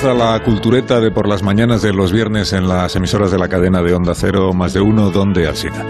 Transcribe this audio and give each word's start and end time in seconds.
Empieza 0.00 0.14
la 0.14 0.42
cultureta 0.42 0.98
de 0.98 1.10
por 1.10 1.28
las 1.28 1.42
mañanas 1.42 1.82
de 1.82 1.92
los 1.92 2.10
viernes 2.10 2.54
en 2.54 2.68
las 2.68 2.96
emisoras 2.96 3.30
de 3.30 3.38
la 3.38 3.48
cadena 3.48 3.82
de 3.82 3.92
Onda 3.92 4.14
Cero, 4.14 4.54
más 4.54 4.72
de 4.72 4.80
uno, 4.80 5.10
donde 5.10 5.46
Alcina. 5.46 5.86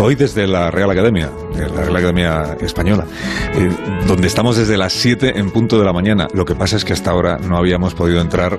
Hoy 0.00 0.16
desde 0.16 0.48
la 0.48 0.72
Real 0.72 0.90
Academia, 0.90 1.30
la 1.54 1.82
Real 1.82 1.96
Academia 1.96 2.56
Española, 2.60 3.06
eh, 3.54 3.70
donde 4.08 4.26
estamos 4.26 4.56
desde 4.56 4.76
las 4.76 4.92
7 4.94 5.38
en 5.38 5.52
punto 5.52 5.78
de 5.78 5.84
la 5.84 5.92
mañana. 5.92 6.26
Lo 6.34 6.44
que 6.44 6.56
pasa 6.56 6.76
es 6.76 6.84
que 6.84 6.92
hasta 6.92 7.12
ahora 7.12 7.38
no 7.38 7.56
habíamos 7.56 7.94
podido 7.94 8.20
entrar 8.20 8.58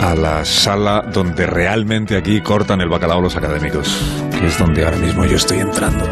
a 0.00 0.16
la 0.16 0.44
sala 0.44 1.04
donde 1.12 1.46
realmente 1.46 2.16
aquí 2.16 2.40
cortan 2.40 2.80
el 2.80 2.88
bacalao 2.88 3.20
los 3.20 3.36
académicos, 3.36 4.02
que 4.32 4.46
es 4.46 4.58
donde 4.58 4.84
ahora 4.84 4.96
mismo 4.96 5.24
yo 5.26 5.36
estoy 5.36 5.60
entrando, 5.60 6.06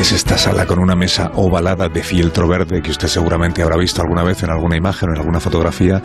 es 0.00 0.12
esta 0.12 0.38
sala 0.38 0.64
con 0.64 0.78
una 0.78 0.96
mesa 0.96 1.30
ovalada 1.34 1.90
de 1.90 2.02
fieltro 2.02 2.48
verde 2.48 2.80
que 2.80 2.90
usted 2.90 3.08
seguramente 3.08 3.62
habrá 3.62 3.76
visto 3.76 4.00
alguna 4.00 4.22
vez 4.22 4.42
en 4.42 4.48
alguna 4.48 4.76
imagen 4.76 5.10
o 5.10 5.12
en 5.12 5.18
alguna 5.18 5.40
fotografía 5.40 6.02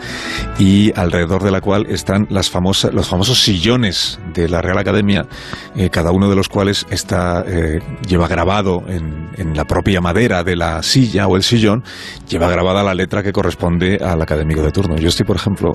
y 0.58 0.92
alrededor 0.94 1.42
de 1.42 1.50
la 1.50 1.62
cual 1.62 1.86
están 1.88 2.26
las 2.28 2.50
famosas, 2.50 2.92
los 2.92 3.08
famosos 3.08 3.40
sillones 3.40 4.20
de 4.34 4.50
la 4.50 4.60
Real 4.60 4.76
Academia, 4.76 5.26
eh, 5.74 5.88
cada 5.88 6.10
uno 6.10 6.28
de 6.28 6.36
los 6.36 6.50
cuales 6.50 6.84
está, 6.90 7.42
eh, 7.46 7.80
lleva 8.06 8.28
grabado 8.28 8.82
en, 8.86 9.30
en 9.38 9.56
la 9.56 9.64
propia 9.64 10.02
madera 10.02 10.44
de 10.44 10.56
la 10.56 10.82
silla 10.82 11.26
o 11.26 11.36
el 11.36 11.42
sillón, 11.42 11.82
lleva 12.28 12.50
grabada 12.50 12.82
la 12.82 12.92
letra 12.92 13.22
que 13.22 13.32
corresponde 13.32 13.96
al 13.96 14.20
académico 14.20 14.62
de 14.62 14.72
turno. 14.72 14.96
Yo 14.96 15.08
estoy, 15.08 15.24
por 15.24 15.36
ejemplo, 15.36 15.72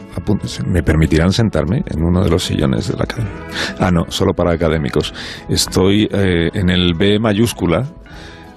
me 0.67 0.83
permitirán 0.83 1.31
sentarme 1.31 1.83
en 1.87 2.03
uno 2.03 2.23
de 2.23 2.29
los 2.29 2.43
sillones 2.43 2.87
de 2.87 2.97
la 2.97 3.03
academia. 3.03 3.31
Ah, 3.79 3.89
no, 3.89 4.05
solo 4.09 4.33
para 4.33 4.53
académicos. 4.53 5.11
Estoy 5.49 6.07
eh, 6.11 6.49
en 6.53 6.69
el 6.69 6.93
B 6.93 7.17
mayúscula 7.19 7.87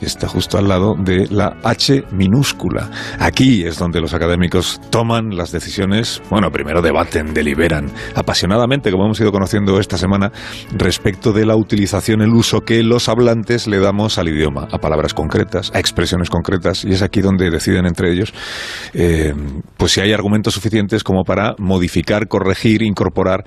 está 0.05 0.28
justo 0.28 0.58
al 0.58 0.69
lado 0.69 0.94
de 0.98 1.27
la 1.30 1.56
H 1.62 2.05
minúscula. 2.12 2.91
Aquí 3.19 3.64
es 3.64 3.78
donde 3.78 4.00
los 4.00 4.14
académicos 4.14 4.80
toman 4.91 5.36
las 5.36 5.52
decisiones, 5.52 6.22
bueno, 6.30 6.50
primero 6.50 6.83
debaten, 6.83 7.34
deliberan 7.34 7.91
apasionadamente, 8.14 8.91
como 8.91 9.05
hemos 9.05 9.20
ido 9.20 9.32
conociendo 9.32 9.78
esta 9.80 9.98
semana, 9.98 10.32
respecto 10.72 11.32
de 11.32 11.47
la 11.47 11.56
utilización, 11.56 12.22
el 12.22 12.30
uso 12.30 12.60
que 12.60 12.82
los 12.82 13.08
hablantes 13.08 13.66
le 13.66 13.78
damos 13.78 14.19
al 14.19 14.28
idioma, 14.28 14.69
a 14.70 14.78
palabras 14.78 15.14
concretas, 15.14 15.70
a 15.75 15.78
expresiones 15.78 16.30
concretas, 16.30 16.84
y 16.84 16.92
es 16.92 17.02
aquí 17.02 17.20
donde 17.20 17.50
deciden 17.50 17.86
entre 17.86 18.12
ellos, 18.12 18.32
eh, 18.92 19.34
pues 19.77 19.92
si 19.92 20.00
hay 20.00 20.12
argumentos 20.12 20.55
suficientes 20.55 21.02
como 21.02 21.25
para 21.25 21.55
modificar, 21.58 22.28
corregir, 22.28 22.82
incorporar 22.82 23.44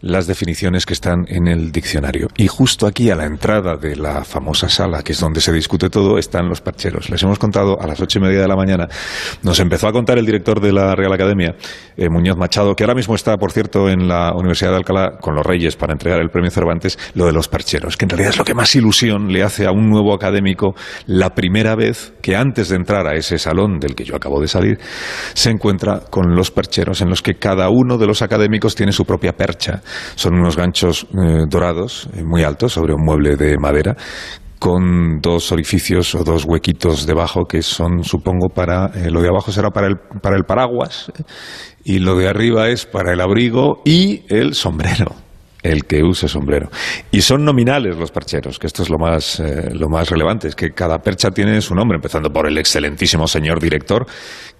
las 0.00 0.26
definiciones 0.26 0.86
que 0.86 0.94
están 0.94 1.24
en 1.28 1.48
el 1.48 1.72
diccionario. 1.72 2.28
Y 2.36 2.46
justo 2.46 2.86
aquí 2.86 3.10
a 3.10 3.16
la 3.16 3.26
entrada 3.26 3.76
de 3.76 3.96
la 3.96 4.24
famosa 4.24 4.68
sala, 4.68 5.02
que 5.02 5.12
es 5.12 5.20
donde 5.20 5.40
se 5.40 5.52
discute 5.52 5.90
todo, 5.90 5.97
están 6.18 6.48
los 6.48 6.60
parcheros. 6.60 7.10
Les 7.10 7.22
hemos 7.22 7.38
contado 7.38 7.80
a 7.80 7.86
las 7.86 8.00
ocho 8.00 8.18
y 8.18 8.22
media 8.22 8.40
de 8.40 8.48
la 8.48 8.56
mañana. 8.56 8.88
Nos 9.42 9.58
empezó 9.60 9.88
a 9.88 9.92
contar 9.92 10.18
el 10.18 10.26
director 10.26 10.60
de 10.60 10.72
la 10.72 10.94
Real 10.94 11.12
Academia, 11.12 11.54
eh, 11.96 12.08
Muñoz 12.08 12.36
Machado, 12.36 12.74
que 12.74 12.84
ahora 12.84 12.94
mismo 12.94 13.14
está, 13.14 13.36
por 13.36 13.52
cierto, 13.52 13.88
en 13.88 14.08
la 14.08 14.32
Universidad 14.34 14.70
de 14.70 14.76
Alcalá 14.76 15.18
con 15.20 15.34
los 15.34 15.44
Reyes 15.44 15.76
para 15.76 15.92
entregar 15.92 16.20
el 16.20 16.30
premio 16.30 16.50
Cervantes, 16.50 16.98
lo 17.14 17.26
de 17.26 17.32
los 17.32 17.48
parcheros, 17.48 17.96
que 17.96 18.04
en 18.04 18.10
realidad 18.10 18.30
es 18.30 18.38
lo 18.38 18.44
que 18.44 18.54
más 18.54 18.74
ilusión 18.74 19.32
le 19.32 19.42
hace 19.42 19.66
a 19.66 19.72
un 19.72 19.88
nuevo 19.88 20.14
académico 20.14 20.74
la 21.06 21.30
primera 21.30 21.74
vez 21.74 22.14
que 22.22 22.36
antes 22.36 22.68
de 22.68 22.76
entrar 22.76 23.06
a 23.06 23.14
ese 23.14 23.38
salón 23.38 23.78
del 23.78 23.94
que 23.94 24.04
yo 24.04 24.16
acabo 24.16 24.40
de 24.40 24.48
salir, 24.48 24.78
se 25.34 25.50
encuentra 25.50 26.00
con 26.10 26.34
los 26.34 26.50
percheros 26.50 27.00
en 27.00 27.08
los 27.08 27.22
que 27.22 27.34
cada 27.34 27.68
uno 27.70 27.98
de 27.98 28.06
los 28.06 28.22
académicos 28.22 28.74
tiene 28.74 28.92
su 28.92 29.04
propia 29.04 29.32
percha 29.32 29.82
son 30.14 30.34
unos 30.34 30.56
ganchos 30.56 31.06
eh, 31.12 31.44
dorados, 31.48 32.08
eh, 32.14 32.22
muy 32.24 32.42
altos, 32.42 32.72
sobre 32.72 32.94
un 32.94 33.04
mueble 33.04 33.36
de 33.36 33.56
madera, 33.58 33.96
con 34.58 35.20
dos 35.20 35.52
orificios 35.52 36.14
o 36.14 36.24
dos 36.24 36.44
huequitos 36.44 37.06
debajo 37.06 37.44
que 37.44 37.62
son, 37.62 38.04
supongo, 38.04 38.48
para. 38.48 38.86
Eh, 38.94 39.10
lo 39.10 39.20
de 39.22 39.28
abajo 39.28 39.52
será 39.52 39.70
para 39.70 39.86
el, 39.86 39.96
para 39.96 40.36
el 40.36 40.44
paraguas 40.44 41.12
y 41.84 42.00
lo 42.00 42.16
de 42.16 42.28
arriba 42.28 42.68
es 42.68 42.86
para 42.86 43.12
el 43.12 43.20
abrigo 43.20 43.82
y 43.84 44.24
el 44.28 44.54
sombrero 44.54 45.27
el 45.62 45.84
que 45.84 46.02
use 46.02 46.28
sombrero. 46.28 46.68
Y 47.10 47.20
son 47.22 47.44
nominales 47.44 47.96
los 47.96 48.10
percheros, 48.10 48.58
que 48.58 48.66
esto 48.66 48.82
es 48.82 48.90
lo 48.90 48.98
más, 48.98 49.40
eh, 49.40 49.70
lo 49.74 49.88
más 49.88 50.08
relevante, 50.08 50.48
es 50.48 50.54
que 50.54 50.70
cada 50.70 50.98
percha 50.98 51.30
tiene 51.30 51.60
su 51.60 51.74
nombre, 51.74 51.96
empezando 51.96 52.30
por 52.30 52.46
el 52.46 52.58
excelentísimo 52.58 53.26
señor 53.26 53.60
director, 53.60 54.06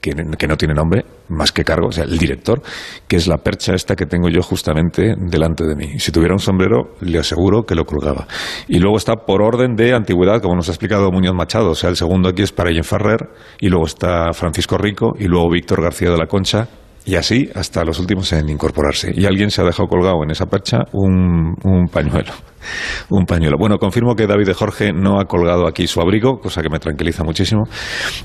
que, 0.01 0.13
que, 0.39 0.47
no 0.47 0.57
tiene 0.57 0.75
nombre 0.75 1.05
más 1.29 1.53
que 1.53 1.65
cargo, 1.65 1.89
o 1.89 1.93
sea, 1.93 2.05
el 2.05 2.19
director, 2.19 2.63
que 3.07 3.17
es 3.17 3.27
la 3.27 3.39
percha 3.39 3.75
esta 3.75 3.97
que 3.97 4.07
tengo 4.07 4.29
yo 4.29 4.43
justamente 4.43 5.15
delante 5.19 5.65
de 5.65 5.75
mí. 5.75 5.99
Si 5.99 6.13
tuviera 6.13 6.35
un 6.35 6.41
sombrero, 6.41 6.95
le 7.01 7.19
aseguro 7.19 7.65
que 7.65 7.75
lo 7.75 7.85
colgaba. 7.85 8.27
Y 8.69 8.79
luego 8.79 8.97
está 8.97 9.15
por 9.15 9.43
orden 9.43 9.75
de 9.75 9.95
antigüedad, 9.95 10.41
como 10.41 10.57
nos 10.57 10.69
ha 10.69 10.73
explicado 10.73 11.11
Muñoz 11.11 11.35
Machado, 11.35 11.71
o 11.71 11.75
sea, 11.75 11.91
el 11.91 11.97
segundo 11.97 12.29
aquí 12.29 12.43
es 12.43 12.53
para 12.53 12.73
Jen 12.73 12.85
Ferrer, 12.85 13.29
y 13.61 13.69
luego 13.69 13.87
está 13.87 14.33
Francisco 14.33 14.79
Rico, 14.79 15.15
y 15.19 15.25
luego 15.25 15.51
Víctor 15.51 15.83
García 15.83 16.11
de 16.11 16.19
la 16.19 16.27
Concha, 16.27 16.69
y 17.05 17.17
así 17.17 17.49
hasta 17.55 17.85
los 17.85 17.99
últimos 17.99 18.33
en 18.33 18.49
incorporarse. 18.49 19.13
Y 19.15 19.25
alguien 19.25 19.51
se 19.51 19.63
ha 19.63 19.65
dejado 19.65 19.89
colgado 19.89 20.23
en 20.23 20.31
esa 20.31 20.47
percha 20.47 20.85
un, 20.93 21.55
pañuelo. 21.91 22.33
Un 23.09 23.25
pañuelo. 23.25 23.57
Bueno, 23.59 23.79
confirmo 23.79 24.15
que 24.15 24.27
David 24.27 24.47
de 24.47 24.55
Jorge 24.55 24.93
no 24.93 25.21
ha 25.21 25.25
colgado 25.25 25.67
aquí 25.67 25.87
su 25.87 26.01
abrigo, 26.01 26.39
cosa 26.39 26.61
que 26.61 26.69
me 26.69 26.79
tranquiliza 26.79 27.25
muchísimo. 27.25 27.63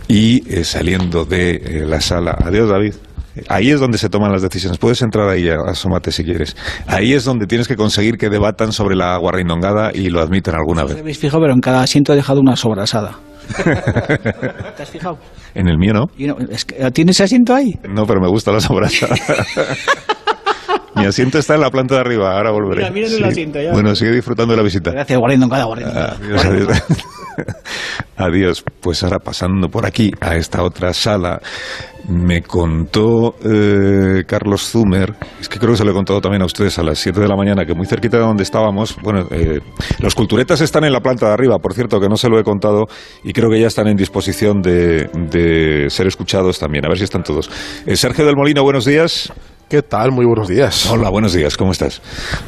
Y 0.08 0.44
eh, 0.54 0.64
saliendo 0.64 1.24
de 1.24 1.52
eh, 1.52 1.86
la 1.86 2.02
sala. 2.02 2.36
Adiós, 2.44 2.68
David. 2.68 2.96
Ahí 3.48 3.72
es 3.72 3.80
donde 3.80 3.98
se 3.98 4.10
toman 4.10 4.32
las 4.32 4.42
decisiones. 4.42 4.78
Puedes 4.78 5.02
entrar 5.02 5.30
ahí, 5.30 5.48
asómate 5.50 6.12
si 6.12 6.24
quieres. 6.24 6.56
Ahí 6.88 7.14
es 7.14 7.24
donde 7.24 7.48
tienes 7.48 7.68
que 7.68 7.76
conseguir 7.76 8.18
que 8.18 8.30
debatan 8.30 8.72
sobre 8.72 8.96
la 8.96 9.16
agua 9.16 9.32
reindongada 9.32 9.92
y 9.94 10.10
lo 10.10 10.22
admiten 10.22 10.56
alguna 10.56 10.84
vez. 10.84 10.98
habéis 11.00 11.18
fijado, 11.18 11.42
pero 11.42 11.54
en 11.54 11.62
cada 11.62 11.82
asiento 11.82 12.14
he 12.14 12.16
dejado 12.16 12.42
una 12.42 12.56
sobrasada. 12.56 13.18
¿Te 14.78 14.84
has 14.84 14.90
fijado? 14.90 15.18
En 15.54 15.68
el 15.68 15.78
mío 15.78 15.94
no. 15.94 16.08
¿Tienes 16.92 17.22
asiento 17.22 17.54
ahí? 17.54 17.74
No, 17.88 18.06
pero 18.06 18.22
me 18.22 18.28
gusta 18.28 18.52
la 18.52 18.60
sobrasada. 18.60 19.16
Mi 20.96 21.06
asiento 21.06 21.40
está 21.40 21.56
en 21.56 21.62
la 21.62 21.72
planta 21.72 21.96
de 21.96 22.02
arriba, 22.02 22.36
ahora 22.36 22.52
volveré. 22.52 22.90
Mira, 22.92 23.08
mira 23.08 23.08
el 23.08 23.24
asiento 23.24 23.62
ya. 23.62 23.72
Bueno, 23.72 23.96
sigue 23.96 24.12
disfrutando 24.12 24.54
de 24.54 24.58
la 24.58 24.64
visita. 24.64 24.92
Gracias, 24.92 25.20
guardián 25.20 25.50
cada 25.50 25.64
guardián. 25.66 25.92
Adiós, 25.96 26.46
adiós. 26.46 26.84
adiós. 28.18 28.64
Pues 28.80 29.04
ahora 29.04 29.20
pasando 29.20 29.70
por 29.70 29.86
aquí 29.86 30.12
a 30.22 30.36
esta 30.36 30.64
otra 30.64 30.94
sala 30.94 31.42
me 32.08 32.42
contó 32.42 33.36
eh, 33.44 34.24
Carlos 34.28 34.70
Zumer, 34.70 35.14
es 35.40 35.48
que 35.48 35.58
creo 35.58 35.72
que 35.72 35.78
se 35.78 35.86
lo 35.86 35.92
he 35.92 35.94
contado 35.94 36.20
también 36.20 36.42
a 36.42 36.46
ustedes 36.46 36.78
a 36.78 36.84
las 36.84 37.00
7 37.00 37.20
de 37.22 37.28
la 37.28 37.36
mañana, 37.36 37.66
que 37.66 37.74
muy 37.74 37.86
cerquita 37.86 38.18
de 38.18 38.24
donde 38.24 38.44
estábamos, 38.44 38.98
bueno, 39.02 39.26
eh, 39.32 39.60
los 40.00 40.14
culturetas 40.16 40.60
están 40.62 40.84
en 40.84 40.92
la 40.92 41.00
planta 41.00 41.28
de 41.28 41.34
arriba, 41.34 41.58
por 41.60 41.74
cierto, 41.74 42.00
que 42.00 42.10
no 42.10 42.18
se 42.18 42.30
lo 42.30 42.40
he 42.40 42.44
contado 42.44 42.86
y 43.24 43.32
creo 43.32 43.50
que 43.50 43.60
ya 43.60 43.68
están 43.68 43.88
en 43.88 43.96
disposición 43.96 44.62
de, 44.62 45.10
de 45.14 45.90
ser 45.90 46.08
escuchados 46.08 46.60
también, 46.60 46.86
a 46.86 46.90
ver 46.90 46.98
si 46.98 47.06
están 47.06 47.24
todos. 47.24 47.50
Eh, 47.86 47.96
Sergio 47.96 48.26
del 48.26 48.36
Molino, 48.36 48.64
buenos 48.64 48.86
días. 48.86 49.32
¿Qué 49.70 49.82
tal? 49.82 50.12
Muy 50.12 50.26
buenos 50.26 50.48
días. 50.48 50.86
Hola, 50.92 51.10
buenos 51.10 51.34
días, 51.34 51.58
¿cómo 51.58 51.72
estás? 51.72 52.00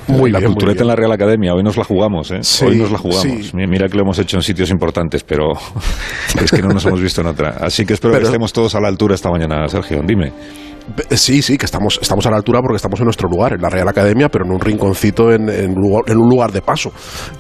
Muy 0.07 0.29
la 0.29 0.38
bien. 0.39 0.50
La 0.51 0.53
cultureta 0.56 0.81
en 0.83 0.88
la 0.88 0.95
Real 0.95 1.12
Academia, 1.12 1.53
hoy 1.56 1.63
nos 1.63 1.75
la 1.75 1.83
jugamos, 1.83 2.29
¿eh? 2.29 2.39
Sí, 2.44 2.65
hoy 2.65 2.75
nos 2.77 2.91
la 2.91 3.00
jugamos. 3.00 3.23
sí. 3.23 3.51
Mira 3.53 3.88
que 3.88 3.95
lo 3.95 4.03
hemos 4.03 4.19
hecho 4.19 4.38
en 4.38 4.44
sitios 4.44 4.69
importantes, 4.69 5.23
pero 5.23 5.45
es 6.44 6.51
que 6.51 6.62
no 6.62 6.67
nos 6.69 6.85
hemos 6.85 7.01
visto 7.01 7.21
en 7.21 7.27
otra. 7.27 7.57
Así 7.62 7.83
que 7.83 7.94
espero 7.94 8.13
que 8.19 8.23
estemos 8.25 8.53
todos 8.53 8.75
a 8.75 8.79
la 8.79 8.89
altura 8.89 9.15
esta 9.15 9.31
mañana, 9.31 9.67
Sergio, 9.67 10.01
dime. 10.06 10.31
Sí, 11.09 11.41
sí, 11.41 11.57
que 11.57 11.65
estamos, 11.65 11.97
estamos 12.00 12.27
a 12.27 12.29
la 12.29 12.38
altura 12.38 12.59
porque 12.62 12.75
estamos 12.75 13.00
en 13.00 13.06
nuestro 13.06 13.27
lugar, 13.27 13.53
en 13.53 13.62
la 13.62 13.69
Real 13.69 13.88
Academia, 13.88 14.29
pero 14.29 14.45
en 14.45 14.51
un 14.51 14.59
rinconcito, 14.59 15.31
en, 15.31 15.50
en, 15.50 15.73
lugar- 15.73 16.03
en 16.06 16.17
un 16.17 16.29
lugar 16.29 16.51
de 16.51 16.62
paso. 16.62 16.89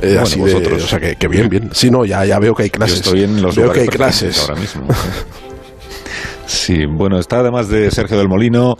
Eh, 0.01 0.07
Bueno, 0.07 0.21
así 0.23 0.39
de- 0.39 0.51
vosotros. 0.51 0.83
o 0.83 0.87
sea, 0.87 0.99
que, 0.99 1.15
que 1.15 1.27
bien, 1.27 1.47
bien. 1.47 1.69
Sí, 1.73 1.91
no, 1.91 2.05
ya, 2.05 2.25
ya 2.25 2.39
veo 2.39 2.55
que 2.55 2.63
hay 2.63 2.69
Yo 2.69 2.77
clases. 2.79 3.01
estoy 3.01 3.23
en 3.23 3.39
los 3.43 3.55
veo 3.55 3.71
que 3.71 3.81
hay 3.81 3.87
clases. 3.87 4.39
ahora 4.49 4.59
mismo. 4.59 4.87
Sí, 6.45 6.85
bueno, 6.85 7.19
está 7.19 7.39
además 7.39 7.69
de 7.69 7.89
Sergio 7.91 8.17
del 8.17 8.27
Molino, 8.27 8.77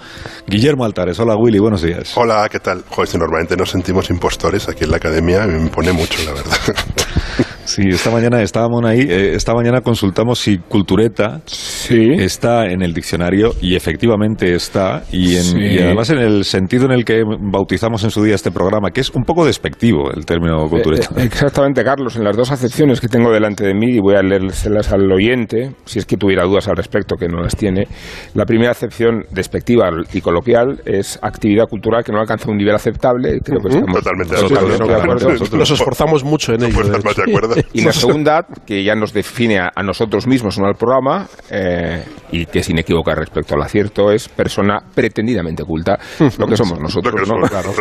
Guillermo 0.48 0.86
Altares. 0.86 1.20
Hola, 1.20 1.36
Willy, 1.36 1.60
buenos 1.60 1.82
días. 1.82 2.16
Hola, 2.16 2.48
¿qué 2.50 2.60
tal? 2.60 2.84
Joder, 2.88 3.08
si 3.08 3.18
normalmente 3.18 3.58
nos 3.58 3.72
sentimos 3.72 4.10
impostores 4.10 4.70
aquí 4.70 4.84
en 4.84 4.92
la 4.92 4.98
academia, 4.98 5.46
me 5.46 5.70
pone 5.70 5.92
mucho, 5.92 6.24
la 6.26 6.34
verdad. 6.34 6.58
Sí, 7.76 7.90
esta 7.90 8.10
mañana 8.10 8.42
estábamos 8.42 8.86
ahí, 8.86 9.02
eh, 9.02 9.34
esta 9.36 9.54
mañana 9.54 9.82
consultamos 9.82 10.40
si 10.40 10.60
cultureta 10.60 11.42
Sí. 11.46 12.14
está 12.20 12.68
en 12.68 12.82
el 12.82 12.94
diccionario 12.94 13.52
y 13.62 13.76
efectivamente 13.76 14.56
está 14.56 15.04
y, 15.12 15.36
en- 15.36 15.44
Sí. 15.44 15.58
y 15.60 15.80
además 15.80 16.10
en 16.12 16.20
el 16.20 16.46
sentido 16.46 16.86
en 16.86 16.94
el 16.94 17.04
que 17.04 17.24
bautizamos 17.26 18.02
en 18.06 18.12
su 18.12 18.24
día 18.24 18.36
este 18.36 18.50
programa, 18.50 18.92
que 18.92 19.02
es 19.02 19.10
un 19.10 19.24
poco 19.26 19.46
despectivo 19.46 20.10
el 20.16 20.26
término 20.26 20.66
cultureta. 20.70 21.10
Eh, 21.18 21.24
eh, 21.24 21.26
exactamente, 21.26 21.84
Carlos, 21.84 22.16
en 22.16 22.24
las 22.24 22.38
dos 22.38 22.50
acepciones 22.50 23.02
que 23.02 23.10
tengo 23.10 23.30
delante 23.34 23.66
de 23.66 23.74
mí, 23.74 23.96
y 23.96 24.00
voy 24.00 24.16
a 24.16 24.22
leérselas 24.22 24.94
al 24.94 25.12
oyente, 25.12 25.72
si 25.84 26.00
es 26.00 26.06
que 26.06 26.16
tuviera 26.16 26.46
dudas 26.46 26.70
al 26.70 26.78
respecto, 26.78 27.18
que 27.18 27.28
no 27.28 27.42
las 27.42 27.58
tiene. 27.58 27.90
La 28.36 28.46
primera 28.46 28.72
acepción 28.72 29.24
despectiva 29.32 29.90
y 30.14 30.22
coloquial 30.22 30.82
es 30.86 31.20
actividad 31.22 31.66
cultural 31.68 32.06
que 32.06 32.14
no 32.14 32.22
alcanza 32.22 32.50
un 32.50 32.56
nivel 32.56 32.76
aceptable. 32.76 33.40
Creo 33.44 33.60
que 33.60 33.68
estamos 33.68 33.96
Totalmente 34.02 34.36
totalmente 34.36 34.84
de 34.88 34.94
acuerdo. 34.96 35.58
Nos 35.58 35.72
esforzamos 35.72 36.24
mucho 36.24 36.54
en 36.54 36.64
ello. 36.64 36.74
puedo 36.74 36.90
de 36.92 36.98
estar 37.00 37.04
más 37.04 37.14
hecho. 37.18 37.24
de 37.26 37.32
acuerdo. 37.38 37.56
Y 37.74 37.82
la 37.84 37.92
segunda, 37.92 38.46
que 38.66 38.84
ya 38.84 38.96
nos 38.96 39.14
define 39.14 39.60
a, 39.60 39.72
a 39.76 39.84
nosotros 39.84 40.28
mismos, 40.28 40.58
no 40.60 40.66
al 40.68 40.76
programa, 40.76 41.28
eh, 41.50 42.04
y 42.32 42.46
que 42.46 42.60
es 42.60 42.70
inequívoca 42.70 43.14
respecto 43.16 43.56
al 43.56 43.62
acierto, 43.62 44.12
es 44.12 44.30
persona 44.30 44.80
pretendidamente 44.94 45.64
culta, 45.64 45.98
lo 46.38 46.48
que 46.48 46.56
somos 46.58 46.80
nosotros, 46.80 47.14
que 47.14 47.22
¿no? 47.22 47.26
somos. 47.28 47.50
Claro, 47.50 47.72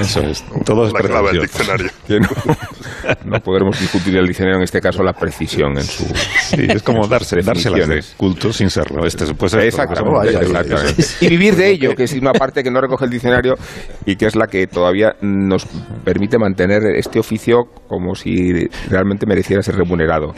Eso 0.00 0.20
es, 0.22 0.44
todo 0.64 0.86
es 0.86 0.92
La 0.92 1.00
clave 1.00 1.32
del 1.32 1.42
diccionario. 1.42 1.90
No- 2.08 2.54
No 3.24 3.38
podremos 3.40 3.78
discutir 3.78 4.16
el 4.16 4.26
diccionario, 4.26 4.56
en 4.58 4.64
este 4.64 4.80
caso, 4.80 5.02
la 5.02 5.12
precisión 5.12 5.76
en 5.76 5.84
su... 5.84 6.04
Sí, 6.04 6.66
es 6.68 6.82
como 6.82 7.06
darse, 7.06 7.36
dárselas 7.42 7.86
de 7.88 8.02
culto 8.16 8.50
sin 8.52 8.70
serlo. 8.70 9.04
Este 9.04 9.24
Exactamente, 9.24 10.30
exactamente. 10.40 11.02
Y 11.20 11.28
vivir 11.28 11.54
de 11.56 11.70
ello, 11.70 11.94
que 11.94 12.04
es 12.04 12.12
una 12.14 12.32
parte 12.32 12.62
que 12.62 12.70
no 12.70 12.80
recoge 12.80 13.04
el 13.04 13.10
diccionario 13.10 13.54
y 14.06 14.16
que 14.16 14.26
es 14.26 14.36
la 14.36 14.46
que 14.46 14.66
todavía 14.66 15.12
nos 15.20 15.66
permite 16.04 16.38
mantener 16.38 16.82
este 16.96 17.18
oficio 17.18 17.64
como 17.88 18.14
si 18.14 18.66
realmente 18.88 19.13
mereciera 19.26 19.62
ser 19.62 19.76
remunerado. 19.76 20.34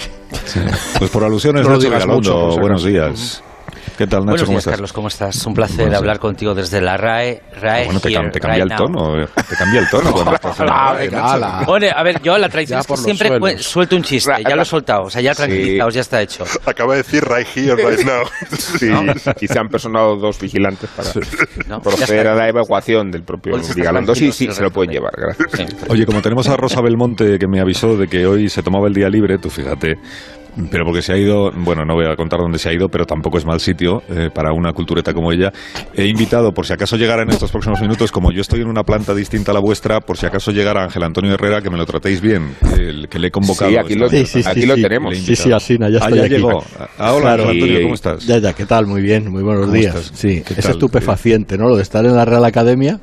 Pues 0.98 1.10
por 1.10 1.24
alusiones, 1.24 1.62
No 1.62 1.70
lo 1.70 1.76
Nacho 1.76 1.86
digas 1.86 2.04
Vigalondo, 2.04 2.58
buenos 2.58 2.84
días. 2.84 3.42
¿Qué 3.96 4.06
tal, 4.06 4.20
Nacho? 4.26 4.30
Buenos 4.30 4.40
¿Cómo 4.42 4.50
días, 4.52 4.58
estás? 4.60 4.72
Carlos, 4.74 4.92
¿cómo 4.92 5.08
estás? 5.08 5.46
Un 5.46 5.54
placer 5.54 5.76
Buenos 5.78 5.98
hablar 5.98 6.16
días. 6.16 6.20
contigo 6.20 6.54
desde 6.54 6.80
la 6.82 6.96
RAE. 6.98 7.40
RAE 7.60 7.84
Bueno, 7.86 8.00
te, 8.00 8.10
cam- 8.10 8.30
te 8.30 8.40
cambia 8.40 8.64
right 8.64 8.72
el 8.72 8.76
tono, 8.78 9.22
eh, 9.22 9.28
te 9.48 9.56
cambia 9.56 9.80
el 9.80 9.88
tono 9.88 10.12
cuando 10.12 10.34
estás 10.34 10.60
en 10.60 10.66
la 10.66 10.72
Ah, 10.90 11.38
RAE. 11.38 11.64
Bueno, 11.66 11.86
a 11.96 12.02
ver, 12.02 12.20
yo 12.22 12.36
la 12.36 12.48
tradición 12.50 12.76
Ya 12.76 12.80
es 12.80 12.86
que 12.86 12.96
siempre 12.98 13.28
suelos. 13.28 13.62
suelto 13.64 13.96
un 13.96 14.02
chiste, 14.02 14.32
ya 14.46 14.54
lo 14.54 14.62
he 14.62 14.64
soltado, 14.66 15.04
o 15.04 15.10
sea, 15.10 15.22
ya 15.22 15.34
tranquilizaos, 15.34 15.94
ya 15.94 16.00
está 16.02 16.20
hecho. 16.20 16.44
Acaba 16.66 16.92
de 16.94 17.02
decir 17.02 17.24
right 17.24 17.46
here, 17.54 17.74
right 17.76 18.04
now. 18.04 18.22
Sí, 18.56 18.90
y 19.40 19.48
se 19.48 19.58
han 19.58 19.68
personado 19.68 20.16
dos 20.16 20.38
vigilantes 20.40 20.90
para 20.90 21.08
¿no? 21.68 21.80
Proceder 21.80 22.28
a 22.28 22.34
la 22.34 22.48
evacuación 22.48 23.10
del 23.10 23.22
propio 23.22 23.52
Podéis 23.52 23.68
estar 23.70 23.80
Vigalondo. 23.80 24.14
Sí, 24.14 24.30
sí, 24.32 24.48
se 24.52 24.62
lo 24.62 24.70
pueden 24.70 24.92
llevar, 24.92 25.12
gracias. 25.16 25.48
Sí. 25.70 25.76
Oye, 25.88 26.04
como 26.04 26.20
tenemos 26.20 26.48
a 26.48 26.56
Rosa 26.56 26.80
Belmonte 26.82 27.38
que 27.38 27.46
me 27.46 27.60
avisó 27.60 27.96
de 27.96 28.08
que 28.08 28.26
hoy 28.26 28.48
se 28.50 28.62
tomaba 28.62 28.88
el 28.88 28.94
día 28.94 29.08
libre, 29.08 29.38
tú 29.38 29.48
fíjate, 29.48 29.96
pero 30.70 30.84
porque 30.84 31.02
se 31.02 31.12
ha 31.12 31.16
ido, 31.16 31.50
bueno, 31.56 31.84
no 31.84 31.94
voy 31.94 32.06
a 32.06 32.16
contar 32.16 32.40
dónde 32.40 32.58
se 32.58 32.68
ha 32.68 32.72
ido, 32.72 32.88
pero 32.88 33.04
tampoco 33.04 33.38
es 33.38 33.44
mal 33.44 33.60
sitio 33.60 34.02
eh, 34.08 34.30
para 34.34 34.52
una 34.52 34.72
cultureta 34.72 35.12
como 35.12 35.32
ella. 35.32 35.52
He 35.94 36.06
invitado, 36.06 36.52
por 36.52 36.66
si 36.66 36.72
acaso 36.72 36.96
llegara 36.96 37.22
en 37.22 37.30
estos 37.30 37.50
próximos 37.50 37.80
minutos, 37.80 38.10
como 38.12 38.32
yo 38.32 38.40
estoy 38.40 38.60
en 38.60 38.68
una 38.68 38.82
planta 38.82 39.14
distinta 39.14 39.50
a 39.52 39.54
la 39.54 39.60
vuestra, 39.60 40.00
por 40.00 40.16
si 40.16 40.26
acaso 40.26 40.50
llegara 40.52 40.84
Ángel 40.84 41.02
Antonio 41.02 41.34
Herrera, 41.34 41.60
que 41.60 41.70
me 41.70 41.76
lo 41.76 41.84
tratéis 41.86 42.20
bien, 42.20 42.54
el 42.78 43.08
que 43.08 43.18
le 43.18 43.28
he 43.28 43.30
convocado. 43.30 43.70
Sí, 43.70 43.76
aquí 43.76 43.94
lo, 43.94 44.08
Sí, 44.08 44.24
sí, 44.26 44.42
aquí 44.46 44.60
sí. 44.62 44.66
lo 44.66 44.74
tenemos. 44.76 45.16
Sí, 45.16 45.36
sí, 45.36 45.52
Asina, 45.52 45.88
ya 45.88 45.98
Ah, 45.98 46.04
estoy 46.04 46.18
ya 46.18 46.24
aquí. 46.24 46.34
llegó. 46.34 46.62
Ah, 46.98 47.12
hola, 47.12 47.20
Claro. 47.22 47.42
Ángel 47.44 47.60
Antonio, 47.62 47.82
¿cómo 47.82 47.94
estás? 47.94 48.26
Ya, 48.26 48.38
ya, 48.38 48.52
¿qué 48.52 48.64
tal? 48.66 48.86
Muy 48.86 49.02
bien, 49.02 49.30
muy 49.30 49.42
buenos 49.42 49.62
¿Cómo 49.66 49.74
días. 49.74 49.94
estás? 49.96 50.18
Sí, 50.18 50.42
¿Qué 50.46 50.54
es 50.54 50.60
tal? 50.62 50.72
estupefaciente, 50.72 51.58
¿no? 51.58 51.68
Lo 51.68 51.76
de 51.76 51.82
estar 51.82 52.04
en 52.04 52.14
la 52.14 52.24
Real 52.24 52.44
Academia, 52.44 52.98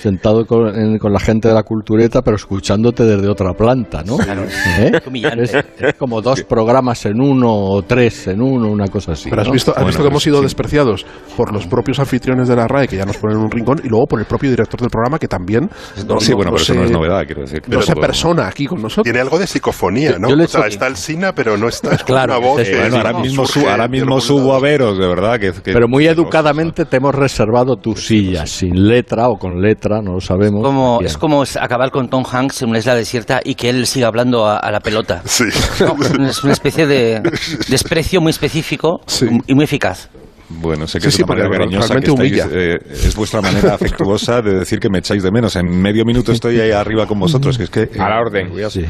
sentado 0.00 0.44
con, 0.46 0.68
en- 0.74 0.98
con 0.98 1.12
la 1.12 1.20
gente 1.20 1.48
de 1.48 1.54
la 1.54 1.62
cultureta, 1.62 2.22
pero 2.22 2.36
escuchándote 2.36 3.04
desde 3.04 3.28
otra 3.28 3.52
planta, 3.52 4.02
¿no? 4.04 4.16
¿Eh? 4.20 4.92
Qué 5.02 5.08
humillante. 5.08 5.42
Es, 5.44 5.54
es 5.54 5.94
como 5.98 6.20
dos 6.22 6.42
programas 6.42 6.95
en 7.04 7.20
uno 7.20 7.52
o 7.52 7.82
tres 7.82 8.28
en 8.28 8.40
uno, 8.40 8.68
una 8.68 8.88
cosa 8.88 9.12
así. 9.12 9.28
Pero 9.28 9.42
has 9.42 9.48
¿no? 9.48 9.52
visto, 9.52 9.72
has 9.72 9.76
Bueno, 9.76 9.88
visto 9.88 10.02
que 10.02 10.08
hemos 10.08 10.22
sido 10.22 10.38
sí. 10.38 10.44
despreciados 10.44 11.04
por 11.36 11.52
los 11.52 11.66
propios 11.66 11.98
anfitriones 11.98 12.48
de 12.48 12.56
la 12.56 12.66
RAE, 12.66 12.88
que 12.88 12.96
ya 12.96 13.04
nos 13.04 13.18
ponen 13.18 13.36
en 13.36 13.44
un 13.44 13.50
rincón, 13.50 13.80
y 13.84 13.88
luego 13.88 14.06
por 14.06 14.18
el 14.20 14.24
propio 14.26 14.48
director 14.50 14.80
del 14.80 14.88
programa, 14.88 15.18
que 15.18 15.28
también. 15.28 15.68
no- 16.06 16.18
sí, 16.20 16.30
no- 16.30 16.36
bueno, 16.36 16.50
no 16.52 16.56
pero 16.56 16.62
eso 16.62 16.74
no 16.74 16.84
es 16.84 16.90
novedad, 16.90 17.26
quiero 17.26 17.42
decir. 17.42 17.62
No 17.66 17.82
se 17.82 17.94
persona 17.94 18.46
aquí 18.48 18.66
con 18.66 18.80
nosotros. 18.80 19.04
Tiene 19.04 19.20
algo 19.20 19.38
de 19.38 19.46
psicofonía, 19.46 20.18
¿no? 20.18 20.28
Yo 20.30 20.36
le 20.36 20.44
o 20.44 20.48
sea, 20.48 20.60
echo- 20.60 20.68
está 20.68 20.86
el 20.86 20.96
Sina, 20.96 21.32
pero 21.34 21.56
no 21.58 21.68
está. 21.68 21.94
Es 21.96 22.04
Claro, 22.04 22.38
una 22.38 22.46
voz. 22.46 22.62
que 22.62 22.76
Bueno, 22.76 22.96
ahora 22.96 23.12
mismo, 23.14 23.44
surge 23.46 23.60
su- 23.60 23.68
ahora 23.68 23.88
mismo 23.88 24.20
subo 24.20 24.54
a 24.54 24.60
veros, 24.60 24.96
de 24.98 25.06
verdad. 25.06 25.38
Que, 25.40 25.52
que- 25.52 25.72
Pero 25.72 25.88
muy 25.88 26.04
que- 26.04 26.10
educadamente 26.10 26.84
te 26.84 26.96
hemos 26.98 27.14
reservado 27.14 27.76
tu 27.76 27.96
silla, 27.96 28.46
sin 28.46 28.86
letra 28.88 29.28
o 29.28 29.36
con 29.38 29.60
letra, 29.60 30.00
no 30.00 30.12
lo 30.14 30.20
sabemos. 30.20 30.62
Como, 30.62 31.00
es 31.02 31.16
como 31.18 31.42
acabar 31.60 31.90
con 31.90 32.08
Tom 32.08 32.24
Hanks 32.30 32.62
en 32.62 32.70
una 32.70 32.78
isla 32.78 32.94
desierta 32.94 33.40
y 33.44 33.54
que 33.54 33.68
él 33.70 33.86
siga 33.86 34.06
hablando 34.08 34.46
a, 34.46 34.58
a 34.58 34.70
la 34.70 34.80
pelota. 34.80 35.22
Sí. 35.24 35.44
Es 36.26 36.42
una 36.44 36.52
especie 36.52 36.85
de 36.86 37.20
desprecio 37.68 38.20
muy 38.20 38.30
específico 38.30 39.00
Sí. 39.06 39.26
y 39.46 39.54
muy 39.54 39.64
eficaz. 39.64 40.08
Bueno, 40.48 40.86
sé 40.86 40.98
que 40.98 41.02
Sí, 41.02 41.08
es 41.08 41.14
sí, 41.16 41.22
una 41.24 41.34
manera 41.34 41.50
cariñosa 41.50 41.94
que 41.96 42.00
realmente 42.06 42.38
estáis, 42.38 42.52
eh, 42.54 43.08
es 43.08 43.16
vuestra 43.16 43.40
manera 43.42 43.74
afectuosa 43.74 44.40
de 44.42 44.54
decir 44.60 44.78
que 44.78 44.88
me 44.88 44.98
echáis 44.98 45.24
de 45.24 45.32
menos. 45.32 45.56
En 45.56 45.66
medio 45.66 46.04
minuto 46.04 46.30
estoy 46.30 46.60
ahí 46.60 46.70
arriba 46.70 47.04
con 47.06 47.18
vosotros, 47.18 47.58
que 47.58 47.64
es 47.64 47.70
que... 47.70 47.80
eh, 47.82 47.90
A 47.98 48.08
la 48.08 48.20
orden. 48.20 48.46
Me 48.46 48.52
voy 48.52 48.62
a, 48.62 48.70
Sí. 48.70 48.84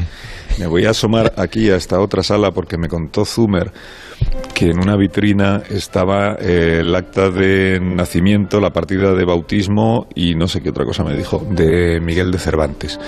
me 0.59 0.67
voy 0.67 0.85
a 0.85 0.91
asomar 0.91 1.33
aquí 1.35 1.71
a 1.71 1.75
esta 1.75 1.99
otra 1.99 2.21
sala 2.21 2.51
porque 2.51 2.77
me 2.77 2.87
contó 2.87 3.25
Zumer 3.25 3.71
que 4.53 4.65
en 4.67 4.79
una 4.79 4.95
vitrina 4.97 5.63
estaba 5.69 6.35
eh, 6.39 6.81
el 6.81 6.93
acta 6.95 7.31
de 7.31 7.79
nacimiento, 7.81 8.59
la 8.59 8.69
partida 8.69 9.15
de 9.15 9.25
bautismo 9.25 10.05
y 10.13 10.35
no 10.35 10.47
sé 10.47 10.61
qué 10.61 10.69
otra 10.69 10.85
cosa 10.85 11.03
me 11.03 11.15
dijo, 11.15 11.43
de 11.49 11.99
Miguel 12.01 12.29
de 12.29 12.37
Cervantes. 12.37 12.99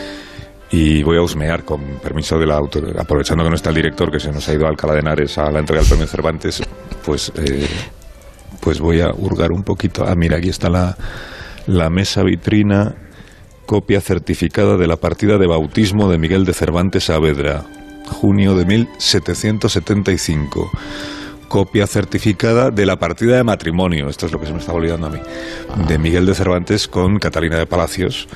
Y 0.71 1.01
voy 1.01 1.17
a 1.17 1.21
husmear, 1.21 1.65
con 1.65 1.81
permiso 2.01 2.37
de 2.37 2.45
la 2.45 2.55
autor, 2.55 2.95
aprovechando 2.99 3.43
que 3.43 3.49
no 3.49 3.55
está 3.55 3.69
el 3.69 3.75
director, 3.75 4.11
que 4.11 4.19
se 4.19 4.31
nos 4.31 4.47
ha 4.47 4.53
ido 4.53 4.67
a 4.67 4.69
Alcalá 4.69 4.93
de 4.93 4.99
Henares 4.99 5.37
a 5.37 5.51
la 5.51 5.59
entrega 5.59 5.81
del 5.81 5.89
premio 5.89 6.07
Cervantes, 6.07 6.61
pues, 7.05 7.31
eh, 7.35 7.67
pues 8.59 8.79
voy 8.79 9.01
a 9.01 9.11
hurgar 9.11 9.51
un 9.51 9.63
poquito. 9.63 10.05
Ah, 10.07 10.15
mira, 10.15 10.37
aquí 10.37 10.49
está 10.49 10.69
la, 10.69 10.95
la 11.65 11.89
mesa 11.89 12.21
vitrina, 12.21 12.95
copia 13.65 13.99
certificada 13.99 14.77
de 14.77 14.87
la 14.87 14.97
partida 14.97 15.39
de 15.39 15.47
bautismo 15.47 16.09
de 16.09 16.19
Miguel 16.19 16.45
de 16.45 16.53
Cervantes 16.53 17.05
Saavedra, 17.05 17.65
junio 18.07 18.55
de 18.55 18.65
1775 18.65 20.71
copia 21.49 21.87
certificada 21.87 22.69
de 22.69 22.85
la 22.85 22.97
partida 22.97 23.35
de 23.35 23.43
matrimonio, 23.43 24.07
esto 24.07 24.27
es 24.27 24.31
lo 24.31 24.39
que 24.39 24.45
se 24.45 24.53
me 24.53 24.59
está 24.59 24.71
olvidando 24.71 25.07
a 25.07 25.09
mí, 25.09 25.19
de 25.87 25.97
Miguel 25.97 26.27
de 26.27 26.35
Cervantes 26.35 26.87
con 26.87 27.17
Catalina 27.17 27.57
de 27.57 27.65
Palacios 27.65 28.29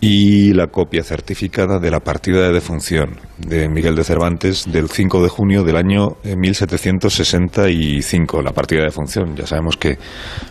y 0.00 0.54
la 0.54 0.68
copia 0.68 1.02
certificada 1.02 1.78
de 1.78 1.90
la 1.90 2.00
partida 2.00 2.40
de 2.40 2.52
defunción 2.52 3.18
de 3.36 3.68
Miguel 3.68 3.94
de 3.94 4.04
Cervantes 4.04 4.64
del 4.72 4.88
5 4.88 5.22
de 5.22 5.28
junio 5.28 5.62
del 5.62 5.76
año 5.76 6.16
eh, 6.24 6.36
1765, 6.36 8.40
la 8.40 8.52
partida 8.52 8.80
de 8.80 8.86
defunción. 8.86 9.36
Ya 9.36 9.46
sabemos 9.46 9.76
que 9.76 9.98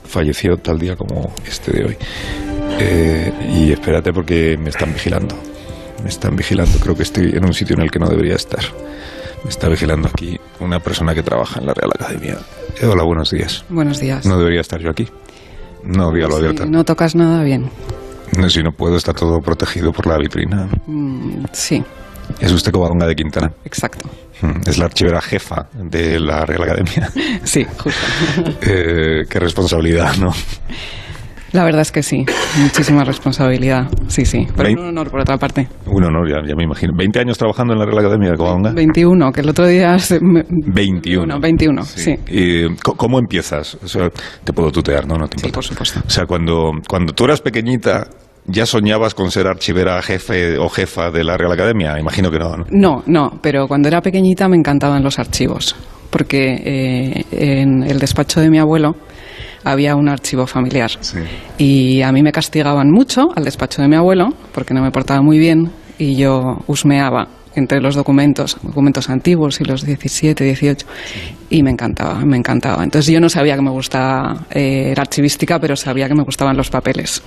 falleció 0.03 0.57
tal 0.57 0.77
día 0.77 0.95
como 0.95 1.33
este 1.47 1.71
de 1.71 1.85
hoy. 1.85 1.97
Eh, 2.79 3.33
y 3.55 3.71
espérate 3.71 4.13
porque 4.13 4.55
me 4.57 4.69
están 4.69 4.93
vigilando. 4.93 5.35
Me 6.03 6.09
están 6.09 6.35
vigilando. 6.35 6.77
Creo 6.79 6.95
que 6.95 7.03
estoy 7.03 7.31
en 7.31 7.43
un 7.43 7.53
sitio 7.53 7.75
en 7.75 7.81
el 7.81 7.89
que 7.89 7.97
no 7.97 8.07
debería 8.07 8.35
estar. 8.35 8.63
Me 9.43 9.49
está 9.49 9.67
vigilando 9.67 10.09
aquí 10.09 10.39
una 10.59 10.79
persona 10.79 11.15
que 11.15 11.23
trabaja 11.23 11.59
en 11.59 11.65
la 11.65 11.73
Real 11.73 11.89
Academia. 11.95 12.37
Eh, 12.79 12.85
hola, 12.85 13.03
buenos 13.03 13.31
días. 13.31 13.65
Buenos 13.69 13.99
días. 13.99 14.27
No 14.27 14.37
debería 14.37 14.61
estar 14.61 14.79
yo 14.79 14.91
aquí. 14.91 15.07
No, 15.83 16.11
dígalo 16.11 16.35
abierta. 16.35 16.65
no 16.65 16.83
tocas 16.83 17.15
nada 17.15 17.43
bien. 17.43 17.69
No, 18.37 18.49
si 18.49 18.61
no 18.63 18.71
puedo, 18.71 18.97
está 18.97 19.13
todo 19.13 19.39
protegido 19.41 19.91
por 19.91 20.05
la 20.07 20.17
vitrina. 20.17 20.67
Mm, 20.87 21.45
sí, 21.51 21.83
Es 22.39 22.51
usted 22.51 22.71
Covadonga 22.71 23.07
de 23.07 23.15
Quintana. 23.15 23.51
exacto. 23.65 24.09
Mm, 24.41 24.61
Es 24.67 24.77
la 24.77 24.85
archivera 24.85 25.21
jefa 25.21 25.67
de 25.73 26.19
la 26.19 26.45
Real 26.45 26.63
Academia. 26.63 27.09
Sí, 27.43 27.65
justo. 27.77 27.99
Eh, 28.61 29.25
qué 29.29 29.39
responsabilidad, 29.39 30.15
¿no? 30.17 30.31
La 31.51 31.63
verdad 31.63 31.81
es 31.81 31.91
que 31.91 32.03
sí. 32.03 32.25
Muchísima 32.61 33.03
responsabilidad. 33.03 33.87
Sí, 34.07 34.25
sí. 34.25 34.45
Pero 34.55 34.69
Vein- 34.69 34.79
un 34.79 34.87
honor 34.87 35.09
por 35.09 35.21
otra 35.21 35.37
parte. 35.37 35.67
Un 35.87 36.03
honor, 36.03 36.29
ya, 36.29 36.37
ya 36.47 36.55
me 36.55 36.63
imagino. 36.63 36.93
¿20 36.93 37.19
años 37.21 37.37
trabajando 37.37 37.73
en 37.73 37.79
la 37.79 37.85
Real 37.85 37.99
Academia 37.99 38.31
de 38.31 38.37
Covadonga? 38.37 38.71
21, 38.73 39.31
que 39.31 39.41
el 39.41 39.49
otro 39.49 39.65
día... 39.67 39.97
se 39.99 40.19
me- 40.21 40.43
21. 40.49 41.39
21, 41.39 41.83
sí. 41.83 42.15
¿Y 42.27 42.75
co- 42.77 42.95
cómo 42.95 43.19
empiezas? 43.19 43.75
O 43.83 43.87
sea, 43.87 44.09
te 44.43 44.53
puedo 44.53 44.71
tutear, 44.71 45.07
¿no? 45.07 45.15
No 45.15 45.27
te 45.27 45.37
Sí, 45.39 45.51
por 45.51 45.63
supuesto. 45.63 45.99
O 46.05 46.09
sea, 46.09 46.25
cuando, 46.25 46.71
cuando 46.87 47.13
tú 47.13 47.25
eras 47.25 47.41
pequeñita, 47.41 48.07
¿ya 48.45 48.65
soñabas 48.65 49.13
con 49.15 49.31
ser 49.31 49.47
archivera 49.47 50.01
jefe 50.01 50.57
o 50.57 50.69
jefa 50.69 51.09
de 51.11 51.23
la 51.23 51.37
Real 51.37 51.51
Academia? 51.51 51.99
Imagino 51.99 52.29
que 52.31 52.39
no, 52.39 52.57
¿no? 52.57 52.65
No, 52.71 53.03
no, 53.07 53.39
pero 53.41 53.67
cuando 53.67 53.87
era 53.87 54.01
pequeñita 54.01 54.47
me 54.47 54.55
encantaban 54.57 55.03
los 55.03 55.17
archivos, 55.19 55.75
porque 56.09 56.53
eh, 56.63 57.25
en 57.31 57.83
el 57.83 57.99
despacho 57.99 58.39
de 58.41 58.49
mi 58.49 58.57
abuelo 58.59 58.95
había 59.63 59.95
un 59.95 60.09
archivo 60.09 60.45
familiar. 60.47 60.91
Y 61.57 62.01
a 62.01 62.11
mí 62.11 62.21
me 62.23 62.31
castigaban 62.31 62.89
mucho 62.91 63.27
al 63.35 63.43
despacho 63.43 63.81
de 63.81 63.87
mi 63.87 63.95
abuelo, 63.95 64.29
porque 64.53 64.73
no 64.73 64.81
me 64.81 64.91
portaba 64.91 65.21
muy 65.21 65.37
bien, 65.39 65.71
y 65.97 66.15
yo 66.15 66.57
husmeaba 66.67 67.27
entre 67.55 67.81
los 67.81 67.95
documentos, 67.95 68.57
documentos 68.61 69.09
antiguos 69.09 69.59
y 69.59 69.65
los 69.65 69.83
17, 69.85 70.43
18, 70.43 70.85
y 71.49 71.63
me 71.63 71.71
encantaba, 71.71 72.23
me 72.23 72.37
encantaba. 72.37 72.83
Entonces 72.83 73.11
yo 73.13 73.19
no 73.19 73.27
sabía 73.27 73.55
que 73.55 73.61
me 73.61 73.71
gustaba 73.71 74.45
eh, 74.51 74.93
la 74.95 75.01
archivística, 75.01 75.59
pero 75.59 75.75
sabía 75.75 76.07
que 76.07 76.15
me 76.15 76.23
gustaban 76.23 76.55
los 76.55 76.69
papeles. 76.69 77.21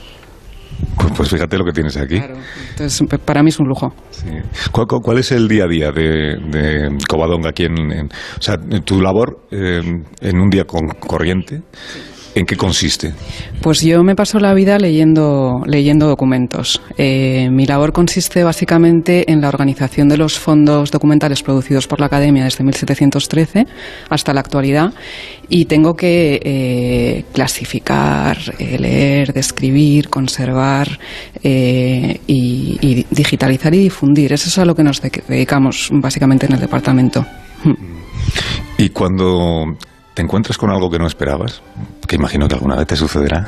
Pues, 0.97 1.13
pues 1.17 1.29
fíjate 1.31 1.59
lo 1.59 1.65
que 1.65 1.73
tienes 1.73 1.97
aquí. 1.97 2.17
Claro. 2.19 2.37
Entonces, 2.71 3.07
para 3.25 3.43
mí 3.43 3.51
es 3.51 3.59
un 3.61 3.69
lujo. 3.69 3.93
Sí. 4.11 4.27
¿Cuál, 4.71 4.87
cuál- 4.87 5.01
cuál 5.03 5.19
es 5.19 5.33
el 5.33 5.47
día 5.49 5.65
a 5.65 5.69
día 5.69 5.91
de, 5.93 6.37
de 6.51 6.89
Covadonga 7.09 7.51
aquí 7.51 7.65
en, 7.65 7.79
en- 7.93 8.07
o 8.07 8.43
sea, 8.43 8.57
tu 8.85 9.01
labor 9.01 9.47
eh, 9.51 9.81
en 10.21 10.41
un 10.41 10.49
día 10.51 10.65
con, 10.65 10.89
corriente? 10.99 11.63
¿En 12.35 12.47
qué 12.47 12.57
consiste? 12.57 13.13
Pues 13.61 13.83
yo 13.83 14.03
me 14.03 14.17
paso 14.17 14.41
la 14.41 14.55
vida 14.55 14.79
leyendo, 14.79 15.63
leyendo 15.67 16.07
documentos. 16.09 16.81
Eh, 16.97 17.49
mi 17.51 17.67
labor 17.67 17.93
consiste 17.93 18.43
básicamente 18.43 19.31
en 19.31 19.43
la 19.43 19.49
organización 19.49 20.09
de 20.09 20.17
los 20.17 20.39
fondos 20.39 20.91
documentales 20.91 21.43
producidos 21.43 21.87
por 21.87 22.01
la 22.01 22.07
Academia 22.07 22.45
desde 22.45 22.65
1713 22.65 23.67
hasta 24.09 24.33
la 24.33 24.41
actualidad 24.41 24.95
y 25.51 25.67
tengo 25.67 25.95
que 25.95 26.41
eh, 26.43 27.25
clasificar, 27.35 28.39
eh, 28.59 28.79
leer, 28.79 29.35
describir, 29.35 30.09
conservar 30.09 30.99
eh, 31.43 32.19
y, 32.27 32.79
y 32.81 33.07
digitalizar 33.11 33.75
y 33.75 33.79
difundir. 33.79 34.33
Eso 34.33 34.49
es 34.49 34.57
a 34.59 34.65
lo 34.65 34.75
que 34.75 34.83
nos 34.83 35.03
de- 35.03 35.23
dedicamos 35.29 35.91
básicamente 35.93 36.47
en 36.47 36.53
el 36.55 36.61
departamento. 36.61 37.27
Y 38.79 38.89
cuando 38.89 39.77
te 40.15 40.23
encuentras 40.23 40.59
con 40.59 40.71
algo 40.71 40.91
que 40.91 40.99
no 40.99 41.07
esperabas, 41.07 41.63
que 42.07 42.17
imagino 42.17 42.47
que 42.49 42.55
alguna 42.55 42.77
vez 42.77 42.87
te 42.87 42.97
sucederá, 42.97 43.47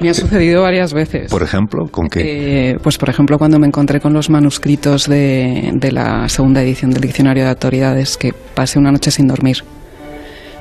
Me 0.00 0.08
ha 0.10 0.14
sucedido 0.14 0.62
varias 0.62 0.92
veces. 0.94 1.30
por 1.30 1.42
ejemplo, 1.42 1.86
¿con 1.90 2.08
qué? 2.08 2.70
Eh, 2.72 2.78
pues, 2.82 2.96
por 2.98 3.08
ejemplo, 3.10 3.38
cuando 3.38 3.58
me 3.58 3.66
encontré 3.66 4.00
con 4.00 4.12
los 4.12 4.28
manuscritos 4.30 5.06
de, 5.08 5.72
de 5.74 5.92
la 5.92 6.28
segunda 6.28 6.62
edición 6.62 6.90
del 6.90 7.00
Diccionario 7.02 7.44
de 7.44 7.50
Autoridades, 7.50 8.16
que 8.16 8.32
pasé 8.54 8.78
una 8.78 8.90
noche 8.92 9.10
sin 9.10 9.26
dormir. 9.26 9.58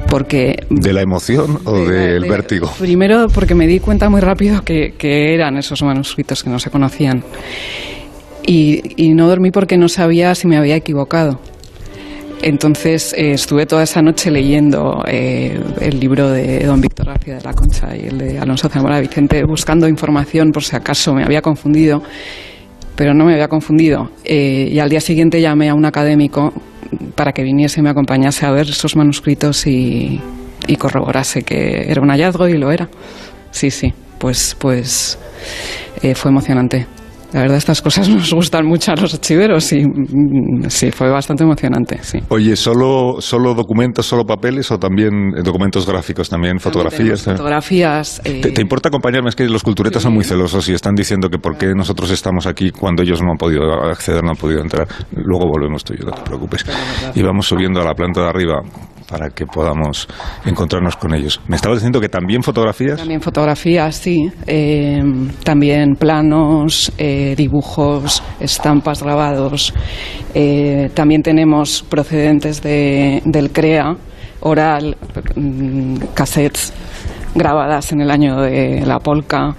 Porque. 0.10 0.64
¿De 0.70 0.94
la 0.94 1.02
emoción 1.02 1.60
o 1.66 1.74
de- 1.80 1.90
del 2.14 2.22
de- 2.24 2.30
vértigo? 2.30 2.72
Primero, 2.80 3.28
porque 3.34 3.56
me 3.56 3.66
di 3.68 3.80
cuenta 3.80 4.10
muy 4.10 4.22
rápido 4.22 4.62
que, 4.64 4.94
que 4.98 5.34
eran 5.34 5.58
esos 5.58 5.82
manuscritos 5.82 6.44
que 6.44 6.50
no 6.50 6.60
se 6.60 6.70
conocían. 6.70 7.24
Y, 8.46 8.82
y 9.04 9.14
no 9.16 9.28
dormí 9.28 9.50
porque 9.52 9.78
no 9.78 9.88
sabía 9.90 10.36
si 10.36 10.48
me 10.48 10.58
había 10.58 10.76
equivocado. 10.76 11.40
Entonces 12.46 13.12
eh, 13.18 13.32
estuve 13.32 13.66
toda 13.66 13.82
esa 13.82 14.04
noche 14.04 14.30
leyendo 14.30 15.04
eh, 15.08 15.60
el 15.82 16.00
libro 16.00 16.30
de 16.30 16.60
don 16.60 16.80
Víctor 16.80 17.08
García 17.08 17.38
de 17.38 17.42
la 17.42 17.54
Concha 17.56 17.98
y 17.98 18.06
el 18.06 18.20
de 18.20 18.38
Alonso 18.38 18.70
Zamora 18.70 19.00
Vicente, 19.00 19.44
buscando 19.44 19.88
información 19.88 20.52
por 20.52 20.64
si 20.64 20.76
acaso 20.76 21.16
me 21.16 21.24
había 21.24 21.42
confundido, 21.42 22.04
pero 22.96 23.16
no 23.16 23.26
me 23.26 23.34
había 23.34 23.48
confundido. 23.48 24.12
Eh, 24.24 24.70
y 24.72 24.78
al 24.78 24.92
día 24.92 25.02
siguiente 25.02 25.42
llamé 25.42 25.70
a 25.70 25.74
un 25.74 25.86
académico 25.86 26.54
para 27.16 27.32
que 27.32 27.42
viniese 27.42 27.80
y 27.80 27.84
me 27.84 27.90
acompañase 27.90 28.46
a 28.46 28.52
ver 28.52 28.70
esos 28.70 28.96
manuscritos 28.96 29.66
y, 29.66 30.22
y 30.68 30.76
corroborase 30.76 31.42
que 31.42 31.90
era 31.90 32.00
un 32.00 32.10
hallazgo 32.10 32.48
y 32.48 32.60
lo 32.60 32.72
era. 32.72 32.88
Sí, 33.50 33.72
sí, 33.72 33.92
pues, 34.20 34.56
pues 34.60 35.18
eh, 36.04 36.14
fue 36.14 36.30
emocionante. 36.30 36.86
La 37.34 37.42
verdad, 37.42 37.58
estas 37.58 37.82
cosas 37.82 38.08
nos 38.10 38.34
gustan 38.34 38.66
mucho 38.66 38.92
a 38.92 38.96
los 38.96 39.14
archiveros 39.14 39.72
y 39.74 39.86
mm, 39.86 40.70
sí, 40.70 40.92
fue 40.92 41.10
bastante 41.10 41.44
emocionante, 41.44 42.00
sí. 42.02 42.20
Oye, 42.30 42.56
¿solo, 42.56 43.18
¿solo 43.20 43.54
documentos, 43.54 44.06
solo 44.06 44.24
papeles 44.24 44.72
o 44.72 44.78
también 44.78 45.34
eh, 45.38 45.42
documentos 45.44 45.86
gráficos, 45.86 46.30
también 46.30 46.60
fotografías? 46.60 47.24
Tenemos 47.24 47.42
Fotografías. 47.42 48.22
eh, 48.24 48.42
¿Te, 48.42 48.52
te 48.52 48.62
importa 48.62 48.90
acompañarme? 48.90 49.30
Es 49.30 49.36
que 49.36 49.48
los 49.50 49.64
culturetas 49.64 50.02
son 50.04 50.14
muy 50.14 50.24
celosos 50.24 50.68
y 50.70 50.74
están 50.74 50.96
diciendo 50.96 51.30
que 51.30 51.38
por 51.38 51.58
qué 51.58 51.74
nosotros 51.76 52.10
estamos 52.12 52.48
aquí 52.48 52.72
cuando 52.72 53.04
ellos 53.04 53.22
no 53.22 53.32
han 53.32 53.38
podido 53.38 53.74
acceder, 53.84 54.24
no 54.24 54.32
han 54.32 54.38
podido 54.38 54.62
entrar. 54.62 54.88
Luego 55.16 55.48
volvemos 55.48 55.84
tú 55.84 55.94
y 55.94 55.98
yo, 56.00 56.06
no 56.06 56.12
te 56.12 56.22
preocupes. 56.22 56.66
Y 57.16 57.22
vamos 57.22 57.48
subiendo 57.48 57.82
a 57.82 57.84
la 57.86 57.94
planta 57.94 58.22
de 58.22 58.30
arriba 58.30 58.62
para 59.08 59.30
que 59.30 59.46
podamos 59.46 60.08
encontrarnos 60.46 60.96
con 60.96 61.14
ellos. 61.14 61.40
Me 61.48 61.56
estabas 61.56 61.80
diciendo 61.80 62.00
que 62.00 62.10
también 62.10 62.44
fotografías. 62.44 62.98
También 62.98 63.22
fotografías, 63.22 63.96
sí. 63.96 64.30
Eh, 64.48 65.02
también 65.44 65.96
planos, 65.96 66.92
eh, 66.98 67.36
dibujos, 67.38 68.24
estampas 68.40 69.04
grabados. 69.04 69.74
Eh, 70.34 70.90
también 70.94 71.22
tenemos 71.22 71.84
procedentes 71.84 72.62
de, 72.62 73.22
del 73.26 73.52
CREA, 73.52 73.96
oral, 74.42 74.98
mm, 75.36 75.96
cassettes 76.14 76.74
grabadas 77.36 77.92
en 77.92 78.02
el 78.02 78.10
año 78.10 78.42
de 78.42 78.86
la 78.86 79.00
polka, 79.00 79.54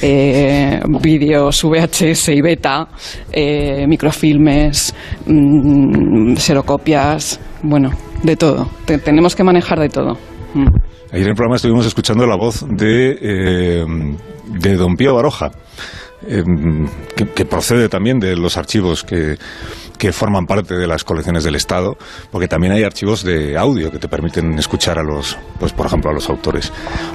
eh, 0.00 0.80
vídeos 1.00 1.64
VHS 1.64 2.28
y 2.28 2.40
beta, 2.42 2.88
eh, 3.32 3.86
microfilmes, 3.88 4.94
mm, 5.26 6.36
serocopias, 6.36 7.40
bueno, 7.62 7.90
de 8.22 8.36
todo. 8.36 8.68
Te- 8.84 8.98
tenemos 8.98 9.34
que 9.34 9.44
manejar 9.44 9.78
de 9.80 9.88
todo. 9.88 10.18
Mm. 10.54 10.66
Ayer 11.12 11.24
en 11.24 11.28
el 11.30 11.34
programa 11.34 11.56
estuvimos 11.56 11.86
escuchando 11.86 12.26
la 12.26 12.36
voz 12.36 12.64
de, 12.68 13.18
eh, 13.20 13.84
de 14.46 14.76
don 14.76 14.96
Pío 14.96 15.14
Baroja, 15.14 15.50
eh, 16.26 16.42
que, 17.34 17.44
procede 17.44 17.88
también 17.88 18.18
de 18.18 18.34
los 18.34 18.56
archivos 18.56 19.02
que, 19.04 19.36
que 19.98 20.12
forman 20.12 20.46
parte 20.46 20.74
de 20.74 20.86
las 20.86 21.04
colecciones 21.04 21.44
del 21.44 21.56
Estado, 21.56 21.96
porque 22.30 22.48
también 22.48 22.72
hay 22.72 22.82
archivos 22.82 23.24
de 23.24 23.58
audio 23.58 23.90
que 23.90 23.98
te 23.98 24.08
permiten 24.08 24.58
escuchar 24.58 24.98
a 24.98 25.02
los, 25.02 25.36
pues 25.58 25.72
por 25.72 25.86
ejemplo, 25.86 26.10
a 26.10 26.14
los 26.14 26.30
autores 26.30 26.72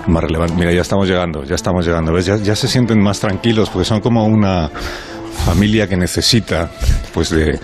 más 0.08 0.24
relevantes. 0.24 0.58
Mira, 0.58 0.72
ya 0.74 0.82
estamos 0.82 1.08
llegando, 1.08 1.44
ya 1.44 1.56
estamos 1.56 1.86
llegando, 1.86 2.14
¿ves? 2.14 2.26
Ya 2.26 2.56
se 2.56 2.68
sienten 2.68 3.02
más 3.02 3.20
tranquilos 3.20 3.70
porque 3.70 3.86
son 3.86 4.02
como 4.02 4.26
una 4.28 4.70
familia 5.46 5.88
que 5.88 5.98
necesita, 5.98 6.70
pues 7.14 7.30
de 7.30 7.60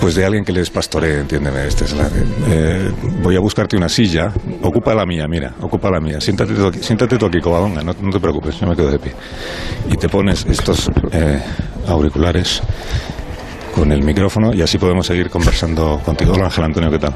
pues 0.00 0.16
de 0.16 0.24
alguien 0.26 0.44
que 0.44 0.52
les 0.52 0.68
pastoree, 0.68 1.20
entiéndeme. 1.20 1.66
Este 1.66 1.84
es 1.84 1.94
la- 1.94 2.10
eh, 2.50 2.90
voy 3.22 3.36
a 3.36 3.40
buscarte 3.40 3.74
una 3.76 3.88
silla. 3.88 4.30
Ocupa 4.62 4.94
la 4.94 5.06
mía, 5.06 5.26
mira, 5.26 5.54
ocupa 5.62 5.90
la 5.90 5.98
mía. 5.98 6.20
Siéntate 6.20 6.52
tú 6.52 6.66
aquí, 6.66 6.80
siéntate 6.82 7.16
tú 7.16 7.24
aquí 7.26 7.40
Covadonga, 7.40 7.82
no, 7.82 7.94
no 7.98 8.10
te 8.10 8.20
preocupes, 8.20 8.60
yo 8.60 8.66
me 8.66 8.76
quedo 8.76 8.90
de 8.90 8.98
pie. 8.98 9.12
Y 9.90 9.96
te 9.96 10.08
pones 10.10 10.44
estos 10.46 10.90
eh, 11.12 11.40
auriculares 11.88 12.60
con 13.74 13.92
el 13.92 14.02
micrófono 14.02 14.52
y 14.52 14.60
así 14.60 14.76
podemos 14.76 15.06
seguir 15.06 15.30
conversando 15.30 15.98
contigo. 16.04 16.34
Hola 16.34 16.44
Ángel 16.46 16.64
Antonio, 16.64 16.90
¿qué 16.90 16.98
tal? 16.98 17.14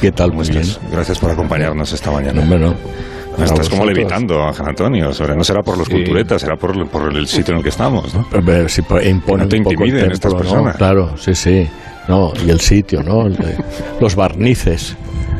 ¿Qué 0.00 0.12
tal? 0.12 0.30
¿Cómo 0.30 0.42
Muy 0.42 0.48
bien. 0.50 0.64
Gracias 0.92 1.18
por 1.18 1.30
acompañarnos 1.32 1.92
esta 1.92 2.10
mañana. 2.12 2.44
No. 2.44 2.74
Estás 3.44 3.68
como 3.68 3.84
levitando, 3.84 4.42
Ángel 4.42 4.66
Antonio. 4.68 5.12
sobre- 5.12 5.36
no 5.36 5.44
será 5.44 5.62
por 5.62 5.78
los 5.78 5.88
culturetas, 5.88 6.40
será 6.40 6.56
por, 6.56 6.88
por 6.88 7.14
el 7.14 7.26
sitio 7.26 7.52
en 7.52 7.58
el 7.58 7.62
que 7.62 7.68
estamos, 7.70 8.14
¿no? 8.14 8.26
Si 8.68 8.82
po- 8.82 9.00
impone 9.00 9.44
no 9.44 9.48
te 9.48 9.56
un 9.58 9.64
poco 9.64 9.82
el 9.82 9.88
intimiden 9.88 10.12
estas 10.12 10.34
personas. 10.34 10.76
Claro, 10.76 11.16
sí, 11.16 11.34
sí. 11.34 11.68
No, 12.08 12.32
y 12.44 12.50
el 12.50 12.60
sitio, 12.60 13.02
¿no? 13.02 13.26
El 13.26 13.36
de- 13.36 13.56
los 14.00 14.14
barnices. 14.16 14.96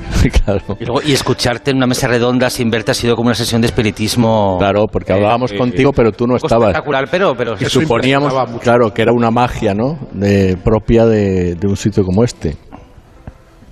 claro. 0.45 0.61
Y, 0.81 0.85
luego- 0.85 1.03
y 1.05 1.13
escucharte 1.13 1.71
en 1.71 1.79
una 1.79 1.87
mesa 1.87 2.09
redonda 2.09 2.49
sin 2.51 2.71
verte 2.71 2.91
ha 2.91 2.95
sido 2.95 3.15
como 3.17 3.29
una 3.29 3.35
sesión 3.35 3.61
de 3.61 3.67
espiritismo. 3.67 4.57
Claro, 4.59 4.87
porque 4.87 5.13
hablábamos 5.13 5.53
eh, 5.53 5.57
contigo, 5.59 5.93
pero 5.93 6.13
tú 6.13 6.27
no 6.27 6.37
estabas. 6.37 6.69
Espectacular, 6.69 7.09
pero, 7.11 7.35
pero 7.37 7.55
Y 7.59 7.65
suponíamos, 7.67 8.33
claro, 8.61 8.93
que 8.93 9.03
era 9.03 9.13
una 9.13 9.31
magia, 9.31 9.75
¿no? 9.75 9.99
De, 10.13 10.57
propia 10.63 11.05
de, 11.07 11.55
de 11.57 11.67
un 11.67 11.77
sitio 11.77 12.05
como 12.05 12.23
este. 12.25 12.57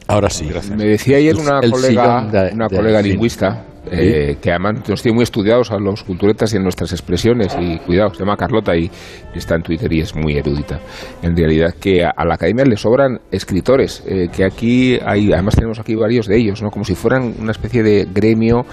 Ahora 0.09 0.31
sí. 0.31 0.49
Me 0.77 0.85
decía 0.85 1.17
ayer 1.17 1.35
una 1.37 1.59
el 1.61 1.71
colega, 1.71 2.23
de- 2.31 2.53
una 2.55 2.69
de- 2.69 2.77
colega 2.77 3.03
sí. 3.03 3.09
lingüista, 3.11 3.65
eh, 3.91 4.37
que 4.41 4.51
además 4.51 4.89
nos 4.89 5.03
tiene 5.03 5.17
muy 5.17 5.23
estudiados 5.23 5.71
a 5.71 5.79
los 5.79 6.03
culturetas 6.03 6.53
y 6.53 6.57
en 6.57 6.63
nuestras 6.63 6.93
expresiones, 6.93 7.57
y 7.61 7.79
cuidado, 7.79 8.13
se 8.15 8.21
llama 8.21 8.37
Carlota 8.37 8.77
y, 8.77 8.91
está 9.35 9.55
en 9.55 9.63
Twitter 9.63 9.93
y 9.93 10.01
es 10.01 10.17
muy 10.17 10.39
erudita. 10.39 10.81
En 11.23 11.37
realidad, 11.37 11.75
que 11.79 12.03
a, 12.03 12.09
a 12.09 12.25
la 12.25 12.35
academia 12.35 12.65
le 12.65 12.77
sobran 12.79 13.21
escritores, 13.31 14.03
eh, 14.07 14.29
que 14.35 14.45
aquí 14.45 14.99
hay, 15.05 15.31
además 15.33 15.57
tenemos 15.57 15.79
aquí 15.79 15.95
varios 15.95 16.27
de 16.27 16.39
ellos, 16.39 16.63
¿no? 16.63 16.71
Como 16.71 16.85
si 16.85 16.95
fueran 16.95 17.35
una 17.39 17.51
especie 17.51 17.83
de 17.83 18.07
gremio 18.11 18.65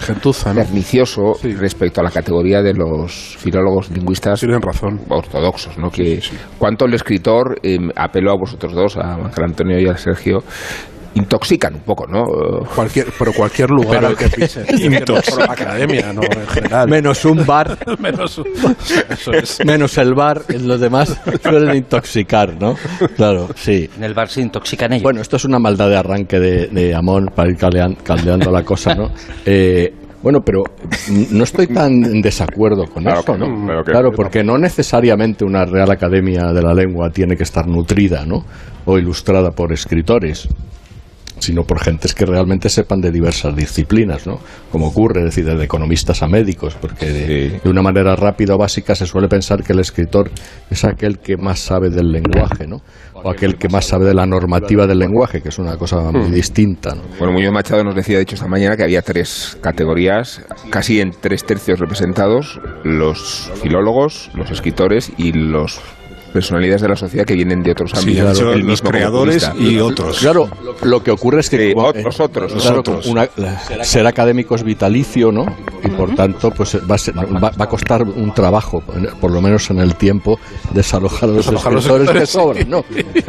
pernicioso 0.55 1.33
respecto 1.59 2.01
a 2.01 2.03
la 2.03 2.11
categoría 2.11 2.61
de 2.61 2.73
los 2.73 3.35
filólogos 3.37 3.91
lingüistas 3.91 4.41
razón. 4.61 5.01
ortodoxos, 5.09 5.77
¿no? 5.77 5.89
Que 5.89 6.19
cuánto 6.57 6.85
el 6.85 6.93
escritor, 6.93 7.59
eh, 7.63 7.77
apelo 7.95 8.31
a 8.31 8.37
vosotros 8.37 8.73
dos, 8.73 8.97
a 8.97 9.15
Ángel 9.15 9.43
Antonio 9.43 9.79
y 9.79 9.87
a 9.87 9.97
Sergio, 9.97 10.43
intoxican 11.15 11.75
un 11.75 11.81
poco, 11.81 12.07
¿no? 12.07 12.23
Cualquier, 12.75 13.07
pero 13.17 13.31
cualquier 13.33 13.69
lugar 13.69 13.97
Pero- 13.99 14.07
al 14.07 14.15
que 14.17 14.29
pises. 14.29 14.67
Intoxican. 14.81 15.21
Por 15.37 15.47
la 15.47 15.53
academia, 15.53 16.13
¿no? 16.13 16.21
En 16.23 16.47
general. 16.47 16.89
Menos 16.89 17.23
un 17.25 17.45
bar. 17.45 17.77
Menos 17.99 18.37
un- 18.39 18.47
Eso 19.09 19.31
es. 19.33 19.63
Menos 19.65 19.97
el 19.97 20.13
bar, 20.13 20.41
los 20.49 20.79
demás 20.79 21.15
suelen 21.41 21.75
intoxicar, 21.75 22.55
¿no? 22.59 22.75
Claro, 23.15 23.49
sí. 23.55 23.89
En 23.97 24.03
el 24.03 24.13
bar 24.13 24.29
se 24.29 24.41
intoxican 24.41 24.93
ellos. 24.93 25.03
Bueno, 25.03 25.21
esto 25.21 25.35
es 25.37 25.45
una 25.45 25.59
maldad 25.59 25.89
de 25.89 25.97
arranque 25.97 26.39
de, 26.39 26.67
de 26.67 26.95
Amón 26.95 27.29
para 27.35 27.49
ir 27.49 27.57
caldean- 27.57 27.97
caldeando 28.03 28.51
la 28.51 28.63
cosa, 28.63 28.95
¿no? 28.95 29.11
Eh, 29.45 29.93
bueno, 30.21 30.39
pero 30.45 30.63
no 31.29 31.43
estoy 31.43 31.67
tan 31.67 31.91
en 32.05 32.21
desacuerdo 32.21 32.85
con 32.85 33.03
Claro 33.03 33.19
eso, 33.19 33.37
¿no? 33.37 33.65
claro 33.65 33.83
que 33.83 33.91
claro, 33.91 34.11
porque 34.15 34.41
no 34.41 34.57
necesariamente 34.57 35.43
una 35.43 35.65
Real 35.65 35.91
Academia 35.91 36.53
de 36.53 36.61
la 36.61 36.73
Lengua 36.73 37.09
tiene 37.09 37.35
que 37.35 37.43
estar 37.43 37.67
nutrida, 37.67 38.25
¿no? 38.25 38.45
O 38.85 38.97
ilustrada 38.97 39.51
por 39.51 39.73
escritores. 39.73 40.47
Sino 41.43 41.63
por 41.63 41.79
gentes 41.79 42.13
que 42.13 42.25
realmente 42.25 42.69
sepan 42.69 43.01
de 43.01 43.11
diversas 43.11 43.55
disciplinas, 43.55 44.25
¿no? 44.25 44.39
Como 44.71 44.87
ocurre, 44.87 45.19
es 45.19 45.25
decir, 45.35 45.45
de 45.45 45.63
economistas 45.63 46.23
a 46.23 46.27
médicos, 46.27 46.75
porque 46.79 47.05
de, 47.05 47.59
de 47.63 47.69
una 47.69 47.81
manera 47.81 48.15
rápida 48.15 48.55
o 48.55 48.57
básica 48.57 48.95
se 48.95 49.05
suele 49.05 49.27
pensar 49.27 49.63
que 49.63 49.73
el 49.73 49.79
escritor 49.79 50.31
es 50.69 50.83
aquel 50.85 51.19
que 51.19 51.37
más 51.37 51.59
sabe 51.59 51.89
del 51.89 52.11
lenguaje, 52.11 52.65
¿no? 52.67 52.81
O 53.13 53.29
aquel 53.29 53.55
que 53.57 53.69
más 53.69 53.85
sabe 53.85 54.05
de 54.05 54.13
la 54.13 54.25
normativa 54.25 54.87
del 54.87 54.99
lenguaje, 54.99 55.41
que 55.41 55.49
es 55.49 55.59
una 55.59 55.77
cosa 55.77 55.97
muy 56.11 56.29
Hmm. 56.29 56.33
distinta, 56.33 56.95
¿no? 56.95 57.01
Bueno, 57.19 57.33
Muñoz 57.33 57.51
Machado 57.53 57.83
nos 57.83 57.95
decía, 57.95 58.17
de 58.17 58.23
hecho, 58.23 58.35
esta 58.35 58.47
mañana 58.47 58.75
que 58.77 58.83
había 58.83 59.01
tres 59.01 59.57
categorías, 59.61 60.41
casi 60.69 61.01
en 61.01 61.11
tres 61.11 61.43
tercios 61.45 61.79
representados, 61.79 62.59
los 62.83 63.51
filólogos, 63.61 64.29
los 64.33 64.49
escritores 64.51 65.11
y 65.17 65.33
los 65.33 65.81
personalidades 66.33 66.81
de 66.81 66.89
la 66.89 66.95
sociedad 66.95 67.25
que 67.25 67.35
vienen 67.35 67.61
de 67.63 67.71
otros 67.71 67.91
Sí, 67.91 67.97
ámbitos. 67.99 68.33
dicho 68.37 68.51
Él 68.51 68.61
los 68.61 68.81
creadores 68.81 69.51
y 69.59 69.77
otros. 69.79 70.19
Claro, 70.19 70.49
lo 70.81 71.03
que 71.03 71.11
ocurre 71.11 71.39
es 71.41 71.49
que 71.49 71.67
Sí, 71.67 71.73
como, 71.73 71.87
otros, 71.87 72.19
otros, 72.19 72.53
claro, 72.53 72.79
otros. 72.79 73.05
una- 73.05 73.27
ser 73.83 74.05
académico 74.07 74.55
es 74.55 74.63
vitalicio, 74.63 75.31
¿no? 75.31 75.45
Y 75.83 75.89
por 75.89 76.13
tanto, 76.15 76.49
pues 76.51 76.77
va 76.89 76.95
a, 76.95 76.97
ser- 76.97 77.15
va- 77.17 77.51
va 77.51 77.65
a 77.65 77.67
costar 77.69 78.03
un 78.03 78.33
trabajo, 78.33 78.81
por 79.21 79.31
lo 79.31 79.41
menos 79.41 79.69
en 79.69 79.79
el 79.79 79.95
tiempo, 79.95 80.39
desalojar 80.73 81.29
a 81.29 81.33
los 81.33 81.47
escritores 81.47 82.09
que 82.09 82.25
sobran, 82.25 82.69
¿no? 82.69 82.83
Sie- 82.83 83.03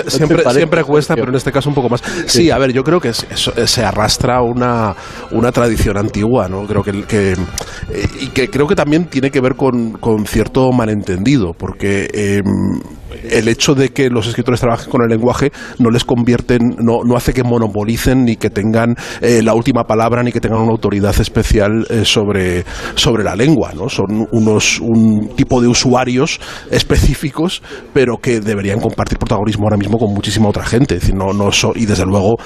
¿No 0.00 0.04
te 0.04 0.10
siempre, 0.10 0.44
siempre 0.52 0.84
cuesta, 0.84 1.14
pero 1.14 1.28
en 1.28 1.36
este 1.36 1.52
caso 1.52 1.68
un 1.68 1.74
poco 1.74 1.88
más. 1.88 2.02
Sí, 2.26 2.50
a 2.50 2.58
ver, 2.58 2.72
yo 2.72 2.82
creo 2.82 3.00
que 3.00 3.08
es- 3.10 3.26
eso- 3.30 3.52
eh, 3.56 3.66
se 3.66 3.84
arrastra 3.84 4.42
una, 4.42 4.94
una 5.30 5.52
tradición 5.52 5.96
antigua, 5.96 6.48
¿no? 6.48 6.66
Creo 6.66 6.82
que, 6.82 7.02
que- 7.04 7.32
eh, 7.32 8.06
y 8.20 8.26
que 8.28 8.48
creo 8.48 8.66
que 8.66 8.74
también 8.74 9.06
tiene 9.06 9.30
que 9.30 9.40
ver 9.40 9.54
con, 9.54 9.92
con 9.92 10.26
cierto 10.26 10.70
malentendido, 10.72 11.52
porque 11.56 12.08
eh, 12.12 12.39
Um. 12.46 12.99
El 13.30 13.48
hecho 13.48 13.74
de 13.74 13.90
que 13.90 14.08
los 14.10 14.26
escritores 14.26 14.60
trabajen 14.60 14.90
con 14.90 15.02
el 15.02 15.08
lenguaje 15.08 15.52
no 15.78 15.90
les 15.90 16.04
convierte, 16.04 16.56
en- 16.56 16.76
no, 16.78 17.00
no 17.04 17.16
hace 17.16 17.32
que 17.32 17.42
monopolicen 17.42 18.24
ni 18.24 18.36
que 18.36 18.50
tengan 18.50 18.94
eh, 19.20 19.42
la 19.42 19.54
última 19.54 19.84
palabra 19.84 20.22
ni 20.22 20.32
que 20.32 20.40
tengan 20.40 20.60
una 20.60 20.72
autoridad 20.72 21.18
especial 21.20 21.86
eh, 21.90 22.04
sobre, 22.04 22.64
sobre 22.94 23.24
la 23.24 23.36
lengua, 23.36 23.72
¿no? 23.74 23.88
Son 23.88 24.26
unos 24.32 24.80
un 24.80 25.30
tipo 25.36 25.60
de 25.60 25.68
usuarios 25.68 26.40
específicos, 26.70 27.62
pero 27.92 28.18
que 28.18 28.40
deberían 28.40 28.80
compartir 28.80 29.18
protagonismo 29.18 29.64
ahora 29.64 29.76
mismo 29.76 29.98
con 29.98 30.12
muchísima 30.12 30.48
otra 30.48 30.64
gente. 30.64 30.96
Es 30.96 31.12
no, 31.14 31.32
no 31.32 31.52
so- 31.52 31.72
y 31.74 31.86
desde 31.86 32.04
luego 32.06 32.36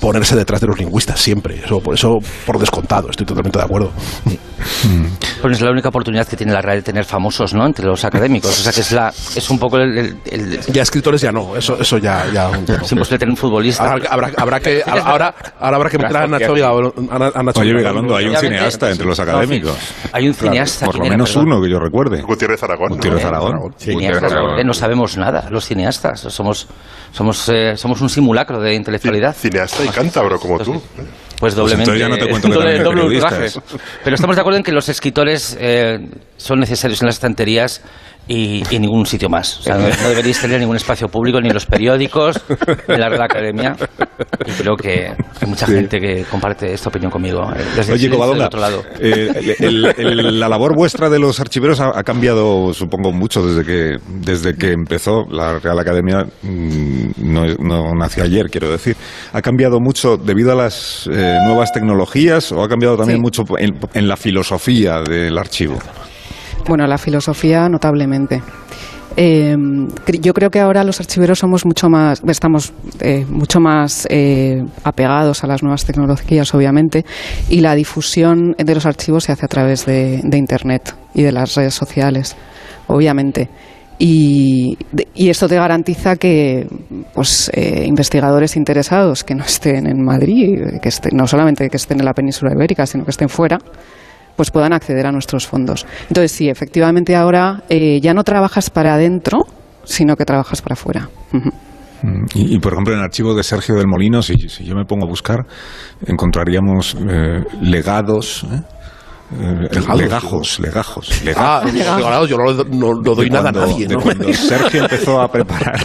ponerse 0.00 0.36
detrás 0.36 0.60
de 0.60 0.66
los 0.68 0.78
lingüistas 0.78 1.20
siempre. 1.20 1.60
Eso, 1.64 1.80
eso 1.92 2.18
por 2.46 2.58
descontado, 2.58 3.10
estoy 3.10 3.26
totalmente 3.26 3.58
de 3.58 3.64
acuerdo. 3.64 3.90
Pues 5.42 5.56
es 5.56 5.62
la 5.62 5.70
única 5.70 5.88
oportunidad 5.88 6.26
que 6.26 6.36
tiene 6.36 6.52
la 6.52 6.60
RAE 6.60 6.76
de 6.76 6.82
tener 6.82 7.04
famosos, 7.04 7.54
¿no? 7.54 7.66
Entre 7.66 7.86
los 7.86 8.04
académicos. 8.04 8.50
O 8.58 8.62
sea 8.62 8.72
que 8.72 8.80
es 8.80 8.92
la 8.92 9.08
es 9.08 9.50
un 9.50 9.58
poco 9.58 9.78
el- 9.78 10.16
el- 10.24 10.60
Ya 10.72 10.82
escritores 10.82 11.20
ya 11.20 11.32
no, 11.32 11.56
eso, 11.56 11.80
eso 11.80 11.98
ya, 11.98 12.26
ya, 12.32 12.50
ya 12.66 12.76
no. 12.78 12.84
es 12.84 12.92
imposible 12.92 13.18
tener 13.18 13.30
un 13.30 13.36
futbolista. 13.36 13.90
Ahora 13.92 14.08
habrá, 14.10 14.30
habrá 14.36 14.60
que 14.60 14.82
ahora, 14.86 15.34
ahora 15.58 15.76
habrá 15.76 15.90
que 15.90 15.98
meter 15.98 16.16
a 16.16 16.26
Nacho 16.26 16.52
Vigalondo. 16.52 16.94
a 17.10 17.42
Nacho 17.42 17.60
Oye, 17.60 17.72
Vigalondo. 17.74 18.14
Vigalondo, 18.14 18.16
hay 18.16 18.26
un 18.26 18.36
cineasta 18.36 18.90
entre 18.90 19.06
los 19.06 19.18
académicos. 19.20 19.76
Hay 20.12 20.28
un 20.28 20.34
cineasta. 20.34 20.86
Por 20.86 20.96
lo 20.96 21.00
¿quién 21.02 21.12
era, 21.12 21.16
menos 21.18 21.36
uno 21.36 21.60
que 21.62 21.70
yo 21.70 21.78
recuerde. 21.78 22.22
Gutiérrez 22.22 22.62
Aragón. 22.62 22.90
¿no? 22.90 22.96
Gutiérrez 22.96 23.24
Aragón. 23.24 24.58
Eh, 24.58 24.64
no 24.64 24.74
sabemos 24.74 25.16
nada, 25.16 25.48
los 25.50 25.64
cineastas. 25.66 26.20
Somos, 26.20 26.66
somos, 27.12 27.48
eh, 27.48 27.76
somos 27.76 28.00
un 28.00 28.08
simulacro 28.08 28.60
de 28.60 28.74
intelectualidad. 28.74 29.34
Cineasta 29.34 29.84
y 29.84 29.88
cántabro 29.88 30.38
como 30.38 30.58
tú. 30.58 30.80
Pues 31.38 31.54
doblemente. 31.54 31.90
entonces 31.92 32.00
ya 32.00 32.08
no 32.10 32.18
te 32.18 32.28
cuento 32.28 32.48
doble, 32.48 33.02
ultraje. 33.16 33.46
Pero 34.04 34.14
estamos 34.14 34.36
de 34.36 34.40
acuerdo 34.42 34.58
en 34.58 34.62
que 34.62 34.72
los 34.72 34.90
escritores 34.90 35.56
eh, 35.58 35.98
son 36.36 36.60
necesarios 36.60 37.00
en 37.00 37.06
las 37.06 37.14
estanterías 37.14 37.80
y, 38.32 38.62
en 38.74 38.82
ningún 38.82 39.04
sitio 39.06 39.28
más. 39.28 39.58
O 39.58 39.62
sea, 39.62 39.74
no, 39.76 39.88
no 39.88 40.08
deberíais 40.08 40.40
tener 40.40 40.60
ningún 40.60 40.76
espacio 40.76 41.08
público 41.08 41.40
ni 41.40 41.48
en 41.48 41.54
los 41.54 41.66
periódicos, 41.66 42.40
ni 42.88 42.94
en 42.94 43.00
la 43.00 43.08
Real 43.08 43.22
Academia. 43.22 43.76
Y 44.46 44.50
creo 44.52 44.76
que 44.76 45.08
hay 45.08 45.48
mucha 45.48 45.66
gente 45.66 45.98
que 46.00 46.24
comparte 46.30 46.72
esta 46.72 46.88
opinión 46.90 47.10
conmigo. 47.10 47.42
eh, 47.56 47.64
Desde 47.74 47.92
Oye, 47.92 48.02
del 48.08 48.12
Covadonga, 48.12 48.46
otro 48.46 48.60
lado. 48.60 48.82
eh, 49.00 49.56
el- 49.58 49.86
el- 49.96 50.38
la 50.40 50.48
labor 50.48 50.74
vuestra 50.76 51.10
de 51.10 51.18
los 51.18 51.40
archiveros 51.40 51.80
ha, 51.80 51.98
ha 51.98 52.02
cambiado, 52.04 52.72
supongo, 52.72 53.12
mucho 53.12 53.44
desde 53.44 53.64
que 53.64 53.96
desde 54.08 54.54
que 54.54 54.72
empezó 54.72 55.24
la 55.30 55.58
Real 55.58 55.78
Academia. 55.78 56.24
mm, 56.42 57.10
No, 57.18 57.94
nació 57.94 58.22
ayer, 58.24 58.46
quiero 58.50 58.70
decir. 58.70 58.96
¿Ha 59.32 59.42
cambiado 59.42 59.80
mucho 59.80 60.16
debido 60.16 60.52
a 60.52 60.54
las 60.54 61.08
eh, 61.12 61.38
nuevas 61.44 61.72
tecnologías 61.72 62.52
o 62.52 62.62
ha 62.62 62.68
cambiado 62.68 62.96
también 62.96 63.18
Sí. 63.18 63.22
mucho 63.22 63.42
en, 63.58 63.78
en 63.94 64.08
la 64.08 64.16
filosofía 64.16 65.00
del 65.02 65.36
archivo? 65.38 65.78
Bueno, 66.66 66.86
la 66.86 66.98
filosofía 66.98 67.68
notablemente. 67.68 68.42
Eh, 69.16 69.56
yo 70.20 70.32
creo 70.32 70.50
que 70.50 70.60
ahora 70.60 70.84
los 70.84 71.00
archiveros 71.00 71.38
somos 71.38 71.66
mucho 71.66 71.88
más, 71.88 72.22
estamos 72.26 72.72
eh, 73.00 73.26
mucho 73.28 73.60
más 73.60 74.06
eh, 74.08 74.64
apegados 74.84 75.42
a 75.42 75.46
las 75.46 75.62
nuevas 75.62 75.84
tecnologías, 75.84 76.54
obviamente, 76.54 77.04
y 77.48 77.60
la 77.60 77.74
difusión 77.74 78.54
de 78.56 78.74
los 78.74 78.86
archivos 78.86 79.24
se 79.24 79.32
hace 79.32 79.44
a 79.44 79.48
través 79.48 79.84
de, 79.86 80.20
Internet 80.32 80.94
y 81.12 81.22
de 81.22 81.32
las 81.32 81.54
redes 81.54 81.74
sociales, 81.74 82.36
obviamente. 82.86 83.48
Y, 83.98 84.78
y 85.14 85.28
esto 85.28 85.46
te 85.46 85.56
garantiza 85.56 86.16
que 86.16 86.66
pues, 87.12 87.50
eh, 87.52 87.84
investigadores 87.86 88.56
interesados 88.56 89.24
que 89.24 89.34
no 89.34 89.44
estén 89.44 89.86
en 89.86 90.02
Madrid, 90.02 90.78
que 90.80 90.88
estén, 90.88 91.14
no 91.14 91.26
solamente 91.26 91.68
que 91.68 91.76
estén 91.76 91.98
en 91.98 92.06
la 92.06 92.14
península 92.14 92.52
ibérica, 92.54 92.86
sino 92.86 93.04
que 93.04 93.10
estén 93.10 93.28
fuera, 93.28 93.58
pues 94.40 94.50
puedan 94.50 94.72
acceder 94.72 95.06
a 95.06 95.12
nuestros 95.12 95.46
fondos. 95.46 95.84
Entonces, 96.08 96.32
sí, 96.32 96.48
efectivamente 96.48 97.14
ahora 97.14 97.62
eh, 97.68 98.00
ya 98.00 98.14
no 98.14 98.24
trabajas 98.24 98.70
para 98.70 98.94
adentro, 98.94 99.40
sino 99.84 100.16
que 100.16 100.24
trabajas 100.24 100.62
para 100.62 100.72
afuera. 100.72 101.10
Mm, 101.32 102.24
Y, 102.32 102.58
por 102.58 102.72
ejemplo, 102.72 102.94
en 102.94 103.00
el 103.00 103.04
archivo 103.04 103.34
de 103.34 103.42
Sergio 103.42 103.74
del 103.74 103.86
Molino, 103.86 104.22
si, 104.22 104.48
si 104.48 104.64
yo 104.64 104.74
me 104.74 104.86
pongo 104.86 105.04
a 105.04 105.08
buscar, 105.10 105.40
encontraríamos 106.06 106.96
eh, 107.06 107.44
legados. 107.60 108.46
¿eh? 108.50 108.62
Eh, 109.32 109.68
Legados, 109.70 109.98
legajos, 110.00 110.58
legajos, 110.58 111.22
legajos. 111.24 111.44
Ah, 111.46 112.24
yo 112.26 112.36
no, 112.36 112.52
no- 112.64 113.00
no 113.00 113.14
doy 113.14 113.30
nada 113.30 113.50
a 113.50 113.52
nadie. 113.52 113.86
de 113.86 113.94
¿no? 113.94 114.00
cuando 114.00 114.24
Sergio 114.34 114.82
empezó 114.82 115.20
a 115.20 115.30
preparar 115.30 115.78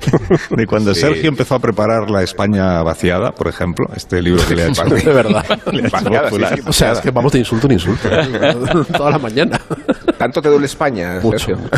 de 0.50 0.66
cuando 0.66 0.92
Sí. 0.94 1.00
Sergio 1.00 1.30
empezó 1.30 1.54
a 1.54 1.58
preparar 1.60 2.10
la 2.10 2.22
España 2.22 2.82
vaciada 2.82 3.32
por 3.32 3.48
ejemplo 3.48 3.86
este 3.96 4.20
libro 4.20 4.42
que 4.46 4.54
le 4.54 4.64
ha 4.64 4.68
hecho 4.68 4.84
De 4.84 5.00
verdad. 5.14 5.44
Vaciada, 5.90 6.28
sí, 6.30 6.36
sí. 6.56 6.62
O 6.66 6.72
sea, 6.74 6.92
es 6.92 7.00
que 7.00 7.10
vamos 7.10 7.32
de 7.32 7.38
insulto 7.38 7.66
en 7.68 7.72
insulto. 7.72 8.06
Toda 8.96 9.10
la 9.12 9.18
mañana. 9.18 9.58
¿Tanto 10.18 10.42
te 10.42 10.50
duele 10.50 10.66
España, 10.66 11.20
Mucho. 11.22 11.38
Sergio? 11.38 11.70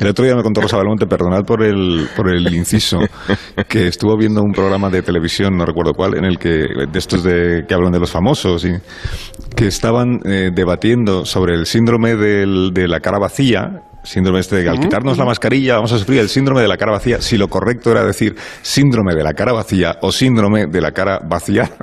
El 0.00 0.06
otro 0.08 0.24
día 0.24 0.36
me 0.36 0.42
contó 0.42 0.60
Rosa 0.60 0.76
Belmonte, 0.76 1.06
perdonad 1.06 1.44
por 1.44 1.62
el, 1.62 2.08
por 2.16 2.28
el 2.30 2.52
inciso, 2.54 2.98
que 3.68 3.88
estuvo 3.88 4.16
viendo 4.16 4.42
un 4.42 4.52
programa 4.52 4.90
de 4.90 5.02
televisión, 5.02 5.56
no 5.56 5.64
recuerdo 5.64 5.94
cuál, 5.94 6.16
en 6.16 6.24
el 6.24 6.38
que, 6.38 6.48
de 6.90 6.98
estos 6.98 7.22
de, 7.22 7.64
que 7.66 7.74
hablan 7.74 7.92
de 7.92 8.00
los 8.00 8.10
famosos, 8.10 8.64
y 8.64 8.72
que 9.56 9.66
estaban 9.66 10.20
eh, 10.24 10.50
debatiendo 10.54 11.24
sobre 11.24 11.54
el 11.54 11.66
síndrome 11.66 12.16
del- 12.16 12.72
de 12.72 12.88
la 12.88 13.00
cara 13.00 13.18
vacía, 13.18 13.82
síndrome 14.02 14.40
este 14.40 14.56
de 14.56 14.64
que 14.64 14.68
al 14.70 14.80
quitarnos 14.80 15.18
la 15.18 15.24
mascarilla 15.24 15.74
vamos 15.76 15.92
a 15.92 15.98
sufrir 15.98 16.20
el 16.20 16.28
síndrome 16.28 16.62
de 16.62 16.68
la 16.68 16.76
cara 16.76 16.92
vacía, 16.92 17.20
si 17.20 17.36
lo 17.36 17.48
correcto 17.48 17.90
era 17.90 18.04
decir 18.04 18.34
síndrome 18.62 19.14
de 19.14 19.22
la 19.22 19.34
cara 19.34 19.52
vacía 19.52 19.96
o 20.02 20.12
síndrome 20.12 20.66
de 20.66 20.80
la 20.80 20.92
cara 20.92 21.20
vacía. 21.26 21.70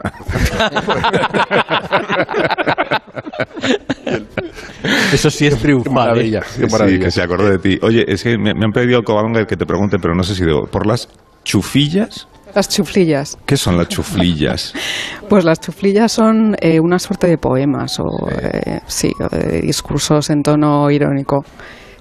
Eso 5.14 5.30
sí 5.30 5.48
es 5.48 5.56
Qué 5.56 5.62
triunfal. 5.62 5.94
maravilla, 5.94 6.40
¿eh? 6.40 6.68
Sí, 6.70 7.00
que 7.00 7.12
se 7.12 7.22
acordó 7.22 7.50
de 7.50 7.60
ti. 7.60 7.80
Oye, 7.82 8.06
es 8.08 8.24
que 8.24 8.38
me, 8.38 8.54
me 8.54 8.66
han 8.66 8.72
pedido 8.72 9.02
Covadonga 9.04 9.46
que 9.46 9.56
te 9.56 9.66
pregunte, 9.66 9.98
pero 10.02 10.16
no 10.16 10.24
sé 10.24 10.36
si 10.36 10.44
debo. 10.44 10.66
¿Por 10.66 10.86
las 10.86 11.10
chufillas? 11.44 12.28
Las 12.54 12.70
chuflillas. 12.70 13.38
¿Qué 13.46 13.58
son 13.58 13.78
las 13.78 13.88
chuflillas? 13.90 14.74
Pues 15.30 15.44
las 15.44 15.60
chuflillas 15.60 16.10
son 16.14 16.56
eh, 16.62 16.80
una 16.80 16.98
suerte 17.00 17.28
de 17.28 17.38
poemas 17.38 18.00
o 18.00 18.30
eh, 18.32 18.80
sí, 18.88 19.12
o 19.20 19.28
de 19.28 19.60
discursos 19.60 20.30
en 20.30 20.42
tono 20.42 20.90
irónico 20.90 21.44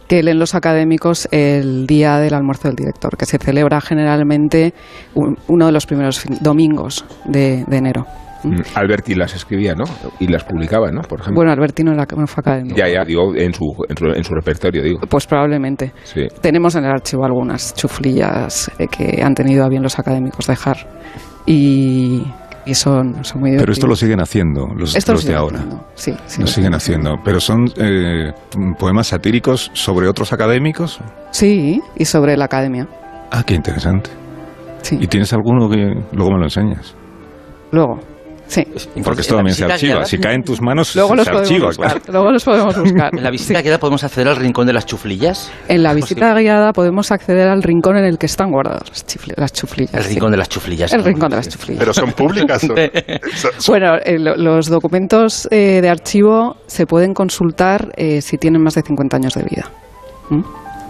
que 0.08 0.22
leen 0.22 0.38
los 0.38 0.54
académicos 0.54 1.28
el 1.30 1.86
día 1.86 2.18
del 2.18 2.34
almuerzo 2.34 2.68
del 2.68 2.76
director, 2.76 3.16
que 3.16 3.26
se 3.26 3.38
celebra 3.38 3.80
generalmente 3.80 4.72
un- 5.14 5.36
uno 5.48 5.66
de 5.66 5.72
los 5.72 5.86
primeros 5.86 6.24
domingos 6.40 7.04
de, 7.24 7.64
de 7.66 7.76
enero. 7.76 8.06
Mm, 8.44 8.60
Alberti 8.74 9.14
las 9.14 9.34
escribía, 9.34 9.74
¿no? 9.74 9.84
Y 10.20 10.28
las 10.28 10.44
publicaba, 10.44 10.90
¿no? 10.92 11.00
Por 11.02 11.20
ejemplo. 11.20 11.36
Bueno, 11.36 11.50
Albertino 11.52 11.92
era- 11.92 12.06
no 12.16 12.26
fue 12.26 12.40
académico. 12.42 12.76
ya, 12.76 12.86
ya, 12.86 13.02
digo, 13.04 13.34
en 13.34 13.52
su, 13.52 13.64
en 13.88 13.96
su, 13.96 14.04
en 14.06 14.22
su 14.22 14.34
repertorio, 14.34 14.82
digo. 14.82 15.00
Pues 15.08 15.26
probablemente. 15.26 15.92
Sí. 16.04 16.26
Tenemos 16.42 16.76
en 16.76 16.84
el 16.84 16.90
archivo 16.90 17.24
algunas 17.24 17.74
chuflillas 17.74 18.70
eh, 18.78 18.86
que 18.88 19.22
han 19.22 19.34
tenido 19.34 19.64
a 19.64 19.68
bien 19.68 19.82
los 19.82 19.98
académicos 19.98 20.46
dejar 20.46 20.76
y, 21.46 22.22
y 22.66 22.74
son, 22.74 23.24
son 23.24 23.40
muy 23.40 23.56
Pero 23.56 23.72
esto 23.72 23.86
lo 23.86 23.94
siguen 23.96 24.20
haciendo 24.20 24.66
los, 24.76 24.94
Esto 24.94 25.12
los 25.12 25.24
lo 25.24 25.30
de 25.30 25.36
ahora. 25.36 25.58
haciendo, 25.58 25.86
Sí, 25.94 26.14
sí, 26.26 26.40
Lo 26.40 26.46
siguen 26.46 26.74
haciendo. 26.74 27.14
Pero 27.24 27.40
son 27.40 27.66
eh, 27.76 28.32
poemas 28.78 29.06
satíricos 29.06 29.70
sobre 29.72 30.08
otros 30.08 30.32
académicos. 30.32 31.00
Sí, 31.30 31.80
y 31.96 32.04
sobre 32.04 32.36
la 32.36 32.46
academia. 32.46 32.88
Ah, 33.30 33.42
qué 33.46 33.54
interesante. 33.54 34.10
Sí. 34.82 34.98
¿Y 35.00 35.06
tienes 35.06 35.32
alguno 35.32 35.68
que 35.70 35.94
luego 36.12 36.32
me 36.32 36.38
lo 36.38 36.44
enseñas? 36.44 36.94
Luego. 37.70 38.00
Sí. 38.48 38.64
Porque 39.02 39.22
esto 39.22 39.34
también 39.36 39.54
se 39.56 39.64
archiva. 39.64 39.92
guiada- 39.94 40.04
Si 40.06 40.18
cae 40.18 40.34
en 40.34 40.42
tus 40.44 40.60
manos, 40.62 40.94
Luego 40.94 41.10
se 41.10 41.16
los 41.16 41.26
podemos 41.28 41.50
archiva. 41.50 41.66
buscar. 41.66 41.86
claro. 42.00 42.12
Luego 42.12 42.30
los 42.30 42.44
podemos 42.44 42.78
buscar. 42.80 43.10
En 43.16 43.22
la 43.24 43.30
visita 43.30 43.58
Sí. 43.58 43.62
guiada 43.64 43.78
podemos 43.78 44.04
acceder 44.04 44.28
al 44.28 44.36
rincón 44.36 44.66
de 44.66 44.72
las 44.72 44.86
chuflillas. 44.86 45.50
En 45.68 45.82
la 45.82 45.94
visita 45.94 46.32
guiada 46.34 46.72
podemos 46.72 47.10
acceder 47.10 47.48
al 47.48 47.62
rincón 47.62 47.96
en 47.96 48.04
el 48.04 48.18
que 48.18 48.26
están 48.26 48.50
guardadas 48.52 48.88
las, 48.88 49.06
chifli- 49.06 49.34
las 49.36 49.52
chuflillas. 49.52 49.94
El 49.94 50.02
sí. 50.04 50.10
rincón 50.10 50.30
de 50.30 50.36
las 50.36 50.48
chuflillas. 50.48 50.92
El 50.92 51.00
¿no? 51.00 51.06
rincón 51.06 51.30
de 51.30 51.36
las 51.36 51.48
chuflillas. 51.48 51.78
Pero 51.80 51.92
son 51.94 52.12
públicas. 52.12 52.62
Bueno, 53.66 53.96
eh, 54.04 54.18
lo- 54.18 54.36
los 54.36 54.68
documentos 54.68 55.48
eh, 55.50 55.80
de 55.82 55.88
archivo 55.88 56.56
se 56.66 56.86
pueden 56.86 57.14
consultar 57.14 57.92
eh, 57.96 58.20
si 58.22 58.38
tienen 58.38 58.62
más 58.62 58.74
de 58.74 58.82
50 58.82 59.16
años 59.16 59.34
de 59.34 59.42
vida. 59.42 59.70
¿Mm? 60.30 60.42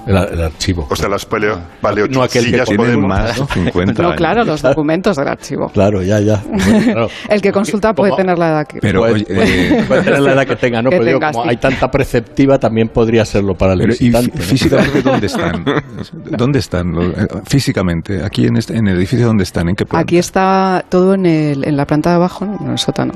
El, 0.07 0.16
el 0.16 0.42
archivo. 0.45 0.87
o 0.88 0.95
sea, 0.97 1.09
las 1.09 1.27
paleo, 1.27 1.59
paleo 1.81 2.07
No 2.09 2.23
aquel 2.23 2.51
que 2.53 2.62
podemos- 2.77 3.09
más 3.09 3.37
de 3.37 3.47
50 3.55 4.03
No, 4.03 4.09
años. 4.09 4.16
claro, 4.19 4.45
los 4.45 4.62
documentos 4.62 5.16
del 5.16 5.27
archivo. 5.29 5.69
Claro, 5.71 6.03
ya, 6.03 6.21
ya. 6.21 6.42
Bueno, 6.47 6.85
claro. 6.85 7.09
El 7.29 7.42
que 7.42 7.51
consulta 7.53 7.92
puede 7.92 8.11
Como- 8.11 8.23
tener 8.23 8.38
la 8.38 8.49
edad 8.51 8.66
que... 8.66 8.79
Pero, 8.81 9.01
Puede- 9.01 9.12
oye, 9.14 9.27
eh, 9.29 9.85
puede 9.88 10.03
tener 10.03 10.21
la 10.21 10.33
edad 10.35 10.47
que 10.47 10.57
tenga, 10.57 10.81
¿no? 10.83 10.90
Que 10.90 10.97
Pero 10.99 11.07
digo, 11.09 11.21
como 11.21 11.42
sí. 11.42 11.49
hay 11.51 11.57
tanta 11.57 11.90
preceptiva, 11.90 12.59
también 12.59 12.88
podría 12.88 13.25
serlo 13.25 13.55
para 13.55 13.73
el 13.73 13.81
pero 13.81 13.92
¿y 13.95 13.97
visitante. 13.99 14.33
fí- 14.33 14.37
¿no? 14.38 14.42
físicamente 14.45 15.03
dónde 15.03 15.27
están? 15.27 15.64
¿Dónde 16.12 16.59
están? 16.61 16.95
Eh, 16.95 17.27
Físicamente, 17.47 18.25
aquí 18.25 18.47
en, 18.47 18.57
este, 18.57 18.77
en 18.77 18.87
el 18.87 18.97
edificio, 18.99 19.27
¿dónde 19.27 19.42
están? 19.45 19.69
¿En 19.69 19.75
qué 19.75 19.85
planta? 19.87 20.03
Aquí 20.03 20.19
está 20.19 20.85
todo 20.88 21.14
en, 21.14 21.27
el, 21.27 21.66
en 21.66 21.77
la 21.77 21.85
planta 21.87 22.11
de 22.11 22.16
abajo, 22.16 22.45
¿no? 22.47 22.59
en 22.64 22.71
el 22.73 22.79
sótano, 22.79 23.12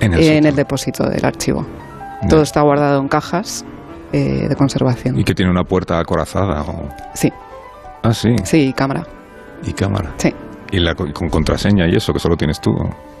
En 0.00 0.14
el 0.14 0.20
eh, 0.20 0.22
en 0.22 0.28
sótano. 0.34 0.48
el 0.48 0.54
depósito 0.56 1.08
del 1.08 1.24
archivo. 1.24 1.66
Todo 2.28 2.42
está 2.42 2.60
guardado 2.60 3.00
en 3.00 3.08
cajas 3.08 3.64
eh, 4.12 4.46
de 4.48 4.56
conservación. 4.56 5.18
¿Y 5.18 5.24
que 5.24 5.34
tiene 5.34 5.50
una 5.50 5.64
puerta 5.64 5.98
acorazada? 5.98 6.62
o- 6.62 6.88
Sí, 7.14 7.32
Ah, 8.02 8.14
sí. 8.14 8.34
sí, 8.44 8.68
y 8.68 8.72
cámara. 8.72 9.06
Y 9.62 9.72
cámara. 9.72 10.12
Sí. 10.16 10.32
Y, 10.72 10.78
la, 10.78 10.94
co- 10.94 11.06
y 11.06 11.12
con 11.12 11.28
contraseña 11.28 11.88
y 11.88 11.96
eso, 11.96 12.12
que 12.12 12.18
solo 12.18 12.36
tienes 12.36 12.60
tú. 12.60 12.70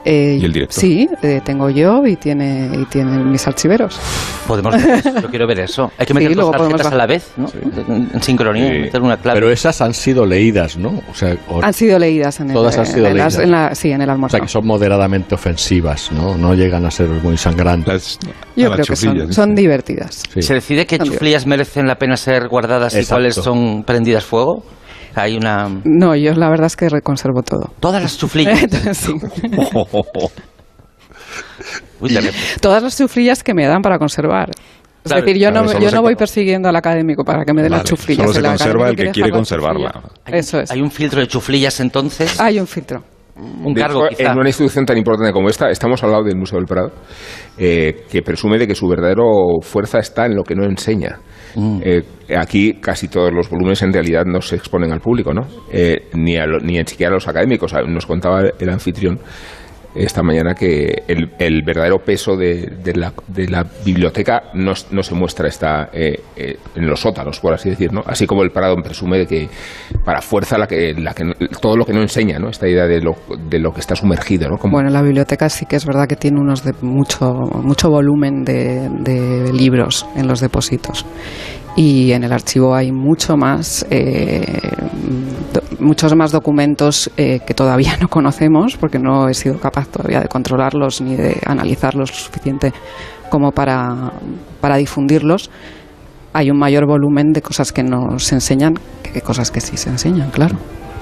Eh, 0.04 0.38
¿Y 0.40 0.44
el 0.46 0.52
director? 0.52 0.80
Sí, 0.80 1.06
eh, 1.22 1.40
tengo 1.44 1.68
yo 1.68 2.06
y 2.06 2.16
tiene, 2.16 2.70
y 2.74 2.84
tienen 2.86 3.30
mis 3.30 3.46
archiveros. 3.46 4.00
Podemos 4.46 4.74
ver 4.74 4.90
eso. 4.98 5.20
Yo 5.20 5.28
quiero 5.30 5.46
ver 5.46 5.60
eso. 5.60 5.90
Hay 5.98 6.06
que 6.06 6.14
meter 6.14 6.30
Sí, 6.30 6.34
dos 6.34 6.44
luego 6.44 6.52
podemos 6.52 6.80
tarjetas 6.80 6.92
a 6.92 6.96
la 6.96 7.06
vez, 7.06 7.32
¿no? 7.36 7.48
En, 7.88 8.08
en 8.14 8.22
sincronía, 8.22 8.66
Sí. 8.72 8.78
meter 8.78 9.02
una 9.02 9.16
clave. 9.18 9.40
Pero 9.40 9.50
esas 9.52 9.78
han 9.82 9.92
sido 9.92 10.24
leídas, 10.24 10.78
¿no? 10.78 11.00
O 11.10 11.14
sea, 11.14 11.36
o, 11.48 11.62
Han 11.62 11.72
sido 11.74 11.98
leídas 11.98 12.40
en 12.40 12.48
el, 12.48 12.54
Todas 12.54 12.78
han 12.78 12.86
sido 12.86 13.08
en 13.08 13.16
las- 13.18 13.34
leídas. 13.34 13.38
en 13.44 13.50
la- 13.50 13.74
sí, 13.74 13.90
en 13.90 14.00
el 14.00 14.08
o 14.08 14.12
almuerzo. 14.12 14.36
sea, 14.38 14.46
que 14.46 14.50
son 14.50 14.66
moderadamente 14.66 15.34
ofensivas, 15.34 16.10
¿no? 16.12 16.34
No 16.38 16.54
llegan 16.54 16.86
a 16.86 16.90
ser 16.90 17.08
muy 17.08 17.36
sangrantes. 17.36 18.18
Las, 18.24 18.36
Yo 18.56 18.70
creo 18.72 18.86
que 18.86 18.96
son, 18.96 19.32
son 19.32 19.54
divertidas. 19.54 20.22
Sí. 20.32 20.40
¿Se 20.40 20.54
decide 20.54 20.86
qué 20.86 20.98
chuflillas 20.98 21.46
merecen 21.46 21.86
la 21.86 21.96
pena 21.96 22.16
ser 22.16 22.48
guardadas 22.48 22.94
y 22.94 22.98
Exacto. 22.98 23.16
cuáles 23.16 23.34
son 23.34 23.82
prendidas 23.84 24.24
fuego? 24.24 24.62
Hay 25.14 25.36
una... 25.36 25.68
No, 25.84 26.14
yo 26.14 26.34
la 26.34 26.48
verdad 26.48 26.66
es 26.66 26.76
que 26.76 26.88
reconservo 26.88 27.42
todo. 27.42 27.72
Todas 27.80 28.02
las 28.02 28.16
chuflillas. 28.18 28.60
Sí. 28.96 29.12
Todas 32.60 32.82
las 32.82 32.96
chuflillas 32.96 33.42
que 33.42 33.54
me 33.54 33.66
dan 33.66 33.82
para 33.82 33.98
conservar. 33.98 34.50
Es 34.50 34.56
Claro, 35.04 35.22
decir, 35.22 35.40
yo 35.40 35.50
claro, 35.50 35.66
no, 35.66 35.78
yo 35.80 35.88
se 35.88 35.96
no 35.96 36.02
voy 36.02 36.14
persiguiendo 36.14 36.68
al 36.68 36.76
académico 36.76 37.24
para 37.24 37.44
que 37.44 37.54
me 37.54 37.62
dé 37.62 37.70
las 37.70 37.84
chuflillas. 37.84 38.26
Solo 38.26 38.34
se 38.34 38.42
conserva 38.42 38.88
el 38.90 38.96
que 38.96 39.10
quiere 39.10 39.30
conservarla. 39.30 39.92
chuflilla. 39.92 40.38
Eso 40.38 40.60
es. 40.60 40.70
Hay 40.70 40.82
un 40.82 40.90
filtro 40.90 41.20
de 41.20 41.26
chuflillas 41.26 41.80
entonces. 41.80 42.38
Hay 42.38 42.60
un 42.60 42.66
filtro. 42.66 43.02
un 43.36 43.72
De 43.72 43.80
cargo 43.80 44.06
hecho, 44.06 44.16
quizá. 44.16 44.32
En 44.32 44.38
una 44.38 44.48
institución 44.48 44.84
tan 44.84 44.98
importante 44.98 45.32
como 45.32 45.48
esta, 45.48 45.70
estamos 45.70 46.02
al 46.02 46.10
lado 46.10 46.24
del 46.24 46.36
Museo 46.36 46.58
del 46.58 46.66
Prado, 46.66 46.92
eh, 47.56 48.04
que 48.10 48.20
presume 48.22 48.58
de 48.58 48.66
que 48.66 48.74
su 48.74 48.86
verdadero 48.88 49.24
fuerza 49.62 49.98
está 50.00 50.26
en 50.26 50.36
lo 50.36 50.42
que 50.42 50.54
no 50.54 50.64
enseña. 50.64 51.18
Mm. 51.56 51.80
Eh, 51.84 52.02
aquí 52.36 52.74
casi 52.74 53.08
todos 53.08 53.32
los 53.32 53.48
volúmenes 53.50 53.82
en 53.82 53.92
realidad 53.92 54.24
no 54.24 54.40
se 54.40 54.56
exponen 54.56 54.92
al 54.92 55.00
público, 55.00 55.32
¿no? 55.34 55.42
Eh, 55.72 56.08
ni, 56.14 56.36
a 56.36 56.46
lo- 56.46 56.60
ni 56.60 56.76
siquiera 56.86 57.10
a 57.10 57.14
los 57.14 57.26
académicos. 57.28 57.72
Nos 57.88 58.06
contaba 58.06 58.42
el 58.58 58.68
anfitrión 58.70 59.18
esta 59.94 60.22
mañana 60.22 60.54
que 60.54 61.02
el, 61.08 61.62
verdadero 61.62 61.98
peso 61.98 62.36
de, 62.36 62.70
la, 62.94 63.12
de 63.26 63.48
la 63.48 63.66
biblioteca 63.84 64.44
no, 64.54 64.74
se 64.74 65.14
muestra 65.14 65.48
está 65.48 65.90
eh, 65.92 66.20
eh, 66.36 66.56
en 66.76 66.86
los 66.86 67.00
sótanos, 67.00 67.40
por 67.40 67.54
así 67.54 67.70
decir, 67.70 67.92
¿no? 67.92 68.02
Así 68.06 68.26
como 68.26 68.42
el 68.42 68.50
Prado 68.50 68.76
presume 68.76 69.18
de 69.18 69.26
que 69.26 69.48
para 70.04 70.20
fuerza 70.20 70.58
la 70.58 70.66
que, 70.66 70.94
la 70.94 71.12
que 71.12 71.24
todo 71.60 71.76
lo 71.76 71.84
que 71.84 71.92
no 71.92 72.02
enseña, 72.02 72.38
¿no? 72.38 72.48
Esta 72.48 72.68
idea 72.68 72.86
de 72.86 73.00
lo, 73.00 73.16
de 73.48 73.58
lo 73.58 73.72
que 73.72 73.80
está 73.80 73.96
sumergido, 73.96 74.48
¿no? 74.48 74.58
Bueno, 74.70 74.90
la 74.90 75.02
biblioteca 75.02 75.48
sí 75.48 75.66
que 75.66 75.76
es 75.76 75.84
verdad 75.84 76.06
que 76.06 76.16
tiene 76.16 76.40
unos 76.40 76.64
de 76.64 76.72
mucho, 76.82 77.32
mucho 77.62 77.88
volumen 77.88 78.44
de, 78.44 78.88
de 78.88 79.52
libros 79.52 80.06
en 80.16 80.28
los 80.28 80.40
depósitos. 80.40 81.04
Y 81.76 82.12
en 82.12 82.24
el 82.24 82.32
archivo 82.32 82.74
hay 82.74 82.90
mucho 82.90 83.36
más, 83.36 83.86
eh, 83.90 84.42
muchos 85.80 86.14
más 86.14 86.32
documentos 86.32 87.10
eh, 87.16 87.40
que 87.46 87.54
todavía 87.54 87.96
no 88.00 88.08
conocemos, 88.08 88.76
porque 88.76 88.98
no 88.98 89.28
he 89.28 89.34
sido 89.34 89.58
capaz 89.58 89.88
todavía 89.88 90.20
de 90.20 90.28
controlarlos 90.28 91.00
ni 91.00 91.16
de 91.16 91.40
analizarlos 91.46 92.10
lo 92.10 92.16
suficiente 92.16 92.72
como 93.28 93.52
para, 93.52 94.12
para 94.60 94.76
difundirlos. 94.76 95.50
Hay 96.32 96.50
un 96.50 96.58
mayor 96.58 96.86
volumen 96.86 97.32
de 97.32 97.42
cosas 97.42 97.72
que 97.72 97.82
no 97.82 98.18
se 98.18 98.36
enseñan 98.36 98.74
que 99.02 99.20
cosas 99.20 99.50
que 99.50 99.60
sí 99.60 99.76
se 99.76 99.90
enseñan, 99.90 100.30
claro. 100.30 100.56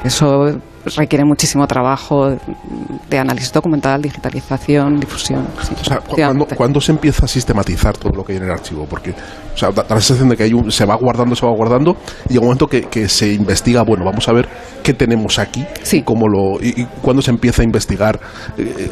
Eso 0.05 0.59
requiere 0.97 1.25
muchísimo 1.25 1.67
trabajo 1.67 2.37
de 3.11 3.19
análisis 3.19 3.53
documental, 3.53 4.01
digitalización, 4.03 5.01
difusión. 5.01 5.47
sí, 5.63 5.75
O 5.81 5.85
sea, 5.85 5.99
cu- 6.01 6.47
¿cuándo, 6.57 6.81
se 6.81 6.93
empieza 6.93 7.25
a 7.25 7.29
sistematizar 7.29 7.97
todo 7.97 8.13
lo 8.15 8.25
que 8.25 8.33
hay 8.33 8.39
en 8.39 8.45
el 8.45 8.51
archivo? 8.51 8.87
Porque 8.89 9.11
o 9.11 9.57
sea, 9.57 9.71
da, 9.71 9.83
la 9.89 10.01
sensación 10.01 10.29
de 10.29 10.37
que 10.37 10.45
hay 10.45 10.53
un- 10.55 10.71
se 10.71 10.85
va 10.85 10.95
guardando, 10.97 11.35
se 11.37 11.45
va 11.45 11.53
guardando, 11.53 11.97
y 12.29 12.35
llega 12.35 12.41
un 12.41 12.47
momento 12.47 12.67
que, 12.67 12.83
que 12.83 13.09
se 13.09 13.33
investiga, 13.33 13.83
bueno, 13.83 14.05
vamos 14.05 14.29
a 14.29 14.33
ver 14.33 14.49
qué 14.83 14.95
tenemos 14.95 15.39
aquí, 15.39 15.65
Sí. 15.83 15.99
y, 15.99 16.03
cómo 16.03 16.29
lo, 16.29 16.63
y, 16.63 16.83
y 16.83 16.85
cuándo 17.03 17.23
se 17.23 17.31
empieza 17.31 17.63
a 17.63 17.65
investigar. 17.65 18.19
eh, 18.57 18.91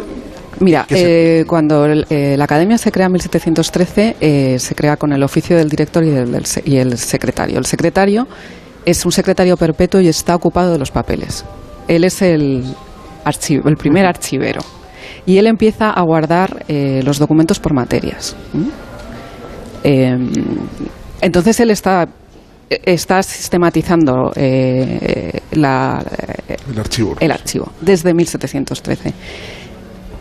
Mira, 0.58 0.86
¿Qué 0.88 0.96
se- 0.96 1.40
eh, 1.40 1.44
cuando 1.44 1.84
el- 1.84 2.06
eh, 2.08 2.34
la 2.38 2.44
academia 2.44 2.78
se 2.78 2.90
crea 2.90 3.06
en 3.06 3.12
1713, 3.12 4.16
eh, 4.20 4.58
se 4.58 4.74
crea 4.74 4.96
con 4.96 5.12
el 5.12 5.22
oficio 5.22 5.54
del 5.56 5.68
director 5.68 6.02
y, 6.02 6.08
del- 6.10 6.32
del 6.32 6.44
y 6.64 6.76
el 6.78 6.96
secretario. 6.96 7.58
El 7.58 7.66
secretario 7.66 8.26
es 8.86 9.04
un 9.04 9.12
secretario 9.12 9.56
perpetuo 9.58 10.00
y 10.00 10.08
está 10.08 10.34
ocupado 10.34 10.72
de 10.72 10.78
los 10.78 10.90
papeles. 10.90 11.44
Él 11.88 12.04
es 12.04 12.22
el, 12.22 12.64
archivo, 13.24 13.68
el 13.68 13.76
primer 13.76 14.06
archivero. 14.06 14.60
Y 15.24 15.38
él 15.38 15.46
empieza 15.46 15.90
a 15.90 16.02
guardar 16.02 16.64
eh, 16.68 17.00
los 17.04 17.18
documentos 17.18 17.58
por 17.58 17.74
materias. 17.74 18.36
¿m? 18.54 18.66
Eh, 19.82 20.16
entonces 21.20 21.58
él 21.60 21.70
está, 21.70 22.08
está 22.68 23.22
sistematizando 23.22 24.32
eh, 24.34 25.40
la, 25.52 26.04
el 26.70 26.78
archivo. 26.78 27.16
el 27.20 27.30
archivo 27.30 27.72
desde 27.80 28.14
1713. 28.14 29.12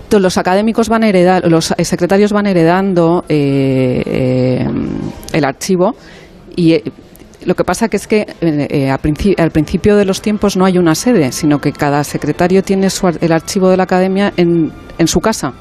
Entonces, 0.05 0.21
los 0.21 0.37
académicos 0.37 0.87
van 0.87 1.03
heredando, 1.03 1.49
los 1.49 1.73
eh, 1.75 1.83
secretarios 1.83 2.31
van 2.31 2.45
heredando 2.45 3.25
eh, 3.27 4.63
el 5.33 5.45
archivo 5.45 5.95
y 6.55 6.75
lo 7.45 7.55
que 7.55 7.63
pasa 7.63 7.87
que 7.89 7.97
es 7.97 8.07
que 8.07 8.21
eh, 8.41 8.67
eh, 8.69 8.89
al 9.37 9.51
principio 9.51 9.95
de 9.95 10.05
los 10.05 10.21
tiempos 10.21 10.57
no 10.57 10.65
hay 10.65 10.77
una 10.77 10.95
sede, 10.95 11.31
sino 11.31 11.61
que 11.61 11.71
cada 11.71 12.03
secretario 12.03 12.63
tiene 12.63 12.89
su 12.89 13.07
ar- 13.07 13.17
el 13.21 13.31
archivo 13.31 13.69
de 13.69 13.77
la 13.77 13.83
academia 13.83 14.33
en, 14.37 14.71
su 15.05 15.21
casa 15.21 15.53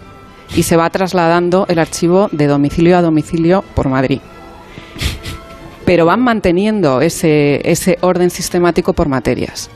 y 0.56 0.62
se 0.62 0.76
va 0.76 0.88
trasladando 0.90 1.66
el 1.68 1.78
archivo 1.78 2.28
de 2.32 2.46
domicilio 2.46 2.96
a 2.96 3.02
domicilio 3.02 3.64
por 3.74 3.88
Madrid. 3.88 4.20
Pero 5.84 6.06
van 6.06 6.20
manteniendo 6.22 7.00
ese, 7.02 7.60
ese 7.70 7.98
orden 8.00 8.30
sistemático 8.30 8.92
por 8.94 9.08
materias. 9.08 9.68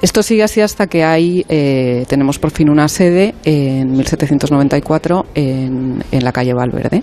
Esto 0.00 0.22
sigue 0.22 0.42
así 0.42 0.60
hasta 0.60 0.86
que 0.86 1.04
hay, 1.04 1.44
eh, 1.48 2.04
tenemos 2.08 2.38
por 2.38 2.50
fin 2.50 2.68
una 2.68 2.88
sede 2.88 3.34
en 3.44 3.92
1794 3.92 5.26
en, 5.34 6.04
en 6.10 6.24
la 6.24 6.32
calle 6.32 6.54
Valverde. 6.54 7.02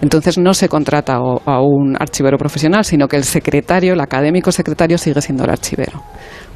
Entonces 0.00 0.38
no 0.38 0.54
se 0.54 0.68
contrata 0.68 1.16
a, 1.16 1.60
un 1.60 1.96
archivero 1.98 2.38
profesional, 2.38 2.84
sino 2.84 3.08
que 3.08 3.16
el 3.16 3.24
secretario, 3.24 3.94
el 3.94 4.00
académico 4.00 4.52
secretario, 4.52 4.96
sigue 4.98 5.20
siendo 5.20 5.44
el 5.44 5.50
archivero. 5.50 6.02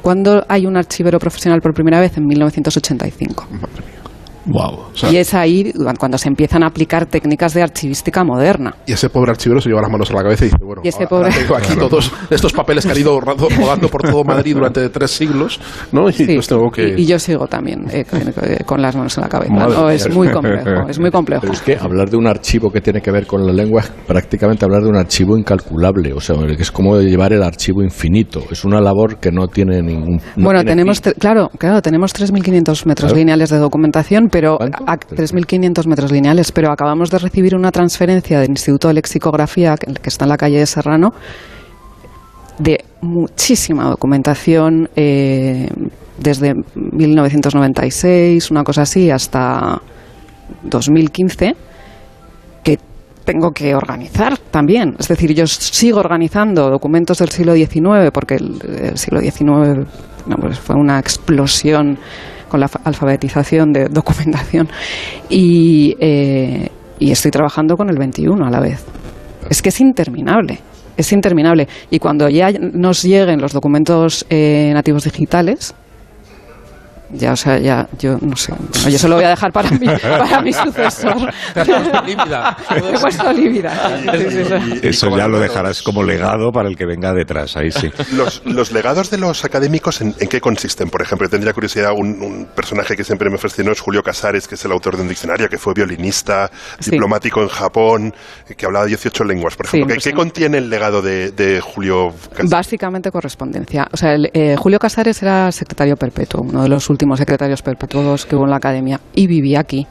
¿Cuándo 0.01 0.45
hay 0.47 0.65
un 0.65 0.77
archivero 0.77 1.19
profesional 1.19 1.61
por 1.61 1.73
primera 1.73 1.99
vez? 1.99 2.17
En 2.17 2.25
1985. 2.25 3.47
Wow. 4.45 4.87
y 5.11 5.15
es 5.17 5.33
ahí 5.33 5.71
cuando 5.97 6.17
se 6.17 6.27
empiezan 6.27 6.63
a 6.63 6.67
aplicar 6.67 7.05
técnicas 7.05 7.53
de 7.53 7.61
archivística 7.63 8.23
moderna. 8.23 8.75
Y 8.85 8.91
ese 8.93 9.09
pobre 9.09 9.31
archivero 9.31 9.61
se 9.61 9.69
lleva 9.69 9.81
las 9.81 9.89
manos 9.91 10.11
a 10.11 10.13
la 10.15 10.23
cabeza 10.23 10.45
y 10.45 10.47
dice, 10.49 10.57
bueno, 10.63 10.81
Y 10.83 10.89
ese 10.89 11.03
ahora 11.09 11.29
pobre- 11.29 11.31
tengo 11.41 11.55
aquí 11.55 11.75
todos 11.77 12.11
estos 12.29 12.51
papeles 12.53 12.85
que 12.85 12.91
han 12.91 12.97
ido 12.97 13.19
ro- 13.21 13.35
rodando 13.35 13.87
por 13.89 14.01
todo 14.01 14.23
Madrid 14.23 14.53
durante 14.55 14.89
tres 14.89 15.11
siglos, 15.11 15.59
¿no? 15.91 16.09
Y 16.09 16.13
Sí, 16.13 16.35
los 16.35 16.47
tengo 16.47 16.69
que... 16.69 16.95
y, 16.97 17.01
y 17.03 17.05
yo 17.05 17.17
sigo 17.19 17.47
también 17.47 17.85
eh, 17.91 18.05
con, 18.09 18.21
con 18.65 18.81
las 18.81 18.95
manos 18.95 19.17
en 19.17 19.23
la 19.23 19.29
cabeza. 19.29 19.53
Madre 19.53 19.73
No, 19.75 19.89
es 19.89 20.09
muy 20.13 20.29
complejo, 20.29 20.87
es 20.89 20.99
muy 20.99 21.11
complejo. 21.11 21.41
Pero 21.41 21.53
es 21.53 21.61
que 21.61 21.77
hablar 21.77 22.09
de 22.09 22.17
un 22.17 22.27
archivo 22.27 22.71
que 22.71 22.81
tiene 22.81 23.01
que 23.01 23.11
ver 23.11 23.25
con 23.25 23.45
la 23.45 23.53
lengua 23.53 23.81
es 23.81 23.89
prácticamente 24.07 24.65
hablar 24.65 24.83
de 24.83 24.89
un 24.89 24.97
archivo 24.97 25.37
incalculable. 25.37 26.13
O 26.13 26.19
sea, 26.19 26.35
es 26.57 26.71
como 26.71 26.97
llevar 26.99 27.33
el 27.33 27.43
archivo 27.43 27.81
infinito. 27.81 28.41
Es 28.51 28.63
una 28.65 28.81
labor 28.81 29.17
que 29.17 29.31
no 29.31 29.47
tiene 29.47 29.81
ningún. 29.81 30.17
no 30.35 30.43
bueno, 30.45 30.59
tiene 30.61 30.71
tenemos, 30.83 31.01
claro, 31.19 31.49
claro, 31.57 31.81
tenemos 31.81 32.13
3.500 32.13 32.85
metros 32.85 33.03
Claro. 33.11 33.15
lineales 33.17 33.49
de 33.49 33.57
documentación, 33.57 34.29
pero 34.33 34.57
a- 34.59 34.97
3.500 34.97 35.85
metros 35.85 36.11
lineales, 36.11 36.51
pero 36.51 36.71
acabamos 36.71 37.11
de 37.11 37.19
recibir 37.19 37.55
una 37.55 37.71
transferencia 37.71 38.39
del 38.39 38.49
Instituto 38.49 38.87
de 38.87 38.95
Lexicografía, 38.95 39.75
que, 39.77 40.09
está 40.09 40.25
en 40.25 40.29
la 40.29 40.37
calle 40.37 40.57
de 40.57 40.65
Serrano, 40.65 41.13
de 42.57 42.83
muchísima 43.01 43.83
documentación 43.85 44.89
eh, 44.95 45.67
desde 46.17 46.55
1996, 46.73 48.49
una 48.49 48.63
cosa 48.63 48.81
así, 48.81 49.11
hasta 49.11 49.79
2015 50.63 51.55
que 52.63 52.79
tengo 53.23 53.51
que 53.51 53.75
organizar 53.75 54.39
también. 54.49 54.95
Es 54.97 55.09
decir, 55.09 55.35
yo 55.35 55.45
sigo 55.45 55.99
organizando 55.99 56.71
documentos 56.71 57.19
del 57.19 57.29
siglo 57.29 57.53
XIX 57.53 58.09
porque 58.11 58.35
el, 58.35 58.59
el 58.81 58.97
siglo 58.97 59.19
XIX 59.19 59.85
pues 60.39 60.57
fue 60.57 60.75
una 60.75 60.97
explosión 60.97 61.99
con 62.53 62.59
la 62.59 62.69
alfabetización 62.83 63.73
de 63.73 63.85
documentación 63.89 64.69
y, 65.27 65.95
eh, 65.99 66.69
y 66.99 67.09
estoy 67.09 67.31
trabajando 67.31 67.75
con 67.75 67.89
el 67.89 67.97
21 67.97 68.45
a 68.45 68.51
la 68.51 68.59
vez. 68.59 68.85
Es 69.49 69.63
que 69.63 69.69
es 69.69 69.81
interminable 69.81 70.59
es 70.95 71.11
interminable. 71.11 71.67
Y 71.89 71.97
cuando 71.97 72.29
ya 72.29 72.51
nos 72.51 73.01
lleguen 73.01 73.41
los 73.41 73.51
documentos 73.51 74.27
eh, 74.29 74.69
nativos 74.75 75.05
digitales, 75.05 75.73
ya, 77.13 77.31
o 77.33 77.35
sea, 77.35 77.57
ya, 77.59 77.87
yo 77.99 78.17
no 78.21 78.35
sé. 78.35 78.53
Bueno, 78.53 78.89
yo 78.89 78.97
se 78.99 79.07
lo 79.07 79.15
voy 79.15 79.23
a 79.23 79.29
dejar 79.29 79.51
para 79.51 79.69
mi, 79.71 79.87
para 79.87 80.41
mi 80.41 80.51
sucesor. 80.53 81.31
Te 81.53 81.61
has 81.61 81.67
puesto 81.67 82.01
lívida. 82.05 82.57
Me 82.71 82.89
he 82.89 82.99
puesto 82.99 83.33
lívida. 83.33 83.99
Sí, 84.17 84.25
sí, 84.29 84.43
sí. 84.45 84.79
Eso 84.83 85.15
ya 85.15 85.27
lo 85.27 85.39
dejarás 85.39 85.81
como 85.81 86.03
legado 86.03 86.51
para 86.51 86.67
el 86.69 86.75
que 86.75 86.85
venga 86.85 87.13
detrás, 87.13 87.55
ahí 87.57 87.71
sí. 87.71 87.89
Los, 88.13 88.41
los 88.45 88.71
legados 88.71 89.09
de 89.09 89.17
los 89.17 89.43
académicos, 89.45 90.01
¿en, 90.01 90.13
en 90.19 90.27
qué 90.27 90.41
consisten? 90.41 90.89
Por 90.89 91.01
ejemplo, 91.01 91.27
tendría 91.29 91.53
curiosidad, 91.53 91.91
un, 91.95 92.21
un 92.21 92.47
personaje 92.55 92.95
que 92.95 93.03
siempre 93.03 93.29
me 93.29 93.37
fascinó 93.37 93.71
es 93.71 93.79
Julio 93.79 94.01
Casares, 94.03 94.47
que 94.47 94.55
es 94.55 94.65
el 94.65 94.71
autor 94.71 94.95
de 94.95 95.03
un 95.03 95.07
diccionario, 95.09 95.47
que 95.49 95.57
fue 95.57 95.73
violinista, 95.73 96.49
Sí. 96.79 96.91
diplomático 96.91 97.41
en 97.41 97.47
Japón, 97.49 98.13
que 98.57 98.65
hablaba 98.65 98.85
18 98.85 99.23
lenguas, 99.23 99.55
por 99.55 99.67
Sí, 99.67 99.77
ejemplo. 99.77 99.95
¿Qué, 99.95 100.09
qué 100.09 100.15
contiene 100.15 100.57
el 100.57 100.69
legado 100.69 101.01
de, 101.01 101.31
de 101.31 101.61
Julio 101.61 102.13
Casares? 102.31 102.49
Básicamente 102.51 103.11
correspondencia. 103.11 103.87
O 103.91 103.97
sea, 103.97 104.13
el, 104.13 104.29
eh, 104.33 104.55
Julio 104.57 104.79
Casares 104.79 105.21
era 105.21 105.51
secretario 105.51 105.95
perpetuo, 105.95 106.41
uno 106.41 106.63
de 106.63 106.69
los 106.69 106.89
últimos 106.89 107.02
secretarios 107.17 107.61
perpetuos 107.61 108.25
que 108.25 108.35
hubo 108.35 108.45
en 108.45 108.51
la 108.51 108.57
academia, 108.57 108.99
y 109.13 109.27
vivía 109.27 109.59
aquí. 109.59 109.87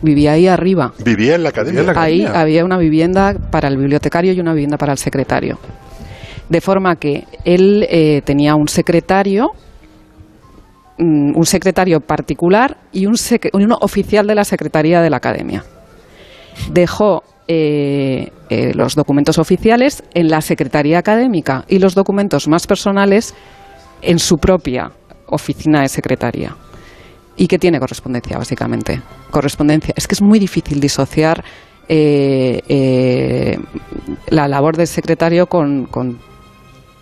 Vivía 0.00 0.32
ahí 0.32 0.46
arriba. 0.46 0.92
Vivía 1.04 1.34
en 1.34 1.42
la 1.42 1.48
academia. 1.48 1.82
Ahí 1.96 2.24
había 2.24 2.64
una 2.64 2.78
vivienda 2.78 3.34
para 3.50 3.68
el 3.68 3.76
bibliotecario 3.76 4.32
y 4.32 4.40
una 4.40 4.52
vivienda 4.52 4.76
para 4.76 4.92
el 4.92 4.98
secretario. 4.98 5.58
De 6.48 6.60
forma 6.60 6.96
que 6.96 7.24
él 7.44 7.84
eh, 7.90 8.22
tenía 8.24 8.54
un 8.54 8.68
secretario, 8.68 9.50
mm, 10.98 11.36
un 11.36 11.46
secretario 11.46 12.00
particular 12.00 12.76
y 12.92 13.06
un, 13.06 13.14
sec- 13.14 13.50
oficial 13.80 14.26
de 14.26 14.34
la 14.34 14.44
secretaría 14.44 15.00
de 15.02 15.10
la 15.10 15.16
academia. 15.16 15.64
Dejó 16.70 17.22
eh, 17.48 18.30
eh, 18.50 18.72
los 18.74 18.94
documentos 18.94 19.38
oficiales 19.38 20.02
en 20.14 20.28
la 20.28 20.40
secretaría 20.40 20.98
académica 20.98 21.64
y 21.68 21.78
los 21.78 21.94
documentos 21.94 22.46
más 22.46 22.66
personales 22.66 23.34
en 24.02 24.18
su 24.18 24.38
propia 24.38 24.92
oficina 25.30 25.82
de 25.82 25.88
secretaría. 25.88 26.56
¿Y 27.36 27.46
qué 27.46 27.58
tiene 27.58 27.78
correspondencia, 27.78 28.36
básicamente? 28.36 29.00
Correspondencia. 29.30 29.94
Es 29.96 30.08
que 30.08 30.14
es 30.14 30.22
muy 30.22 30.38
difícil 30.38 30.80
disociar 30.80 31.44
eh, 31.88 32.60
eh, 32.68 33.58
la 34.28 34.48
labor 34.48 34.76
del 34.76 34.88
secretario 34.88 35.46
con, 35.46 35.86
con 35.86 36.18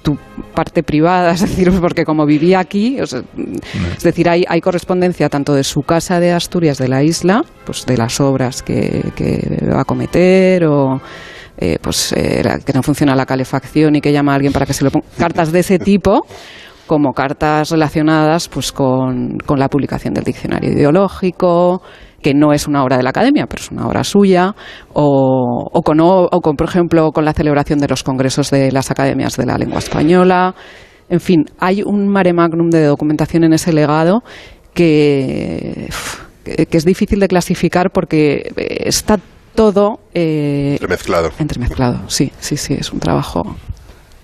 tu 0.03 0.19
parte 0.55 0.83
privada, 0.83 1.31
es 1.35 1.41
decir, 1.41 1.73
porque 1.81 2.05
como 2.05 2.27
vivía 2.27 2.61
aquí, 2.61 2.99
es 2.99 4.03
decir, 4.03 4.29
hay, 4.29 4.45
hay 4.47 4.61
correspondencia 4.61 5.29
tanto 5.29 5.55
de 5.55 5.65
su 5.65 5.83
casa 5.83 6.21
de 6.21 6.33
Asturias, 6.33 6.79
de 6.79 6.89
la 6.89 7.03
isla, 7.03 7.43
pues 7.65 7.87
de 7.87 7.97
las 7.97 8.21
obras 8.21 8.63
que, 8.63 9.11
que 9.17 9.67
va 9.67 9.81
a 9.81 9.85
cometer 9.85 10.65
o 10.67 11.01
eh, 11.59 11.79
pues 11.81 12.13
eh, 12.13 12.43
que 12.67 12.73
no 12.75 12.83
funciona 12.83 13.17
la 13.17 13.25
calefacción 13.25 13.97
y 13.97 14.03
que 14.03 14.13
llama 14.13 14.33
a 14.33 14.35
alguien 14.35 14.53
para 14.53 14.67
que 14.67 14.75
se 14.75 14.85
lo 14.85 14.91
ponga, 14.91 15.07
cartas 15.17 15.53
de 15.53 15.61
ese 15.61 15.79
tipo 15.79 16.27
como 16.87 17.13
cartas 17.13 17.71
relacionadas 17.71 18.49
pues 18.49 18.73
con, 18.73 19.39
con 19.45 19.59
la 19.59 19.69
publicación 19.69 20.15
del 20.15 20.25
diccionario 20.25 20.73
ideológico, 20.73 21.83
que 22.23 22.33
no 22.35 22.53
es 22.53 22.67
una 22.67 22.83
obra 22.83 22.97
de 22.97 23.03
la 23.03 23.11
academia, 23.11 23.47
pero 23.47 23.63
es 23.63 23.71
una 23.71 23.87
obra 23.87 24.03
suya, 24.05 24.55
o, 24.93 25.69
o 25.73 25.83
con, 25.83 25.99
o 26.01 26.29
con, 26.41 26.57
por 26.57 26.69
ejemplo, 26.69 27.11
con 27.13 27.25
la 27.25 27.33
celebración 27.33 27.79
de 27.79 27.89
los 27.89 28.03
congresos 28.03 28.51
de 28.51 28.73
las 28.73 28.91
academias 28.91 29.37
de 29.37 29.47
la 29.47 29.59
lengua 29.59 29.79
española. 29.79 30.55
En 31.09 31.21
fin, 31.21 31.45
hay 31.61 31.83
un 31.85 32.09
mare 32.09 32.33
magnum 32.33 32.71
de 32.71 32.85
documentación 32.85 33.45
en 33.45 33.53
ese 33.53 33.73
legado 33.73 34.23
que 34.75 35.89
que 36.45 36.77
es 36.79 36.85
difícil 36.85 37.19
de 37.19 37.27
clasificar 37.27 37.91
porque 37.91 38.53
eh, 38.57 38.83
está 38.87 39.19
todo 39.57 39.99
eh, 40.15 40.73
Entremezclado. 40.75 41.31
entremezclado. 41.39 42.09
Sí, 42.09 42.31
sí, 42.39 42.57
sí, 42.57 42.75
es 42.75 42.93
un 42.93 43.01
trabajo 43.01 43.57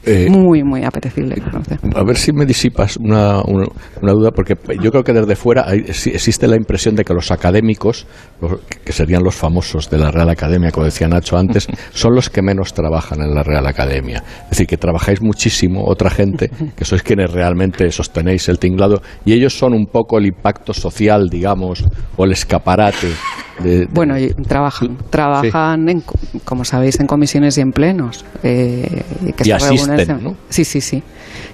Eh, 0.05 0.29
muy, 0.29 0.65
muy 0.65 0.83
apetecible. 0.85 1.37
conocer. 1.41 1.79
A 1.95 2.03
ver 2.03 2.17
si 2.17 2.33
me 2.33 2.45
disipas 2.45 2.97
una, 2.97 3.41
una, 3.43 3.67
una 4.01 4.13
duda, 4.13 4.31
porque 4.33 4.57
yo 4.83 4.91
creo 4.91 5.05
que 5.05 5.13
desde 5.13 5.37
fuera 5.37 5.65
hay- 5.67 5.85
existe 5.87 6.49
la 6.49 6.57
impresión 6.57 6.97
de 6.97 7.05
que 7.05 7.15
los 7.15 7.31
académicos, 7.31 8.07
los- 8.41 8.61
que 8.85 8.93
serían 8.93 9.23
los 9.23 9.35
famosos 9.37 9.89
de 9.91 9.99
la 9.99 10.11
Real 10.11 10.29
Academia, 10.29 10.73
como 10.73 10.87
decía 10.87 11.07
Nacho 11.07 11.37
antes, 11.37 11.69
son 11.93 12.15
los 12.17 12.31
que 12.31 12.43
menos 12.43 12.75
trabajan 12.75 13.21
en 13.21 13.33
la 13.35 13.43
Real 13.45 13.67
Academia. 13.67 14.25
Es 14.45 14.51
decir, 14.51 14.67
que 14.67 14.77
trabajáis 14.77 15.23
muchísimo, 15.23 15.85
otra 15.87 16.11
gente, 16.11 16.51
que 16.77 16.85
sois 16.85 17.03
quienes 17.03 17.31
realmente 17.31 17.91
sostenéis 17.93 18.49
el 18.49 18.59
tinglado, 18.59 19.03
y 19.25 19.35
ellos 19.35 19.57
son 19.57 19.73
un 19.73 19.87
poco 19.87 20.19
el 20.19 20.27
impacto 20.27 20.73
social, 20.75 21.29
digamos, 21.31 21.85
o 22.17 22.25
el 22.25 22.33
escaparate. 22.33 23.09
De, 23.61 23.81
de- 23.81 23.87
Bueno, 23.93 24.19
y 24.19 24.29
trabajan, 24.35 24.97
trabajan, 25.11 25.89
en, 25.89 26.01
co- 26.01 26.19
como 26.45 26.65
sabéis, 26.65 26.99
en 27.01 27.07
comisiones 27.07 27.59
y 27.59 27.61
en 27.61 27.73
plenos. 27.73 28.25
eh, 28.43 29.03
que 29.37 29.43
Y 29.43 29.47
se 29.47 29.53
asisten, 29.53 29.99
reúnen- 29.99 30.21
¿no? 30.23 30.37
Sí, 30.49 30.65
sí, 30.65 30.81
sí. 30.81 31.03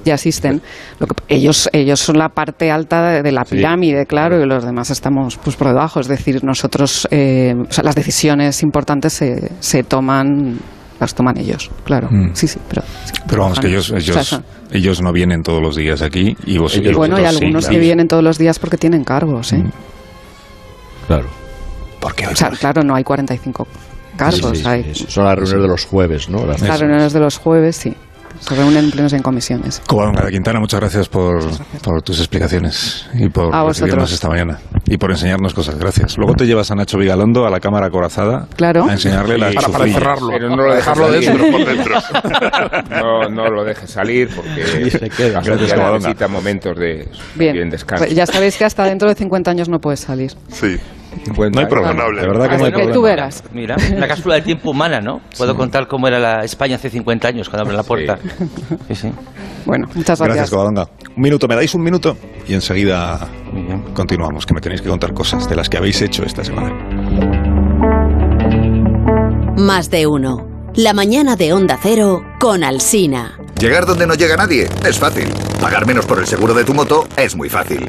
Y 0.04 0.10
asisten. 0.10 0.62
Lo 1.00 1.06
que, 1.06 1.14
ellos, 1.28 1.68
ellos 1.72 2.00
son 2.00 2.18
la 2.18 2.28
parte 2.28 2.70
alta 2.70 3.02
de, 3.10 3.22
de 3.22 3.32
la 3.32 3.44
Sí. 3.44 3.56
pirámide, 3.56 4.06
claro, 4.06 4.40
y 4.40 4.46
los 4.46 4.64
demás 4.64 4.90
estamos 4.90 5.36
pues 5.42 5.56
por 5.56 5.68
debajo. 5.68 6.00
Es 6.00 6.08
decir, 6.08 6.42
nosotros, 6.44 7.06
eh, 7.10 7.54
o 7.68 7.72
sea, 7.72 7.84
las 7.84 7.94
decisiones 7.94 8.62
importantes 8.62 9.12
se, 9.12 9.50
se 9.60 9.82
toman, 9.82 10.58
las 11.00 11.14
toman 11.14 11.36
ellos, 11.38 11.70
claro. 11.84 12.08
Mm. 12.10 12.30
Sí, 12.34 12.46
sí, 12.48 12.58
pero. 12.68 12.82
sí, 12.82 13.12
Pero 13.28 13.42
vamos, 13.42 13.60
que 13.60 13.68
ellos, 13.68 13.90
ellos, 13.90 14.16
O 14.16 14.22
sea, 14.24 14.42
ellos 14.70 15.02
no 15.02 15.12
vienen 15.12 15.42
todos 15.42 15.60
los 15.62 15.76
días 15.76 16.00
aquí 16.02 16.36
y 16.46 16.58
vos 16.58 16.76
Ellos- 16.76 16.92
y 16.92 16.96
bueno, 16.96 17.16
sí, 17.16 17.24
algunos 17.24 17.64
claro. 17.64 17.74
que 17.74 17.80
vienen 17.80 18.08
todos 18.08 18.22
los 18.24 18.38
días 18.38 18.58
porque 18.58 18.76
tienen 18.78 19.04
cargos, 19.04 19.52
¿eh? 19.52 19.58
Mm. 19.58 19.70
Claro. 21.06 21.28
Porque 22.00 22.26
hoy, 22.26 22.32
O 22.32 22.36
sea, 22.36 22.50
claro, 22.50 22.82
no 22.82 22.94
hay 22.94 23.04
45 23.04 23.66
cargos, 24.16 24.50
Sí, 24.58 24.62
sí, 24.62 24.68
hay 24.68 24.94
sí, 24.94 25.06
son 25.08 25.24
las 25.24 25.36
reuniones 25.36 25.62
de 25.62 25.68
los 25.68 25.84
jueves, 25.86 26.28
¿no? 26.28 26.44
Las- 26.46 26.60
reuniones 26.80 27.12
de 27.12 27.20
los 27.20 27.38
jueves, 27.38 27.76
sí. 27.76 27.94
Se 28.40 28.54
reúnen 28.54 28.84
en 28.84 28.90
plenos 28.92 29.12
en 29.14 29.22
comisiones. 29.22 29.82
Covadonga 29.88 30.24
de 30.24 30.30
Quintana, 30.30 30.60
muchas 30.60 30.78
gracias 30.78 31.08
por, 31.08 31.40
por 31.82 32.02
tus 32.02 32.18
explicaciones 32.20 33.04
y 33.14 33.28
por 33.30 33.52
A 33.52 33.64
recibirnos 33.64 34.04
vosotros. 34.04 34.12
esta 34.12 34.28
mañana 34.28 34.58
y 34.86 34.96
por 34.96 35.10
enseñarnos 35.10 35.54
cosas. 35.54 35.76
Gracias. 35.76 36.16
Luego 36.16 36.34
te 36.34 36.46
llevas 36.46 36.70
a 36.70 36.76
Nacho 36.76 36.98
Vigalondo 36.98 37.46
a 37.46 37.50
la 37.50 37.58
cámara 37.58 37.86
acorazada 37.88 38.46
Claro. 38.54 38.84
a 38.84 38.92
enseñarle 38.92 39.38
la 39.38 39.50
Para, 39.60 39.86
encerrarlo. 39.86 40.28
Pero 40.30 40.50
no 40.50 40.56
lo 40.56 40.72
dejarlo 40.74 41.10
dentro. 41.10 41.50
Por 41.50 41.64
dentro. 41.66 41.94
No, 42.90 43.28
no 43.28 43.50
lo 43.50 43.64
dejes 43.64 43.90
salir 43.90 44.28
porque 44.34 44.82
Y 44.86 44.90
se 44.90 45.10
queda. 45.10 45.40
necesita 45.40 46.28
momentos 46.28 46.76
de 46.78 47.08
Bien, 47.34 47.54
bien 47.54 47.70
descanso. 47.70 48.04
Pues 48.04 48.14
ya 48.16 48.26
sabéis 48.26 48.56
que 48.56 48.64
hasta 48.66 48.84
dentro 48.84 49.08
de 49.08 49.16
50 49.16 49.50
años 49.50 49.68
no 49.68 49.80
puedes 49.80 50.00
salir. 50.00 50.32
Sí. 50.48 50.76
No 51.26 51.60
hay 51.60 51.66
problema. 51.66 52.04
De 52.04 52.26
verdad 52.26 52.48
que 52.48 52.58
no 52.58 52.64
hay 52.64 52.70
problema. 52.70 52.92
tú 52.92 53.02
verás. 53.02 53.44
Mira, 53.52 53.76
la 53.96 54.08
cápsula 54.08 54.34
del 54.36 54.44
tiempo 54.44 54.70
humana, 54.70 55.00
¿no? 55.00 55.20
Puedo 55.36 55.54
contar 55.56 55.86
cómo 55.86 56.08
era 56.08 56.18
la 56.18 56.44
España 56.44 56.76
hace 56.76 56.90
50 56.90 57.28
años 57.28 57.48
cuando 57.48 57.64
abre 57.64 57.76
la 57.76 57.82
puerta. 57.82 58.18
Sí, 58.88 58.94
sí. 58.94 59.12
Bueno, 59.64 59.86
muchas 59.94 60.18
Gracias, 60.18 60.36
gracias. 60.36 60.50
Covadonga. 60.50 60.88
Un 61.16 61.22
minuto, 61.22 61.46
me 61.46 61.54
dais 61.54 61.74
un 61.74 61.82
minuto 61.82 62.16
y 62.46 62.54
enseguida 62.54 63.28
continuamos, 63.94 64.46
que 64.46 64.54
me 64.54 64.60
tenéis 64.60 64.80
que 64.80 64.88
contar 64.88 65.12
cosas 65.12 65.48
de 65.48 65.56
las 65.56 65.68
que 65.68 65.76
habéis 65.76 66.00
hecho 66.00 66.22
esta 66.24 66.44
semana. 66.44 66.72
Más 69.56 69.90
de 69.90 70.06
uno. 70.06 70.46
La 70.76 70.94
mañana 70.94 71.34
de 71.34 71.52
Onda 71.52 71.78
Cero 71.82 72.22
con 72.38 72.62
Alsina. 72.62 73.38
Llegar 73.58 73.86
donde 73.86 74.06
no 74.06 74.14
llega 74.14 74.36
nadie 74.36 74.68
es 74.86 74.98
fácil. 74.98 75.28
Pagar 75.60 75.86
menos 75.86 76.06
por 76.06 76.20
el 76.20 76.26
seguro 76.26 76.54
de 76.54 76.64
tu 76.64 76.72
moto 76.74 77.08
es 77.16 77.34
muy 77.34 77.48
fácil. 77.48 77.88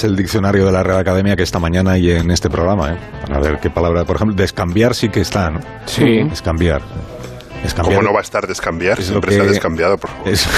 Más 0.00 0.04
el 0.04 0.16
diccionario 0.16 0.64
de 0.66 0.72
la 0.72 0.82
Real 0.82 0.98
Academia 0.98 1.36
que 1.36 1.42
esta 1.42 1.58
mañana 1.58 1.98
y 1.98 2.10
en 2.10 2.30
este 2.30 2.48
programa, 2.48 2.92
¿eh? 2.92 2.96
Para 3.26 3.40
ver 3.40 3.58
qué 3.60 3.70
palabra, 3.70 4.04
por 4.04 4.16
ejemplo, 4.16 4.34
descambiar 4.36 4.94
sí 4.94 5.08
que 5.08 5.20
está, 5.20 5.50
¿no? 5.50 5.60
Sí. 5.86 6.22
Descambiar. 6.28 6.80
Es 7.64 7.74
cambiar. 7.74 7.96
¿Cómo 7.98 8.08
no 8.08 8.14
va 8.14 8.20
a 8.20 8.22
estar 8.22 8.46
descambiar? 8.46 8.98
Es 8.98 9.08
lo 9.10 9.20
Siempre 9.20 9.32
se 9.32 9.40
ha 9.40 9.42
que- 9.44 9.50
descambiado, 9.50 9.98
por 9.98 10.08
favor. 10.10 10.28
Es, 10.28 10.48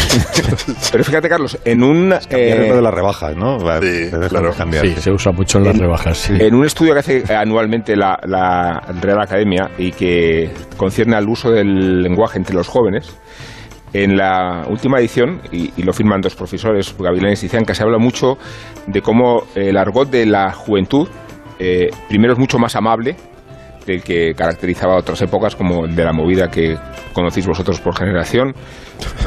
Pero 0.93 1.03
fíjate, 1.03 1.29
Carlos, 1.29 1.59
en 1.65 1.83
un, 1.83 2.13
eh, 2.13 2.19
es 2.31 2.69
lo 2.69 2.77
de 2.77 2.83
las 2.83 2.95
rebajas, 2.95 3.35
¿no? 3.37 3.59
Sí, 3.59 4.11
claro. 4.29 4.53
cambiar. 4.57 4.87
Sí, 4.87 4.95
se 5.01 5.11
usa 5.11 5.33
mucho 5.33 5.59
en 5.59 5.65
las 5.65 5.77
rebajas. 5.79 6.19
sí. 6.19 6.35
en 6.39 6.55
un 6.55 6.65
estudio 6.65 6.93
que 6.93 7.01
hace 7.01 7.35
anualmente 7.35 7.97
la, 7.97 8.17
la 8.25 8.81
Real 9.01 9.21
Academia 9.21 9.71
y 9.79 9.91
que 9.91 10.53
concierne 10.77 11.17
al 11.17 11.29
uso 11.29 11.51
del 11.51 12.03
lenguaje 12.03 12.39
entre 12.39 12.55
los 12.55 12.69
jóvenes, 12.69 13.13
en 13.93 14.17
la 14.17 14.65
última 14.69 14.99
edición, 15.01 15.41
y, 15.53 15.71
y 15.77 15.83
lo 15.83 15.93
firman 15.93 16.21
dos 16.21 16.35
profesores, 16.35 16.95
Gavilanes 16.99 17.43
y 17.45 17.49
Cianca, 17.49 17.75
se 17.75 17.83
habla 17.83 17.99
mucho 17.99 18.39
de 18.87 19.01
cómo 19.03 19.43
el 19.55 19.77
argot 19.77 20.09
de 20.11 20.27
la 20.27 20.53
juventud, 20.53 21.09
eh, 21.59 21.91
primero 22.09 22.33
es 22.33 22.39
mucho 22.39 22.59
más 22.59 22.75
amable 22.77 23.17
del 23.87 24.03
que 24.03 24.33
caracterizaba 24.35 24.97
otras 24.97 25.21
épocas, 25.23 25.57
como 25.57 25.85
el 25.87 25.95
de 25.97 26.05
la 26.05 26.13
movida 26.13 26.49
que 26.49 26.77
conocéis 27.13 27.47
vosotros 27.47 27.81
por 27.81 27.97
generación, 27.97 28.55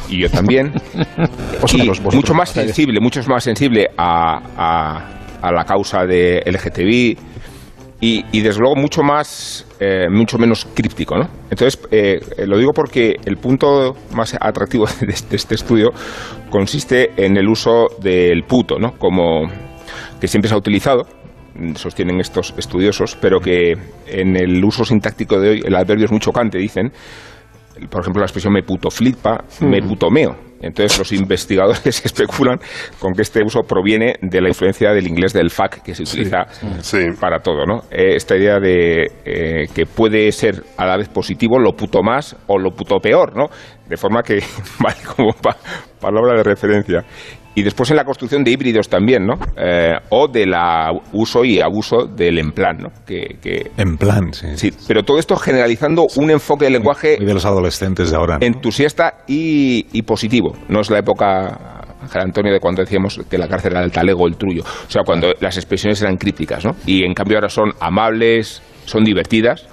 y 0.10 0.20
yo 0.22 0.30
también. 0.30 0.72
Y 1.78 1.88
mucho 2.16 2.34
más 2.34 2.50
sensible, 2.50 3.00
mucho 3.00 3.22
más 3.28 3.44
sensible 3.44 3.88
a, 3.98 4.40
a- 4.58 5.10
a 5.42 5.52
la 5.52 5.64
causa 5.66 6.06
de 6.06 6.42
LGTBI 6.46 7.18
y, 8.02 8.26
y 8.32 8.42
desde 8.42 8.60
luego 8.60 8.76
mucho 8.76 9.04
más, 9.04 9.66
eh, 9.80 10.08
mucho 10.10 10.38
menos 10.38 10.68
críptico, 10.74 11.18
¿no? 11.18 11.30
Entonces, 11.50 11.80
eh, 11.92 12.20
eh, 12.38 12.46
lo 12.46 12.58
digo 12.58 12.72
porque 12.74 13.16
el 13.26 13.38
punto 13.38 13.96
más 14.14 14.36
atractivo 14.40 14.86
de 15.00 15.14
este, 15.14 15.56
estudio 15.56 15.92
consiste 16.50 17.12
en 17.16 17.38
el 17.38 17.48
uso 17.48 17.88
del 18.02 18.44
puto, 18.44 18.78
¿no? 18.80 18.98
Como 18.98 19.48
que 20.20 20.28
siempre 20.28 20.50
se 20.50 20.56
ha 20.56 20.58
utilizado, 20.58 21.04
sostienen 21.76 22.20
estos 22.20 22.54
estudiosos, 22.58 23.18
pero 23.22 23.40
que 23.40 23.74
en 24.08 24.36
el 24.36 24.64
uso 24.64 24.84
sintáctico 24.84 25.40
de 25.40 25.50
hoy 25.50 25.62
el 25.66 25.76
adverbio 25.76 26.06
es 26.06 26.12
muy 26.12 26.20
chocante, 26.20 26.58
dicen. 26.58 26.92
Por 27.90 28.02
ejemplo, 28.02 28.22
la 28.22 28.26
expresión 28.26 28.54
me 28.54 28.64
puto 28.64 28.90
flipa, 28.90 29.44
me 29.60 29.82
puto 29.82 30.10
meo. 30.10 30.34
Entonces, 30.66 30.98
los 30.98 31.12
investigadores 31.12 31.86
especulan 32.06 32.60
con 33.00 33.14
que 33.14 33.22
este 33.22 33.42
uso 33.44 33.62
proviene 33.62 34.16
de 34.22 34.42
la 34.42 34.50
influencia 34.50 34.92
del 34.92 35.08
inglés 35.08 35.32
del 35.34 35.50
fuck 35.50 35.82
que 35.84 35.94
se 35.96 36.04
utiliza 36.04 36.46
Sí. 36.82 37.00
para 37.20 37.40
todo, 37.40 37.66
¿no? 37.66 37.84
Eh, 37.92 38.16
esta 38.16 38.36
idea 38.36 38.60
de 38.60 39.06
eh, 39.26 39.68
que 39.74 39.86
puede 39.86 40.32
ser 40.32 40.64
a 40.78 40.86
la 40.86 40.98
vez 40.98 41.10
positivo 41.10 41.60
lo 41.60 41.74
puto 41.74 42.02
más 42.02 42.36
o 42.48 42.58
lo 42.58 42.72
puto 42.72 42.98
peor, 43.00 43.36
¿no? 43.36 43.48
De 43.88 43.98
forma 43.98 44.22
que 44.24 44.40
vale 44.80 44.98
como 45.16 45.32
pa- 45.34 45.58
palabra 46.02 46.38
de 46.38 46.44
referencia. 46.44 47.04
Y 47.56 47.64
después 47.64 47.90
en 47.90 47.96
la 47.96 48.04
construcción 48.04 48.44
de 48.44 48.52
híbridos 48.52 48.90
también, 48.90 49.26
¿no? 49.26 49.36
Eh, 49.58 49.94
o 50.10 50.28
del 50.28 50.54
uso 51.14 51.44
y 51.46 51.62
abuso 51.62 52.06
del 52.06 52.38
en 52.38 52.52
plan, 52.52 52.78
¿no? 52.78 52.90
Que, 53.06 53.38
que- 53.42 53.72
En 53.78 53.98
plan, 53.98 54.34
sí. 54.34 54.48
sí, 54.56 54.74
pero 54.88 55.04
todo 55.04 55.18
esto 55.20 55.36
generalizando 55.38 56.06
un 56.18 56.32
enfoque 56.32 56.66
del 56.66 56.74
lenguaje 56.74 57.16
Muy 57.18 57.26
de 57.28 57.34
los 57.34 57.46
adolescentes 57.46 58.12
de 58.12 58.18
ahora. 58.18 58.38
¿no? 58.40 58.46
entusiasta 58.46 59.24
y, 59.28 59.86
y 59.94 60.02
positivo. 60.02 60.54
No 60.68 60.82
es 60.82 60.90
la 60.90 61.00
época, 61.00 61.86
Ángel 62.02 62.22
Antonio, 62.24 62.52
de 62.52 62.60
cuando 62.60 62.82
decíamos 62.82 63.20
que 63.30 63.38
la 63.38 63.48
cárcel 63.48 63.72
era 63.72 63.84
el 63.84 63.92
talego, 63.92 64.28
el 64.28 64.36
trullo. 64.36 64.64
O 64.64 64.90
sea, 64.92 65.04
cuando 65.06 65.32
las 65.40 65.56
expresiones 65.58 66.02
eran 66.02 66.18
críticas, 66.18 66.66
¿no? 66.66 66.76
Y 66.86 67.04
en 67.06 67.14
cambio 67.14 67.38
ahora 67.38 67.50
son 67.50 67.72
amables, 67.80 68.62
son 68.86 69.04
divertidas, 69.04 69.66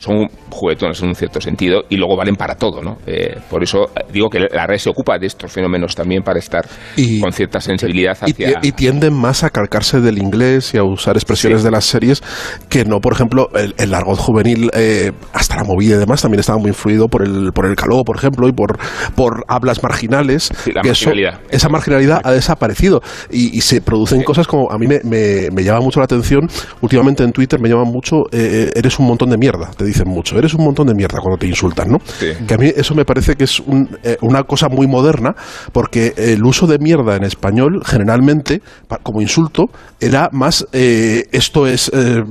son 0.00 0.26
juguetones 0.50 1.00
en 1.02 1.08
un 1.10 1.14
cierto 1.14 1.40
sentido 1.40 1.82
y 1.88 1.96
luego 1.96 2.16
valen 2.16 2.34
para 2.34 2.56
todo, 2.56 2.82
¿no? 2.82 2.96
Eh, 3.06 3.36
por 3.48 3.62
eso 3.62 3.84
eh, 3.94 4.00
digo 4.12 4.28
que 4.28 4.40
la 4.40 4.66
red 4.66 4.78
se 4.78 4.90
ocupa 4.90 5.16
de 5.18 5.26
estos 5.28 5.52
fenómenos 5.52 5.94
también 5.94 6.22
para 6.22 6.38
estar 6.40 6.66
Y- 6.96 7.20
con 7.20 7.32
cierta 7.32 7.60
sensibilidad 7.60 8.16
Y, 8.26 8.30
hacia... 8.32 8.60
ti- 8.60 8.68
y 8.68 8.72
tienden 8.72 9.14
más 9.14 9.44
a 9.44 9.50
calcarse 9.50 10.00
del 10.00 10.18
inglés 10.18 10.74
y 10.74 10.78
a 10.78 10.82
usar 10.84 11.16
expresiones 11.16 11.60
Sí. 11.60 11.64
de 11.66 11.70
las 11.70 11.84
series 11.84 12.22
que 12.68 12.84
no, 12.84 12.98
por 13.00 13.12
ejemplo, 13.12 13.48
el, 13.54 13.74
el 13.78 13.94
argot 13.94 14.18
juvenil, 14.18 14.70
eh, 14.74 15.12
hasta 15.34 15.56
la 15.56 15.64
movida 15.64 15.96
y 15.96 15.98
demás, 15.98 16.22
también 16.22 16.40
estaba 16.40 16.58
muy 16.58 16.68
influido 16.70 17.06
por 17.08 17.22
el, 17.22 17.52
por 17.52 17.66
el 17.66 17.76
caló, 17.76 18.02
por 18.02 18.16
ejemplo, 18.16 18.48
y 18.48 18.52
por, 18.52 18.78
por 19.14 19.44
hablas 19.48 19.82
marginales. 19.82 20.50
Sí, 20.64 20.72
la 20.72 20.80
que 20.82 20.90
eso- 20.90 21.06
marginalidad. 21.10 21.40
esa 21.50 21.68
marginalidad 21.68 22.20
ha 22.24 22.32
desaparecido 22.32 23.02
y, 23.30 23.56
y 23.56 23.60
se 23.60 23.80
producen 23.82 24.22
cosas 24.22 24.46
como, 24.46 24.70
a 24.72 24.78
mí 24.78 24.86
me, 24.86 25.00
me- 25.04 25.50
me 25.54 25.62
llama 25.62 25.80
mucho 25.80 26.00
la 26.00 26.04
atención, 26.04 26.48
últimamente 26.80 27.22
en 27.22 27.32
Twitter 27.32 27.60
me 27.60 27.68
llama 27.68 27.84
mucho, 27.84 28.16
eh, 28.32 28.70
eres 28.74 28.98
un 28.98 29.06
montón 29.06 29.28
de 29.30 29.36
mierda, 29.36 29.70
te 29.76 29.84
dicen 29.90 30.08
mucho, 30.08 30.38
eres 30.38 30.54
un 30.54 30.64
montón 30.64 30.86
de 30.86 30.94
mierda 30.94 31.18
cuando 31.20 31.38
te 31.38 31.46
insultan, 31.46 31.88
¿no? 31.90 31.98
Sí. 32.18 32.32
Que 32.46 32.54
a 32.54 32.56
mí 32.58 32.72
eso 32.74 32.94
me 32.94 33.04
parece 33.04 33.34
que 33.34 33.44
es 33.44 33.60
un, 33.60 33.88
eh, 34.02 34.16
una 34.22 34.42
cosa 34.44 34.68
muy 34.68 34.86
moderna, 34.86 35.34
porque 35.72 36.14
el 36.16 36.44
uso 36.44 36.66
de 36.66 36.78
mierda 36.78 37.16
en 37.16 37.24
español, 37.24 37.82
generalmente, 37.84 38.60
como 39.02 39.20
insulto, 39.20 39.64
era 40.00 40.28
más, 40.32 40.66
eh, 40.72 41.24
esto 41.32 41.66
es, 41.66 41.90
eh, 41.94 42.22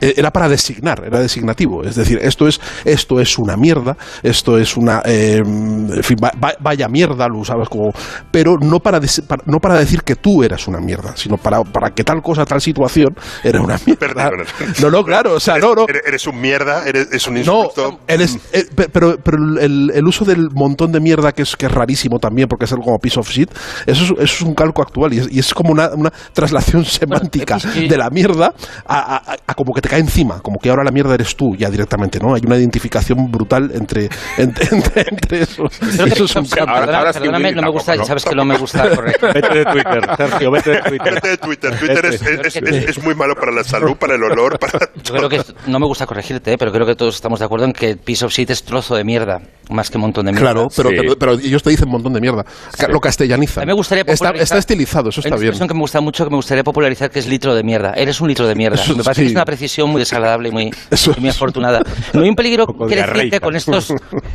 era 0.00 0.30
para 0.30 0.48
designar, 0.48 1.02
era 1.04 1.20
designativo. 1.20 1.82
Es 1.84 1.96
decir, 1.96 2.18
esto 2.22 2.46
es, 2.46 2.60
esto 2.84 3.20
es 3.20 3.38
una 3.38 3.56
mierda, 3.56 3.96
esto 4.22 4.58
es 4.58 4.76
una, 4.76 5.02
eh, 5.04 5.38
en 5.44 6.02
fin, 6.02 6.16
va- 6.22 6.32
va- 6.42 6.54
vaya 6.60 6.88
mierda, 6.88 7.26
lo 7.28 7.38
usabas 7.38 7.68
como, 7.68 7.92
pero 8.30 8.56
no 8.60 8.80
para, 8.80 9.00
para- 9.26 9.42
no 9.46 9.58
para 9.58 9.78
decir 9.78 10.02
que 10.02 10.16
tú 10.16 10.42
eras 10.42 10.66
una 10.68 10.78
mierda, 10.80 11.16
sino 11.16 11.36
para, 11.36 11.62
para 11.62 11.90
que 11.90 12.04
tal 12.04 12.22
cosa, 12.22 12.44
tal 12.44 12.60
situación 12.60 13.14
era 13.42 13.60
una 13.60 13.78
mierda. 13.84 13.98
Perdón. 13.98 14.44
No, 14.82 14.90
no, 14.90 15.04
claro, 15.04 15.34
o 15.34 15.40
sea, 15.40 15.58
no, 15.58 15.74
no. 15.74 15.86
Eres 16.06 16.26
un 16.26 16.40
mierda, 16.40 16.86
eres, 16.86 17.05
es 17.12 17.26
un 17.26 17.34
No, 17.34 17.40
insulto. 17.64 18.00
eres, 18.06 18.38
eh, 18.52 18.64
pe- 18.74 18.88
pero, 18.88 19.16
pero 19.22 19.38
el, 19.60 19.90
el 19.94 20.06
uso 20.06 20.24
del 20.24 20.48
montón 20.54 20.92
de 20.92 21.00
mierda, 21.00 21.32
que 21.32 21.42
es, 21.42 21.56
que 21.56 21.66
es 21.66 21.72
rarísimo 21.72 22.18
también, 22.18 22.48
porque 22.48 22.64
es 22.64 22.72
algo 22.72 22.84
como 22.84 22.98
piece 22.98 23.18
of 23.20 23.28
shit, 23.28 23.50
eso 23.86 24.04
es, 24.04 24.10
eso 24.10 24.22
es 24.22 24.42
un 24.42 24.54
calco 24.54 24.82
actual 24.82 25.12
y 25.14 25.18
es, 25.18 25.28
y 25.32 25.38
es 25.38 25.52
como 25.54 25.72
una, 25.72 25.90
una 25.94 26.10
traslación 26.32 26.84
semántica 26.84 27.56
es 27.56 27.66
que- 27.66 27.88
de 27.88 27.96
la 27.96 28.10
mierda 28.10 28.52
a, 28.86 29.16
a- 29.16 29.36
a 29.46 29.54
como 29.54 29.72
que 29.72 29.80
te 29.80 29.88
cae 29.88 30.00
encima, 30.00 30.40
como 30.40 30.58
que 30.58 30.70
ahora 30.70 30.84
la 30.84 30.90
mierda 30.90 31.14
eres 31.14 31.34
tú 31.36 31.54
ya 31.56 31.70
directamente, 31.70 32.18
¿no? 32.18 32.34
Hay 32.34 32.42
una 32.44 32.56
identificación 32.56 33.30
brutal 33.30 33.70
entre, 33.74 34.08
entre, 34.38 34.68
entre, 34.76 35.06
entre 35.10 35.40
eso. 35.42 35.64
Eso 35.64 36.24
es 36.24 36.36
un 36.36 36.46
calco. 36.46 36.70
Ahora- 36.70 36.98
ahora 36.98 37.12
sí 37.12 37.20
perdóname, 37.20 37.52
no 37.52 37.62
me 37.62 37.70
gusta, 37.70 38.04
sabes 38.04 38.24
que 38.24 38.34
no 38.34 38.44
me 38.44 38.56
gusta 38.58 38.88
correcto. 38.94 39.26
Vete 39.32 39.58
de 39.58 39.64
Twitter, 39.64 40.00
Sergio, 40.16 40.50
vete 40.50 40.70
de 40.70 40.80
Twitter. 40.82 41.14
Vete 41.14 41.28
de 41.28 41.36
Twitter. 41.38 41.78
Twitter 41.78 42.06
es, 42.06 42.22
es- 42.22 42.56
es- 42.56 42.88
es 42.96 43.04
muy 43.04 43.14
malo 43.14 43.34
para 43.34 43.52
la 43.52 43.64
salud, 43.64 43.96
para 43.96 44.14
el 44.14 44.22
olor, 44.22 44.58
para 44.58 44.78
Yo 45.02 45.14
creo 45.14 45.28
que 45.28 45.40
no 45.66 45.78
me 45.78 45.86
gusta 45.86 46.06
corregirte, 46.06 46.52
¿eh? 46.52 46.56
pero 46.58 46.72
creo 46.72 46.86
que 46.86 46.94
todos 46.96 47.14
estamos 47.16 47.38
de 47.38 47.44
acuerdo 47.44 47.66
en 47.66 47.72
que 47.72 47.96
Piece 47.96 48.24
of 48.24 48.32
Shit 48.32 48.50
es 48.50 48.62
trozo 48.64 48.96
de 48.96 49.04
mierda, 49.04 49.40
más 49.70 49.90
que 49.90 49.98
montón 49.98 50.26
de 50.26 50.32
mierda. 50.32 50.52
Claro, 50.52 50.68
pero, 50.74 50.88
Sí. 50.90 50.94
pero, 50.98 51.16
pero 51.18 51.32
ellos 51.34 51.62
te 51.62 51.70
dicen 51.70 51.86
un 51.86 51.92
montón 51.92 52.12
de 52.12 52.20
mierda. 52.20 52.44
Ca- 52.78 52.88
Lo 52.88 53.00
castellanizan. 53.00 53.62
A 53.62 53.66
mí 53.66 53.70
me 53.70 53.74
gustaría 53.74 54.02
está, 54.06 54.30
popularizar- 54.30 54.42
está 54.42 54.58
estilizado, 54.58 55.08
eso 55.10 55.20
Hay 55.20 55.24
está 55.26 55.28
una 55.34 55.40
bien. 55.40 55.48
expresión 55.48 55.68
que 55.68 55.74
me 55.74 55.80
gusta 55.80 56.00
mucho, 56.00 56.24
que 56.24 56.30
me 56.30 56.36
gustaría 56.36 56.64
popularizar, 56.64 57.10
que 57.10 57.18
es 57.18 57.28
litro 57.28 57.54
de 57.54 57.62
mierda. 57.62 57.92
Eres 57.96 58.20
un 58.20 58.28
litro 58.28 58.46
de 58.48 58.54
mierda. 58.54 58.76
Eso 58.76 58.96
me 58.96 59.02
parece 59.04 59.22
que 59.22 59.28
sí. 59.28 59.32
es 59.32 59.36
una 59.36 59.44
precisión 59.44 59.90
muy 59.90 60.00
desagradable 60.00 60.48
y 60.48 60.52
muy, 60.52 60.70
Eso 60.90 61.12
y 61.16 61.20
muy 61.20 61.28
es. 61.30 61.36
afortunada. 61.36 61.80
No 62.12 62.22
hay 62.22 62.28
un 62.28 62.34
peligro 62.36 62.66
poco 62.66 62.86
creciente 62.86 63.40
con 63.40 63.54
estos, 63.56 63.92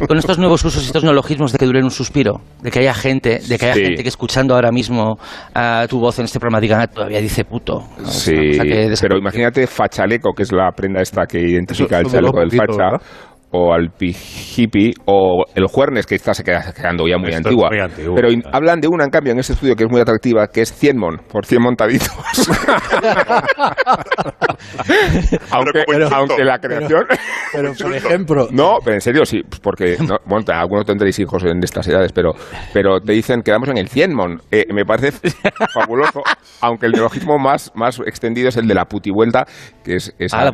con 0.08 0.18
estos 0.18 0.38
nuevos 0.38 0.64
usos 0.64 0.84
y 0.84 0.88
estos 0.88 1.04
neologismos 1.04 1.52
de 1.52 1.58
que 1.58 1.66
duren 1.66 1.84
un 1.84 1.92
suspiro, 1.92 2.42
de 2.62 2.72
que 2.72 2.80
haya 2.80 2.94
gente, 2.94 3.40
de 3.48 3.58
que 3.58 3.66
haya 3.66 3.74
Sí. 3.76 3.82
gente 3.84 4.04
que 4.04 4.10
escuchando 4.10 4.54
ahora 4.56 4.72
mismo 4.72 5.18
a 5.54 5.86
tu 5.90 6.00
voz 6.00 6.20
en 6.20 6.26
este 6.26 6.40
programa 6.40 6.60
diga, 6.62 6.82
"Ah, 6.82 6.88
todavía 6.88 7.20
dice 7.22 7.44
puto. 7.46 7.80
¿no? 7.98 8.08
Sí, 8.08 8.32
que 8.34 8.94
pero 9.02 9.18
imagínate 9.18 9.66
fachaleco, 9.66 10.34
que 10.36 10.44
es 10.44 10.52
la 10.52 10.72
prenda 10.76 11.02
esta 11.02 11.26
que 11.26 11.40
identifica 11.40 12.00
Eso- 12.00 12.08
el 12.08 12.12
chaleco 12.14 12.40
del 12.40 12.50
facha, 12.58 13.00
o 13.52 13.74
al 13.74 13.90
pi- 13.92 14.16
hippie, 14.56 14.94
o 15.06 15.46
el 15.56 15.66
juernes, 15.68 16.06
que 16.06 16.16
está 16.16 16.34
se 16.34 16.44
queda 16.44 16.74
quedando 16.74 17.08
ya 17.08 17.18
muy 17.18 17.30
Esto 17.30 17.50
antigua. 17.50 17.70
muy 17.70 17.80
antiguo, 17.80 18.16
pero 18.16 18.32
in- 18.32 18.44
hablan 18.52 18.80
de 18.80 18.88
una, 18.88 19.04
en 19.04 19.10
cambio, 19.10 19.34
en 19.34 19.40
este 19.40 19.54
estudio 19.54 19.76
que 19.76 19.84
es 19.84 19.90
muy 19.90 20.02
atractiva, 20.02 20.48
que 20.48 20.62
es 20.62 20.74
100 20.74 20.98
mon, 20.98 21.18
por 21.30 21.46
100 21.46 21.62
montaditos. 21.62 22.12
aunque, 25.52 25.84
aunque 26.12 26.44
la 26.44 26.60
creación... 26.60 27.06
Pero, 27.54 27.74
por 27.82 27.96
ejemplo, 27.96 28.48
No, 28.52 28.78
pero 28.84 28.96
en 28.96 29.02
serio, 29.02 29.26
sí, 29.26 29.42
porque 29.62 29.98
no, 30.00 30.18
bueno, 30.26 30.46
algunos 30.54 30.86
tendréis 30.86 31.20
hijos 31.20 31.44
en 31.44 31.64
estas 31.64 31.88
edades, 31.88 32.12
pero, 32.14 32.34
pero 32.74 33.00
te 33.00 33.14
dicen 33.14 33.42
quedamos 33.42 33.70
en 33.70 33.78
el 33.78 33.88
100 33.88 34.14
mon. 34.16 34.42
Eh, 34.52 34.66
me 34.74 34.86
parece 34.86 35.12
fabuloso, 35.74 36.22
aunque 36.62 36.86
el 36.88 36.92
neologismo 36.94 37.38
más, 37.38 37.72
más 37.76 38.00
extendido 38.06 38.50
es 38.50 38.58
el 38.58 38.68
de 38.68 38.76
la 38.76 38.86
putivuelta, 38.86 39.46
que 39.84 39.96
es 39.96 40.14
esa, 40.20 40.42
Ah, 40.42 40.52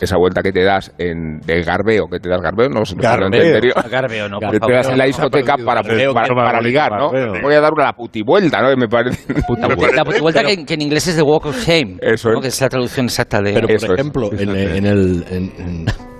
esa 0.00 0.16
vuelta 0.16 0.42
que 0.42 0.52
te 0.52 0.64
das 0.64 0.92
en, 0.98 1.40
de 1.40 1.62
garbeo, 1.62 2.06
que 2.08 2.18
te 2.18 2.28
das 2.28 2.37
garbeo, 2.40 2.68
no 2.68 2.80
no 2.80 2.84
Garbeo. 2.96 3.74
Garbeo, 3.90 4.28
no, 4.28 4.38
por 4.40 4.50
te 4.50 4.58
favor. 4.58 4.92
en 4.92 4.98
la 4.98 5.04
discoteca 5.04 5.56
para, 5.64 5.82
para, 5.82 6.04
no 6.04 6.12
para 6.14 6.34
va 6.34 6.50
a 6.58 6.60
ligar, 6.60 6.92
¿no? 6.92 7.10
Voy 7.42 7.54
a 7.54 7.60
dar 7.60 7.72
una 7.72 7.92
putivuelta, 7.92 8.60
¿no? 8.62 8.76
Me 8.76 8.88
parece... 8.88 9.32
La 9.32 9.68
puti- 9.68 9.94
la 9.94 10.04
putivuelta 10.04 10.42
que, 10.46 10.64
que 10.64 10.74
en 10.74 10.82
inglés 10.82 11.06
es 11.08 11.16
de 11.16 11.22
Walk 11.22 11.46
of 11.46 11.58
Shame, 11.66 11.96
Eso 12.00 12.30
¿no? 12.30 12.36
es. 12.38 12.42
que 12.42 12.48
es 12.48 12.60
la 12.60 12.68
traducción 12.68 13.06
exacta 13.06 13.40
de... 13.40 13.52
Pero, 13.54 13.68
Eso 13.68 13.86
por 13.86 13.94
es. 13.94 14.00
ejemplo, 14.00 14.30
en, 14.32 14.48
en 14.50 14.86
el. 14.86 15.24
en- 15.30 15.52
en- 15.58 15.86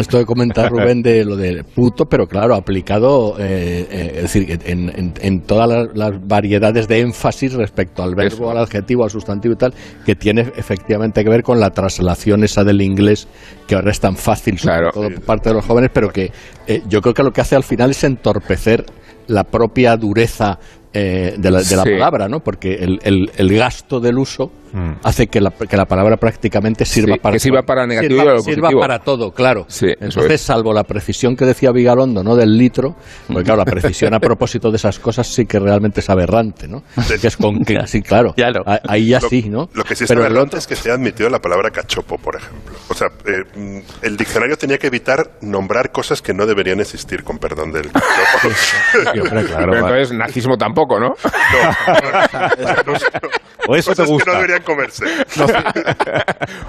esto 0.00 0.18
de 0.18 0.24
comentar, 0.26 0.70
Rubén, 0.70 1.02
de 1.02 1.24
lo 1.24 1.36
de 1.36 1.64
puto, 1.64 2.06
pero 2.06 2.26
claro, 2.26 2.54
aplicado, 2.54 3.36
eh, 3.38 3.86
eh, 3.90 4.12
es 4.16 4.22
decir, 4.22 4.58
en, 4.64 4.88
en- 4.90 5.14
en 5.20 5.40
todas 5.42 5.68
las, 5.68 5.88
las 5.96 6.26
variedades 6.26 6.88
de 6.88 7.00
énfasis 7.00 7.54
respecto 7.54 8.02
al 8.02 8.14
verbo, 8.14 8.34
Eso. 8.34 8.50
al 8.50 8.58
adjetivo, 8.58 9.04
al 9.04 9.10
sustantivo 9.10 9.54
y 9.54 9.58
tal, 9.58 9.74
que 10.04 10.14
tiene 10.14 10.42
efectivamente 10.56 11.22
que 11.24 11.30
ver 11.30 11.42
con 11.42 11.60
la 11.60 11.70
traslación 11.70 12.44
esa 12.44 12.64
del 12.64 12.80
inglés, 12.82 13.28
que 13.66 13.74
ahora 13.74 13.90
es 13.90 14.00
tan 14.00 14.16
fácil, 14.16 14.58
sobre 14.58 14.90
todo 14.92 15.10
por 15.10 15.20
parte 15.22 15.48
de 15.50 15.54
los 15.54 15.64
jóvenes, 15.64 15.90
pero 15.92 16.10
que 16.10 16.30
eh, 16.66 16.82
yo 16.88 17.00
creo 17.00 17.14
que 17.14 17.22
lo 17.22 17.32
que 17.32 17.40
hace 17.40 17.56
al 17.56 17.64
final 17.64 17.90
es 17.90 18.04
entorpecer 18.04 18.84
la 19.26 19.44
propia 19.44 19.96
dureza 19.96 20.58
eh, 20.94 21.34
de, 21.38 21.50
la, 21.50 21.60
de 21.62 21.76
la 21.76 21.82
Sí. 21.82 21.90
palabra, 21.90 22.28
¿no? 22.28 22.40
Porque 22.40 22.74
el, 22.76 22.98
el- 23.02 23.30
el 23.36 23.54
gasto 23.54 24.00
del 24.00 24.16
uso 24.18 24.50
hace 25.02 25.26
que 25.26 25.40
la, 25.40 25.50
que 25.50 25.76
la 25.76 25.86
palabra 25.86 26.16
prácticamente 26.16 26.84
sirva 26.84 27.14
Sí, 27.14 27.20
para 27.20 27.32
que 27.34 27.38
sirva 27.40 27.62
para 27.62 27.86
negativo 27.86 28.14
y 28.14 28.18
sirva, 28.18 28.32
lo 28.34 28.40
sirva 28.40 28.60
positivo. 28.62 28.80
para 28.80 28.98
todo, 29.00 29.30
claro. 29.32 29.64
Sí, 29.68 29.86
Entonces, 30.00 30.32
es. 30.32 30.40
salvo 30.42 30.72
la 30.72 30.84
precisión 30.84 31.36
que 31.36 31.44
decía 31.44 31.70
Vigalondo, 31.72 32.22
¿no? 32.22 32.36
Del 32.36 32.56
litro, 32.56 32.96
porque 33.26 33.44
claro, 33.44 33.58
la 33.58 33.64
precisión 33.64 34.14
a 34.14 34.20
propósito 34.20 34.70
de 34.70 34.76
esas 34.76 34.98
cosas 34.98 35.26
sí 35.26 35.46
que 35.46 35.58
realmente 35.58 36.00
es 36.00 36.10
aberrante, 36.10 36.68
¿no? 36.68 36.82
Que 37.20 37.26
es 37.26 37.36
con 37.36 37.64
que, 37.64 37.86
sí, 37.86 38.02
claro. 38.02 38.34
A- 38.66 38.80
Ahí 38.88 39.08
ya 39.08 39.20
Lo- 39.20 39.28
sí, 39.28 39.48
¿no? 39.48 39.68
Lo 39.72 39.84
que 39.84 39.94
sí 39.94 40.04
es 40.04 40.08
Pero 40.08 40.20
el 40.20 40.26
aberrante 40.26 40.58
es 40.58 40.66
que 40.66 40.76
se 40.76 40.90
ha 40.90 40.94
admitido 40.94 41.28
la 41.30 41.40
palabra 41.40 41.70
cachopo, 41.70 42.16
por 42.18 42.36
ejemplo. 42.36 42.74
O 42.88 42.94
sea, 42.94 43.08
eh, 43.26 43.44
mm, 43.58 43.78
el 44.02 44.16
diccionario 44.16 44.56
tenía 44.56 44.78
que 44.78 44.86
evitar 44.88 45.32
nombrar 45.42 45.90
cosas 45.92 46.22
que 46.22 46.32
no 46.34 46.46
deberían 46.46 46.80
existir, 46.80 47.22
con 47.24 47.38
perdón 47.38 47.72
del 47.72 47.90
cachopo. 47.90 48.54
Pero 49.12 49.74
entonces 49.74 50.12
nazismo 50.12 50.56
tampoco, 50.56 50.98
¿no? 51.00 51.14
O 53.66 53.74
eso 53.76 53.92
te 53.94 54.04
cosas 54.04 54.24
que 54.46 54.57
gusta. 54.64 55.04
no 55.04 55.46
deberían 55.46 55.74
comerse. 55.74 56.04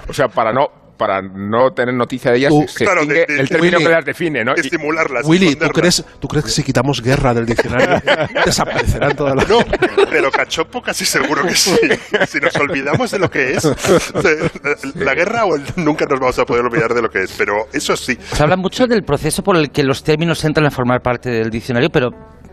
o 0.07 0.13
sea, 0.13 0.27
para 0.27 0.51
no 0.53 0.67
para 0.99 1.21
no 1.21 1.71
tener 1.71 1.95
noticia 1.95 2.29
de 2.31 2.39
ellas 2.39 2.49
Tú- 2.49 2.65
se 2.67 2.83
Claro, 2.83 3.05
de- 3.05 3.25
de- 3.25 3.39
el 3.39 3.47
término 3.47 3.77
Willy, 3.77 3.87
que 3.87 3.93
las 3.93 4.03
define, 4.03 4.43
¿no? 4.43 4.51
Y- 4.57 4.59
Estimularlas. 4.59 5.25
Willy, 5.25 5.55
¿tú 5.55 5.69
crees, 5.69 6.03
¿tú 6.19 6.27
crees 6.27 6.43
que 6.43 6.51
si 6.51 6.61
quitamos 6.61 7.01
guerra 7.01 7.33
del 7.33 7.45
diccionario 7.45 8.01
desaparecerán 8.45 9.15
todas 9.15 9.33
las... 9.33 9.47
No, 9.47 9.59
pero 10.09 10.29
cachopo 10.29 10.81
casi 10.81 11.05
seguro 11.05 11.43
que 11.43 11.55
sí. 11.55 11.73
Si 12.27 12.39
nos 12.41 12.53
olvidamos 12.57 13.11
de 13.11 13.19
lo 13.19 13.29
que 13.31 13.53
es, 13.53 13.63
la 14.95 15.13
guerra 15.15 15.45
o 15.45 15.55
el- 15.55 15.63
nunca 15.77 16.05
nos 16.05 16.19
vamos 16.19 16.37
a 16.37 16.43
poder 16.45 16.65
olvidar 16.65 16.93
de 16.93 17.01
lo 17.01 17.09
que 17.09 17.23
es. 17.23 17.31
Pero 17.37 17.67
eso 17.71 17.95
sí. 17.95 18.17
Se 18.33 18.43
habla 18.43 18.57
mucho 18.57 18.85
del 18.85 19.03
proceso 19.03 19.41
por 19.41 19.55
el 19.55 19.71
que 19.71 19.83
los 19.83 20.03
términos 20.03 20.43
entran 20.43 20.67
a 20.67 20.71
formar 20.71 21.01
parte 21.01 21.29
del 21.29 21.49
diccionario, 21.49 21.89
pero, 21.89 22.09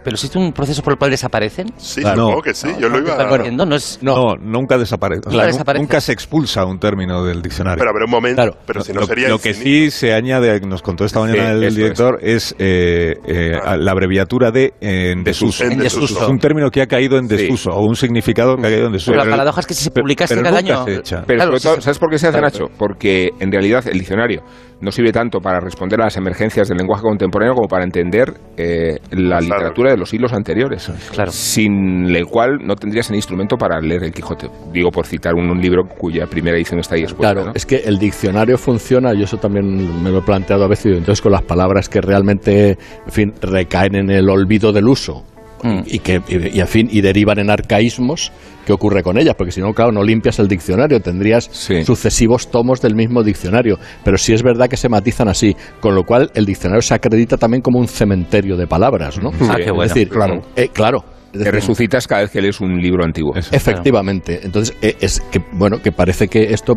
pero 0.07 0.15
¿existe 0.15 0.39
un 0.39 0.53
proceso 0.53 0.83
por 0.85 0.93
el 0.93 0.99
cual 1.01 1.11
desaparecen? 1.11 1.67
Sí, 1.79 2.01
Claro. 2.01 2.27
supongo 2.27 2.43
que 2.43 2.55
sí. 2.55 2.69
Yo 2.79 2.89
lo 2.89 3.01
iba 3.01 3.15
a... 3.21 3.39
diciendo, 3.39 3.67
no 3.67 3.75
es... 3.75 3.99
No, 4.03 4.37
nunca 4.41 4.79
desaparece. 4.79 5.23
O 5.27 5.31
sea, 5.31 5.33
Nunca 5.33 5.47
nu- 5.47 5.53
desaparece. 5.53 5.83
Nunca 5.83 6.01
se 6.01 6.13
expulsa 6.13 6.65
un 6.65 6.79
término 6.79 7.25
del 7.25 7.43
diccionario. 7.43 7.81
Pero 7.81 7.91
habrá 7.91 8.05
un 8.05 8.11
momento, 8.13 8.37
Claro. 8.41 8.57
pero 8.65 8.83
si 8.85 8.93
no 8.93 9.01
lo, 9.01 9.07
sería 9.09 9.29
lo 9.29 9.41
que 9.41 9.53
sí 9.53 9.91
se 9.91 10.15
añade, 10.15 10.61
nos 10.61 10.81
contó 10.83 11.05
esta 11.05 11.19
mañana 11.19 11.47
Sí, 11.51 11.57
el 11.57 11.65
eso 11.65 11.77
director, 11.77 12.19
es, 12.23 12.55
eh, 12.61 13.15
eh, 13.27 13.59
a- 13.61 13.77
la 13.77 13.91
abreviatura 13.91 14.53
de 14.53 14.75
eh, 14.81 15.11
en 15.11 15.25
desuso. 15.25 15.65
En 15.65 15.73
En 15.73 15.79
desuso. 15.81 16.23
Es 16.23 16.29
un 16.29 16.39
término 16.39 16.71
que 16.71 16.83
ha 16.83 16.87
caído 16.87 17.19
en 17.19 17.27
desuso, 17.27 17.71
o 17.71 17.81
un 17.85 17.97
significado 17.97 18.55
que 18.55 18.65
ha 18.65 18.71
caído 18.71 18.87
en 18.87 18.93
desuso. 18.93 19.11
Pero 19.11 19.19
la 19.19 19.25
Pero- 19.25 19.33
paradoja 19.39 19.61
es 19.63 19.67
que 19.67 19.75
si 19.75 19.83
se 19.83 19.91
publicase 19.91 20.37
pero 20.37 20.45
cada 20.49 20.61
nunca 20.63 20.75
año... 20.83 20.85
se 20.85 20.95
echa. 21.01 21.25
Pero 21.27 21.37
Claro, 21.39 21.51
sobre 21.51 21.59
sí, 21.59 21.65
todo, 21.67 21.75
sí. 21.79 21.83
¿sabes 21.83 21.99
por 21.99 22.11
qué 22.11 22.19
se 22.21 22.29
hace, 22.29 22.41
Nacho? 22.41 22.67
Porque 22.79 23.31
en 23.41 23.51
realidad 23.51 23.85
el 23.89 23.99
diccionario 23.99 24.43
no 24.81 24.93
sirve 24.93 25.13
tanto 25.13 25.41
para 25.41 25.59
responder 25.61 26.01
a 26.01 26.05
las 26.05 26.17
emergencias 26.17 26.69
del 26.69 26.79
lenguaje 26.79 27.03
contemporáneo 27.03 27.55
como 27.55 27.69
para 27.69 27.85
entender 27.85 28.35
eh, 28.57 28.99
la 29.11 29.39
Claro. 29.39 29.41
literatura 29.43 29.91
de 29.93 29.97
los 29.97 30.11
siglos 30.11 30.33
anteriores. 30.33 30.91
Claro. 31.13 31.31
Sin 31.33 32.15
el 32.15 32.27
cual 32.27 32.59
no 32.65 32.75
tendrías 32.77 33.09
el 33.11 33.17
instrumento 33.17 33.57
para 33.57 33.81
leer 33.81 34.05
el 34.05 34.13
Quijote. 34.13 34.49
Digo 34.73 34.91
por 34.91 35.07
citar 35.07 35.35
un, 35.35 35.49
un 35.51 35.61
libro 35.61 35.85
cuya 35.87 36.27
primera 36.27 36.57
edición 36.57 36.81
está 36.81 36.95
ahí 36.97 37.03
expuesta. 37.03 37.33
Claro, 37.33 37.47
¿no? 37.49 37.53
es 37.55 37.65
que 37.65 37.77
el 37.77 37.99
diccionario 37.99 38.59
funciona, 38.59 39.15
yo 39.15 39.25
eso 39.25 39.39
también 39.39 40.03
me 40.03 40.11
lo 40.11 40.19
he 40.19 40.23
planteado 40.23 40.65
a 40.65 40.69
veces, 40.69 40.97
entonces 40.99 41.21
con 41.23 41.33
las 41.33 41.43
palabras 41.43 41.89
que 41.89 42.01
realmente, 42.01 42.71
en 43.07 43.13
fin, 43.13 43.33
recaen 43.41 43.95
en 43.95 44.11
el 44.11 44.29
olvido 44.29 44.73
del 44.73 44.89
uso 44.89 45.25
Mm. 45.63 45.81
y 45.87 45.99
que 46.01 46.21
y, 46.29 46.57
y, 46.59 46.61
en 46.61 46.67
fin 46.67 46.89
y 46.91 47.01
derivan 47.01 47.39
en 47.39 47.51
arcaísmos, 47.51 48.31
¿qué 48.67 48.73
ocurre 48.73 49.03
con 49.03 49.19
ellas? 49.19 49.35
Porque 49.37 49.53
si 49.53 49.61
no, 49.61 49.73
claro, 49.73 49.91
no 49.93 50.03
limpias 50.03 50.39
el 50.39 50.49
diccionario, 50.49 51.01
tendrías 51.01 51.49
Sí. 51.51 51.83
sucesivos 51.85 52.51
tomos 52.51 52.81
del 52.83 52.95
mismo 52.95 53.23
diccionario, 53.23 53.79
pero 54.05 54.19
sí 54.19 54.33
es 54.35 54.43
verdad 54.43 54.69
que 54.69 54.77
se 54.77 54.89
matizan 54.89 55.29
así, 55.29 55.57
con 55.81 55.95
lo 55.95 56.05
cual 56.05 56.31
el 56.35 56.45
diccionario 56.45 56.83
se 56.83 56.95
acredita 56.95 57.37
también 57.37 57.63
como 57.63 57.79
un 57.79 57.89
cementerio 57.89 58.57
de 58.57 58.67
palabras, 58.67 59.19
¿no? 59.23 59.31
Ah, 59.49 59.57
qué 59.57 59.71
bueno. 59.71 59.85
Es 59.85 59.95
decir, 59.95 60.09
Claro. 60.11 60.43
eh, 60.57 60.69
claro, 60.73 61.05
es 61.27 61.33
Te 61.33 61.39
decir, 61.39 61.55
resucitas 61.55 62.07
cada 62.07 62.23
vez 62.23 62.31
que 62.31 62.41
lees 62.41 62.61
un 62.61 62.81
libro 62.81 63.05
antiguo. 63.05 63.35
Eso. 63.37 63.51
Efectivamente. 63.55 64.41
Entonces, 64.43 64.77
eh, 64.83 64.97
es 65.01 65.21
que, 65.31 65.41
bueno, 65.53 65.81
que 65.83 65.93
parece 65.93 66.29
que 66.29 66.53
esto 66.55 66.75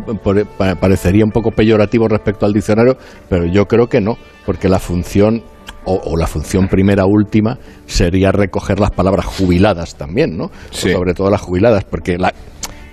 parecería 0.80 1.24
un 1.24 1.30
poco 1.30 1.50
peyorativo 1.50 2.08
respecto 2.08 2.46
al 2.46 2.52
diccionario, 2.52 2.96
pero 3.28 3.46
yo 3.46 3.66
creo 3.66 3.86
que 3.88 4.00
no, 4.00 4.16
porque 4.46 4.68
la 4.68 4.78
función, 4.78 5.42
o, 5.84 6.00
o 6.04 6.16
la 6.16 6.26
función 6.26 6.68
primera 6.68 7.04
última, 7.06 7.58
sería 7.86 8.32
recoger 8.32 8.80
las 8.80 8.90
palabras 8.90 9.26
jubiladas 9.26 9.96
también, 9.96 10.36
¿no? 10.36 10.50
Sí. 10.70 10.92
Sobre 10.92 11.14
todo 11.14 11.30
las 11.30 11.40
jubiladas, 11.40 11.84
porque 11.84 12.18
la. 12.18 12.32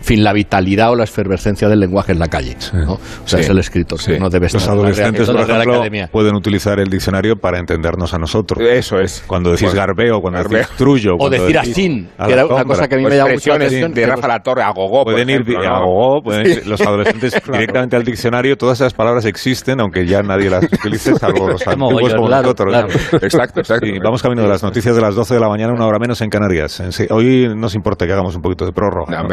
Fin, 0.01 0.23
la 0.23 0.33
vitalidad 0.33 0.91
o 0.91 0.95
la 0.95 1.03
efervescencia 1.03 1.67
del 1.67 1.79
lenguaje 1.79 2.11
en 2.11 2.19
la 2.19 2.27
calle. 2.27 2.55
¿no? 2.73 2.93
O 2.93 2.99
sea, 3.25 3.39
Sí. 3.39 3.45
es 3.45 3.49
el 3.49 3.59
escritor, 3.59 3.99
Sí. 3.99 4.11
que 4.13 4.19
no 4.19 4.29
debe 4.29 4.45
estar 4.47 4.61
Los 4.61 4.67
en 4.69 4.69
la 4.69 4.75
Real- 4.75 4.85
adolescentes, 4.93 5.29
en 5.29 5.35
por 5.35 5.43
ejemplo, 5.49 5.73
Academia. 5.73 6.09
pueden 6.11 6.35
utilizar 6.35 6.79
el 6.79 6.89
diccionario 6.89 7.35
para 7.35 7.59
entendernos 7.59 8.13
a 8.13 8.17
nosotros. 8.17 8.59
Eso 8.67 8.99
es. 8.99 9.23
Cuando 9.27 9.51
decís 9.51 9.63
Bueno, 9.67 9.79
garbeo, 9.79 10.19
cuando 10.21 10.39
garbeo. 10.39 10.59
decís 10.59 10.75
trullo. 10.77 11.15
O 11.19 11.29
decir 11.29 11.57
asín, 11.57 12.09
que 12.25 12.33
era 12.33 12.45
una 12.45 12.63
cosa 12.63 12.87
que 12.87 12.95
a 12.95 12.97
mí 12.97 13.03
me 13.05 13.15
llama 13.17 13.31
mucho 13.33 13.49
la 13.49 13.55
atención. 13.55 13.93
de 13.93 14.05
Rafa 14.05 14.27
La 14.27 14.39
Torre, 14.39 14.61
agogó, 14.63 15.03
Pueden 15.03 15.29
ir 15.29 15.41
ejemplo, 15.41 15.63
¿no? 15.63 15.75
a 15.75 15.79
gogo, 15.79 16.21
pueden 16.23 16.47
ir 16.47 16.67
los 16.67 16.79
adolescentes 16.81 17.33
directamente 17.51 17.95
al 17.95 18.03
diccionario. 18.03 18.55
Todas 18.55 18.79
esas 18.81 18.93
palabras 18.93 19.25
existen, 19.25 19.79
aunque 19.81 20.05
ya 20.05 20.21
nadie 20.21 20.49
las 20.49 20.63
utilice, 20.63 21.15
salvo 21.19 21.47
los 21.49 21.67
antiguos 21.67 22.13
como 22.13 22.27
claro, 22.27 22.43
nosotros. 22.43 22.71
claro. 22.73 22.87
Exacto, 23.21 23.59
exacto. 23.61 23.85
Sí, 23.85 23.93
vamos 24.03 24.21
camino 24.21 24.41
de 24.43 24.47
las 24.49 24.63
noticias 24.63 24.95
de 24.95 25.01
las 25.01 25.15
12 25.15 25.33
de 25.33 25.39
la 25.39 25.49
mañana, 25.49 25.73
una 25.73 25.85
hora 25.85 25.99
menos 25.99 26.21
en 26.21 26.29
Canarias. 26.29 26.79
En 26.79 26.91
sí- 26.91 27.07
Hoy 27.09 27.47
nos 27.55 27.75
importa 27.75 28.05
que 28.05 28.13
hagamos 28.13 28.35
un 28.35 28.41
poquito 28.41 28.65
de 28.65 28.71
prórroga. 28.71 29.23
No, 29.23 29.27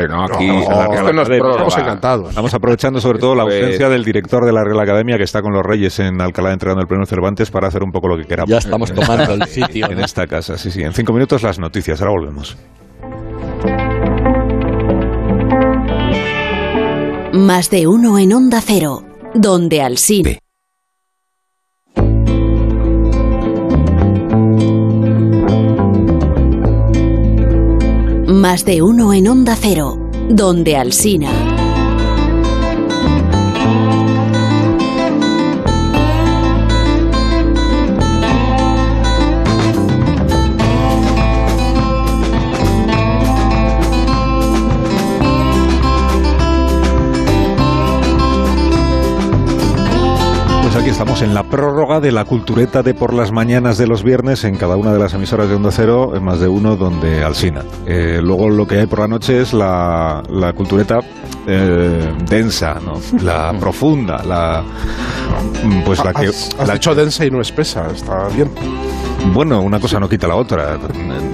no, 0.61 1.23
esto 1.23 1.25
prórroga. 1.25 1.51
Estamos 1.53 1.79
encantados. 1.79 2.29
Estamos 2.31 2.55
aprovechando 2.55 3.01
sobre 3.01 3.19
todo 3.19 3.35
la 3.35 3.43
ausencia 3.45 3.89
del 3.89 4.05
director 4.05 4.45
de 4.45 4.53
la 4.53 4.65
Real 4.65 4.81
Academia 4.81 5.17
que 5.17 5.25
está 5.25 5.43
con 5.43 5.53
los 5.53 5.63
Reyes 5.63 5.99
en 6.01 6.21
Alcalá 6.21 6.53
entregando 6.53 6.83
el 6.83 6.87
premio 6.87 7.07
Cervantes 7.07 7.51
para 7.51 7.69
hacer 7.69 7.83
un 7.83 7.93
poco 7.93 8.09
lo 8.09 8.17
que 8.17 8.25
queramos. 8.25 8.51
Ya 8.51 8.59
estamos 8.59 8.93
tomando 8.93 9.35
el 9.35 9.45
sitio. 9.45 9.87
en 9.91 10.01
esta 10.01 10.27
casa, 10.27 10.57
sí, 10.59 10.71
sí. 10.71 10.83
En 10.83 10.93
cinco 10.93 11.13
minutos 11.13 11.43
las 11.43 11.59
noticias, 11.59 12.01
ahora 12.01 12.13
volvemos. 12.13 12.57
Más 17.33 17.69
de 17.69 17.87
uno 17.89 18.19
en 18.19 18.33
Onda 18.33 18.61
Cero, 18.61 19.03
donde 19.35 19.83
Alsina. 19.83 20.39
Más 28.27 28.65
de 28.65 28.83
uno 28.83 29.13
en 29.13 29.27
Onda 29.27 29.57
Cero, 29.59 30.04
donde 30.29 30.77
Alsina. 30.77 31.54
Estamos 51.05 51.21
en 51.21 51.35
la 51.35 51.43
prórroga 51.43 52.01
de 52.01 52.11
la 52.13 52.25
cultureta 52.25 52.83
de 52.83 52.95
por 52.95 53.13
las 53.13 53.31
mañanas 53.31 53.77
de 53.77 53.87
los 53.87 54.03
viernes 54.03 54.43
en 54.45 54.57
cada 54.57 54.77
una 54.77 54.91
de 54.91 54.99
las 54.99 55.13
emisoras 55.13 55.51
de 55.51 55.55
Onda 55.55 55.71
Cero, 55.71 56.13
en 56.17 56.25
más 56.25 56.41
de 56.41 56.49
uno 56.49 56.77
donde 56.77 57.23
Alsina. 57.23 57.63
Eh, 57.85 58.21
luego 58.23 58.49
lo 58.49 58.67
que 58.67 58.79
hay 58.79 58.87
por 58.87 59.01
la 59.01 59.09
noche 59.09 59.43
es 59.43 59.53
la, 59.53 60.23
la 60.31 60.55
cultureta 60.55 61.01
eh, 61.47 62.11
densa, 62.27 62.81
¿no? 62.83 62.95
la 63.23 63.53
profunda, 63.61 64.23
la 64.25 64.63
pues 65.85 66.03
la 66.03 66.15
que 66.15 66.29
Has, 66.29 66.49
has 66.59 66.69
la- 66.69 66.73
dicho 66.75 66.95
densa 66.95 67.27
y 67.27 67.31
no 67.31 67.43
espesa, 67.43 67.87
está 67.95 68.27
bien. 68.29 68.51
Bueno 69.33 69.61
una 69.61 69.81
cosa 69.81 69.99
no 69.99 70.09
quita 70.09 70.29
la 70.29 70.37
otra 70.37 70.79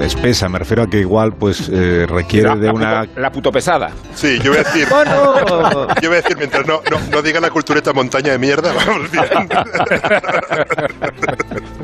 espesa 0.00 0.48
me 0.48 0.58
refiero 0.58 0.84
a 0.84 0.86
que 0.86 1.00
igual 1.00 1.32
pues 1.38 1.68
eh, 1.72 2.06
requiere 2.08 2.48
La, 2.48 2.56
de 2.56 2.66
la 2.66 2.72
una 2.72 3.00
puto, 3.02 3.20
la 3.20 3.30
puto 3.30 3.52
pesada. 3.52 3.90
Sí, 4.14 4.38
yo 4.42 4.50
voy 4.52 4.60
a 4.60 4.64
decir. 4.64 4.86
Yo 6.02 6.08
voy 6.08 6.18
a 6.18 6.22
decir, 6.22 6.36
mientras 6.36 6.66
no, 6.66 6.80
no, 6.90 6.98
no 7.10 7.22
diga 7.22 7.40
la 7.40 7.50
cultureta 7.50 7.92
montaña 7.92 8.32
de 8.32 8.38
mierda, 8.38 8.72
vamos 8.72 9.10
bien. 9.10 9.24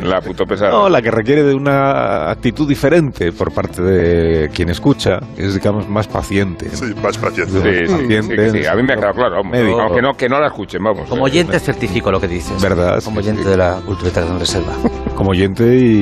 La 0.02 0.20
puto 0.20 0.44
pesada. 0.44 0.70
No, 0.70 0.88
la 0.88 1.02
que 1.02 1.10
requiere 1.10 1.42
de 1.42 1.54
una 1.54 2.30
actitud 2.30 2.68
diferente 2.68 3.32
por 3.32 3.52
parte 3.52 3.82
de 3.82 4.48
quien 4.50 4.68
escucha, 4.70 5.18
es 5.36 5.54
digamos 5.54 5.88
más 5.88 6.06
paciente. 6.06 6.68
Sí, 6.70 6.94
más 7.02 7.18
paciente. 7.18 7.52
Sí, 7.52 7.92
Paciente, 7.92 8.50
sí, 8.50 8.58
sí, 8.62 8.66
a 8.66 8.74
mí 8.74 8.82
me 8.82 8.92
ha 8.92 8.96
quedado 8.96 9.14
claro. 9.14 9.44
Médico. 9.44 9.80
Aunque 9.80 10.02
no, 10.02 10.12
que 10.14 10.28
no 10.28 10.38
la 10.38 10.46
escuchen, 10.48 10.82
vamos. 10.82 11.08
Como 11.08 11.24
oyente 11.24 11.58
certifico 11.58 12.10
lo 12.12 12.20
que 12.20 12.28
dices. 12.28 12.60
¿Verdad? 12.62 13.02
Como 13.04 13.20
Sí, 13.20 13.28
oyente 13.28 13.44
sí. 13.44 13.48
de 13.50 13.56
la 13.56 13.80
cultureta 13.84 14.24
de 14.24 14.38
Reserva. 14.38 14.72
Como 15.16 15.30
oyente 15.30 15.64
y 15.76 15.95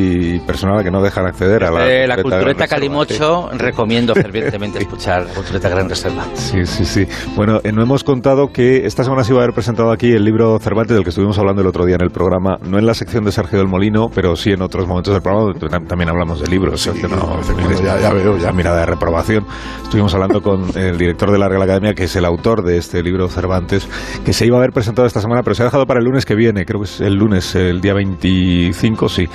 persona 0.46 0.74
a 0.74 0.76
la 0.78 0.84
que 0.84 0.90
no 0.90 1.02
dejan 1.02 1.26
acceder 1.26 1.64
a 1.64 1.70
la, 1.70 1.86
Eh, 1.88 2.06
la 2.06 2.16
cultureta 2.22 2.66
Calimocho, 2.66 3.50
recomiendo 3.52 4.14
fervientemente 4.14 4.78
escuchar 4.78 5.26
la 5.26 5.34
cultureta 5.34 5.68
Gran 5.68 5.88
Reserva. 5.88 6.24
Sí, 6.34 6.64
sí, 6.66 6.84
sí. 6.84 7.06
Bueno, 7.36 7.60
eh, 7.64 7.72
no 7.72 7.82
hemos 7.82 8.04
contado 8.04 8.48
que 8.52 8.86
esta 8.86 9.04
semana 9.04 9.24
se 9.24 9.32
iba 9.32 9.40
a 9.40 9.44
haber 9.44 9.54
presentado 9.54 9.90
aquí 9.92 10.12
el 10.12 10.24
libro 10.24 10.58
Cervantes 10.58 10.94
del 10.94 11.04
que 11.04 11.10
estuvimos 11.10 11.38
hablando 11.38 11.62
el 11.62 11.68
otro 11.68 11.84
día 11.84 11.96
en 11.96 12.02
el 12.02 12.10
programa, 12.10 12.56
no 12.62 12.78
en 12.78 12.86
la 12.86 12.94
sección 12.94 13.24
de 13.24 13.32
Sergio 13.32 13.58
del 13.58 13.68
Molino, 13.68 14.08
pero 14.14 14.36
sí 14.36 14.50
en 14.50 14.62
otros 14.62 14.86
momentos 14.86 15.12
del 15.12 15.22
programa, 15.22 15.46
donde 15.52 15.66
tam- 15.66 15.86
también 15.86 16.08
hablamos 16.08 16.40
de 16.40 16.48
libros. 16.48 16.80
Sergio, 16.80 17.08
no, 17.08 17.38
efectivamente, 17.40 17.82
ya- 17.84 18.00
ya 18.00 18.12
veo, 18.12 18.36
ya. 18.38 18.52
Mirada 18.52 18.80
de 18.80 18.86
reprobación. 18.86 19.46
Estuvimos 19.82 20.12
hablando 20.14 20.40
con 20.42 20.64
el 20.76 20.96
director 20.98 21.30
de 21.30 21.38
la 21.38 21.48
Real 21.48 21.62
Academia, 21.62 21.94
que 21.94 22.04
es 22.04 22.16
el 22.16 22.24
autor 22.24 22.62
de 22.62 22.78
este 22.78 23.02
libro 23.02 23.28
Cervantes, 23.28 23.88
que 24.24 24.32
se 24.32 24.46
iba 24.46 24.56
a 24.56 24.60
haber 24.60 24.72
presentado 24.72 25.06
esta 25.06 25.20
semana, 25.20 25.42
pero 25.42 25.54
se 25.54 25.62
ha 25.62 25.66
dejado 25.66 25.86
para 25.86 26.00
el 26.00 26.04
lunes 26.06 26.24
que 26.24 26.34
viene, 26.34 26.64
creo 26.64 26.80
que 26.80 26.86
es 26.86 27.00
el 27.00 27.14
lunes, 27.14 27.54
el 27.54 27.80
día 27.80 27.94
25, 27.94 29.08
sí. 29.08 29.28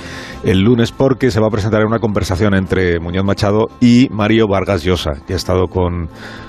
El 0.50 0.62
lunes 0.62 0.90
porque 0.90 1.30
se 1.30 1.38
va 1.38 1.46
a 1.46 1.50
presentar 1.50 1.84
una 1.86 2.00
conversación 2.00 2.54
entre 2.54 2.98
Muñoz 2.98 3.24
Machado 3.24 3.68
y 3.80 4.08
Mario 4.10 4.48
Vargas 4.48 4.82
Llosa, 4.82 5.12
que 5.24 5.34
ha 5.34 5.36
estado 5.36 5.68
con, 5.68 6.08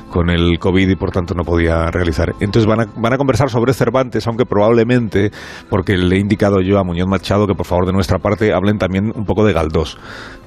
con 0.10 0.32
el 0.32 0.58
COVID 0.58 0.90
y 0.90 0.96
por 0.96 1.12
tanto 1.12 1.36
no 1.36 1.44
podía 1.44 1.86
realizar. 1.92 2.34
Entonces 2.40 2.66
van 2.66 2.82
a, 2.82 2.86
van 2.96 3.14
a 3.14 3.18
conversar 3.18 3.52
sobre 3.52 3.74
Cervantes, 3.74 4.26
aunque 4.26 4.46
probablemente, 4.46 5.30
porque 5.70 5.98
le 5.98 6.16
he 6.16 6.20
indicado 6.20 6.62
yo 6.62 6.80
a 6.80 6.84
Muñoz 6.84 7.08
Machado 7.08 7.46
que 7.46 7.54
por 7.54 7.68
favor 7.68 7.86
de 7.86 7.94
nuestra 7.94 8.18
parte 8.18 8.54
hablen 8.54 8.80
también 8.80 9.12
un 9.16 9.26
poco 9.26 9.46
de 9.46 9.54
Galdós 9.54 10.00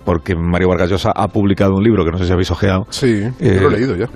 porque 0.04 0.34
Mario 0.34 0.68
Vargas 0.68 0.90
Llosa 0.90 1.12
ha 1.14 1.28
publicado 1.28 1.74
un 1.74 1.82
libro 1.84 2.04
que 2.04 2.10
no 2.10 2.18
sé 2.18 2.26
si 2.26 2.32
habéis 2.32 2.50
ojeado. 2.50 2.86
Sí, 2.90 3.22
Eh, 3.40 3.58
lo 3.60 3.68
he 3.68 3.78
leído 3.78 3.96
ya. 3.96 4.06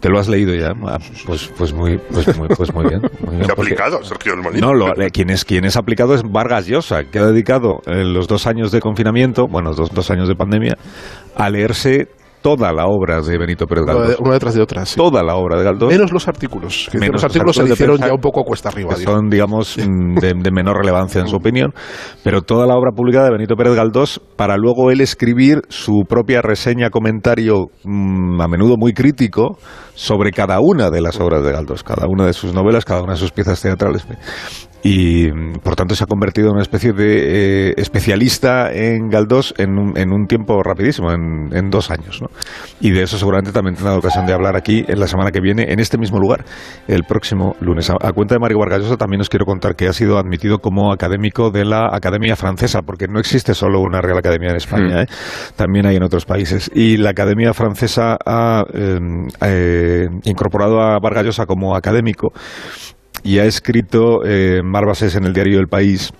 ¿Te 0.00 0.10
lo 0.10 0.18
has 0.18 0.28
leído 0.28 0.54
ya? 0.54 0.72
Ah, 0.86 0.98
Pues, 1.26 1.50
pues, 1.56 1.72
muy, 1.72 1.98
pues, 2.12 2.36
muy, 2.38 2.48
pues 2.48 2.72
muy 2.74 2.84
bien. 2.86 3.00
muy 3.20 3.36
bien, 3.36 3.46
¿Qué 3.46 3.52
ha 3.52 3.54
porque- 3.56 3.72
aplicado 3.72 4.04
Sergio 4.04 4.32
del 4.32 4.42
Molino? 4.42 4.66
no, 4.68 4.74
lo- 4.74 5.00
eh, 5.00 5.10
quien, 5.10 5.30
es, 5.30 5.44
quien 5.44 5.64
es 5.64 5.76
aplicado 5.76 6.14
es 6.14 6.22
Vargas 6.22 6.66
Llosa, 6.66 7.04
que 7.04 7.18
ha 7.18 7.26
dedicado 7.26 7.80
eh, 7.86 8.04
los 8.04 8.28
dos 8.28 8.46
años 8.46 8.70
de 8.72 8.80
confinamiento, 8.80 9.46
bueno, 9.48 9.72
dos, 9.72 9.90
dos 9.92 10.10
años 10.10 10.28
de 10.28 10.34
pandemia, 10.36 10.76
a 11.34 11.48
leerse 11.50 12.08
toda 12.46 12.72
la 12.72 12.86
obra 12.86 13.20
de 13.20 13.38
Benito 13.38 13.66
Pérez 13.66 13.82
Una 13.82 13.94
Galdós. 13.94 14.20
Una 14.20 14.34
detrás 14.34 14.54
de 14.54 14.62
otra, 14.62 14.86
sí. 14.86 14.94
Toda 14.94 15.20
la 15.24 15.34
obra 15.34 15.58
de 15.58 15.64
Galdós. 15.64 15.90
Menos 15.90 16.12
los 16.12 16.28
artículos. 16.28 16.88
que 16.92 16.96
Menos 16.96 17.14
los 17.14 17.24
artículos 17.24 17.56
se 17.56 17.62
de 17.62 17.68
le 17.70 17.74
hicieron 17.74 17.98
ya 17.98 18.12
un 18.14 18.20
poco 18.20 18.40
a 18.42 18.44
cuesta 18.44 18.68
arriba. 18.68 18.94
que 18.94 19.02
son, 19.02 19.28
digamos, 19.28 19.76
mm, 19.76 20.14
de, 20.20 20.32
de 20.40 20.50
menor 20.52 20.76
relevancia 20.76 21.20
en 21.20 21.26
su 21.26 21.34
opinión, 21.42 21.72
pero 22.22 22.42
toda 22.42 22.64
la 22.68 22.76
obra 22.76 22.92
publicada 22.94 23.24
de 23.24 23.32
Benito 23.32 23.56
Pérez 23.56 23.74
Galdós 23.74 24.20
para 24.36 24.56
luego 24.56 24.92
él 24.92 25.00
escribir 25.00 25.62
su 25.70 26.04
propia 26.08 26.40
reseña, 26.40 26.90
comentario, 26.90 27.66
mm, 27.82 28.40
a 28.40 28.46
menudo 28.46 28.76
muy 28.78 28.92
crítico, 28.92 29.58
sobre 29.94 30.30
cada 30.30 30.60
una 30.60 30.90
de 30.90 31.00
las 31.00 31.18
obras 31.18 31.42
de 31.42 31.50
Galdós, 31.50 31.82
cada 31.82 32.06
una 32.06 32.26
de 32.26 32.32
sus 32.32 32.54
novelas, 32.54 32.84
cada 32.84 33.02
una 33.02 33.14
de 33.14 33.18
sus 33.18 33.32
piezas 33.32 33.60
teatrales. 33.60 34.06
Y 34.86 35.32
mm, 35.32 35.58
por 35.64 35.74
tanto 35.74 35.96
se 35.96 36.04
ha 36.04 36.06
convertido 36.06 36.48
en 36.48 36.54
una 36.54 36.62
especie 36.62 36.92
de 36.92 37.70
eh, 37.70 37.74
especialista 37.76 38.72
en 38.72 39.08
Galdós 39.08 39.52
en 39.58 39.78
un, 39.78 39.98
en 39.98 40.12
un 40.12 40.26
tiempo 40.26 40.62
rapidísimo, 40.62 41.10
en, 41.10 41.48
en 41.52 41.70
dos 41.70 41.90
años. 41.90 42.22
¿no? 42.22 42.28
Y 42.80 42.90
de 42.90 43.02
eso 43.02 43.18
seguramente 43.18 43.50
también 43.50 43.74
tendrá 43.74 43.96
ocasión 43.96 44.26
de 44.26 44.32
hablar 44.32 44.54
aquí 44.56 44.84
en 44.86 45.00
la 45.00 45.08
semana 45.08 45.32
que 45.32 45.40
viene, 45.40 45.72
en 45.72 45.80
este 45.80 45.98
mismo 45.98 46.20
lugar, 46.20 46.44
el 46.86 47.02
próximo 47.02 47.56
lunes. 47.60 47.90
A, 47.90 47.94
a 48.00 48.12
cuenta 48.12 48.36
de 48.36 48.38
Mario 48.38 48.60
Vargas 48.60 48.82
Llosa 48.82 48.96
también 48.96 49.20
os 49.20 49.28
quiero 49.28 49.44
contar 49.44 49.74
que 49.74 49.88
ha 49.88 49.92
sido 49.92 50.18
admitido 50.18 50.58
como 50.60 50.92
académico 50.92 51.50
de 51.50 51.64
la 51.64 51.88
Academia 51.92 52.36
Francesa, 52.36 52.82
porque 52.82 53.08
no 53.08 53.18
existe 53.18 53.54
solo 53.54 53.80
una 53.80 54.00
Real 54.00 54.18
Academia 54.18 54.50
en 54.50 54.56
España, 54.56 55.02
¿eh? 55.02 55.06
también 55.56 55.86
hay 55.86 55.96
en 55.96 56.04
otros 56.04 56.26
países. 56.26 56.70
Y 56.72 56.96
la 56.96 57.10
Academia 57.10 57.52
Francesa 57.54 58.18
ha 58.24 58.62
eh, 58.72 58.98
eh, 59.40 60.06
incorporado 60.24 60.80
a 60.80 61.00
Vargas 61.00 61.24
Llosa 61.24 61.46
como 61.46 61.74
académico 61.74 62.32
y 63.26 63.40
ha 63.40 63.44
escrito 63.44 64.24
eh, 64.24 64.62
Marbases 64.64 65.16
en 65.16 65.24
el 65.24 65.32
diario 65.32 65.58
El 65.58 65.66
País 65.66 66.12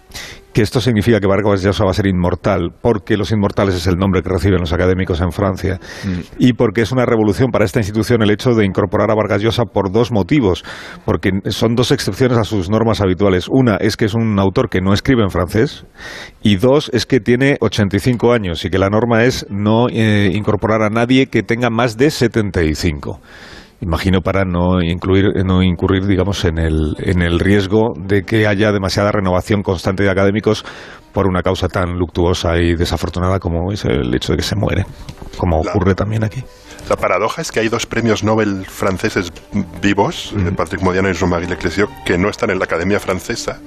que 0.56 0.62
esto 0.62 0.80
significa 0.80 1.20
que 1.20 1.26
Vargas 1.26 1.62
Llosa 1.62 1.84
va 1.84 1.90
a 1.90 1.92
ser 1.92 2.06
inmortal, 2.06 2.70
porque 2.80 3.18
los 3.18 3.30
inmortales 3.30 3.74
es 3.74 3.86
el 3.88 3.96
nombre 3.96 4.22
que 4.22 4.30
reciben 4.30 4.58
los 4.58 4.72
académicos 4.72 5.20
en 5.20 5.30
Francia, 5.30 5.78
y 6.38 6.54
porque 6.54 6.80
es 6.80 6.92
una 6.92 7.04
revolución 7.04 7.50
para 7.50 7.66
esta 7.66 7.80
institución 7.80 8.22
el 8.22 8.30
hecho 8.30 8.54
de 8.54 8.64
incorporar 8.64 9.10
a 9.10 9.14
Vargas 9.14 9.42
Llosa 9.42 9.64
por 9.64 9.92
dos 9.92 10.12
motivos, 10.12 10.64
porque 11.04 11.30
son 11.50 11.74
dos 11.74 11.90
excepciones 11.90 12.38
a 12.38 12.44
sus 12.44 12.70
normas 12.70 13.02
habituales. 13.02 13.48
Una 13.50 13.76
es 13.76 13.98
que 13.98 14.06
es 14.06 14.14
un 14.14 14.38
autor 14.38 14.70
que 14.70 14.80
no 14.80 14.94
escribe 14.94 15.24
en 15.24 15.28
francés, 15.28 15.84
y 16.40 16.56
dos 16.56 16.90
es 16.94 17.04
que 17.04 17.20
tiene 17.20 17.58
85 17.60 18.32
años 18.32 18.64
y 18.64 18.70
que 18.70 18.78
la 18.78 18.88
norma 18.88 19.24
es 19.24 19.44
no 19.50 19.88
eh, 19.90 20.30
incorporar 20.32 20.80
a 20.80 20.88
nadie 20.88 21.26
que 21.26 21.42
tenga 21.42 21.68
más 21.68 21.98
de 21.98 22.10
75. 22.10 23.20
Imagino 23.80 24.20
para 24.22 24.44
no 24.44 24.80
incluir, 24.82 25.44
no 25.44 25.62
incurrir, 25.62 26.06
digamos, 26.06 26.44
en 26.46 26.58
el, 26.58 26.96
en 26.98 27.20
el 27.20 27.38
riesgo 27.38 27.92
de 27.96 28.22
que 28.22 28.46
haya 28.46 28.72
demasiada 28.72 29.12
renovación 29.12 29.62
constante 29.62 30.02
de 30.02 30.10
académicos 30.10 30.64
por 31.12 31.26
una 31.26 31.42
causa 31.42 31.68
tan 31.68 31.98
luctuosa 31.98 32.56
y 32.56 32.74
desafortunada 32.74 33.38
como 33.38 33.70
es 33.72 33.84
el 33.84 34.14
hecho 34.14 34.32
de 34.32 34.38
que 34.38 34.42
se 34.42 34.56
muere, 34.56 34.86
como 35.36 35.60
ocurre 35.60 35.94
también 35.94 36.24
aquí. 36.24 36.42
La 36.88 36.94
paradoja 36.96 37.42
es 37.42 37.50
que 37.50 37.58
hay 37.58 37.68
dos 37.68 37.84
premios 37.84 38.22
Nobel 38.22 38.64
franceses 38.64 39.32
vivos, 39.82 40.32
eh, 40.36 40.52
Patrick 40.56 40.82
Modiano 40.82 41.10
y 41.10 41.14
Jean-Marie 41.14 41.48
Leclésio, 41.48 41.90
que 42.04 42.16
no 42.16 42.28
están 42.28 42.50
en 42.50 42.60
la 42.60 42.64
Academia 42.66 43.00
Francesa, 43.00 43.58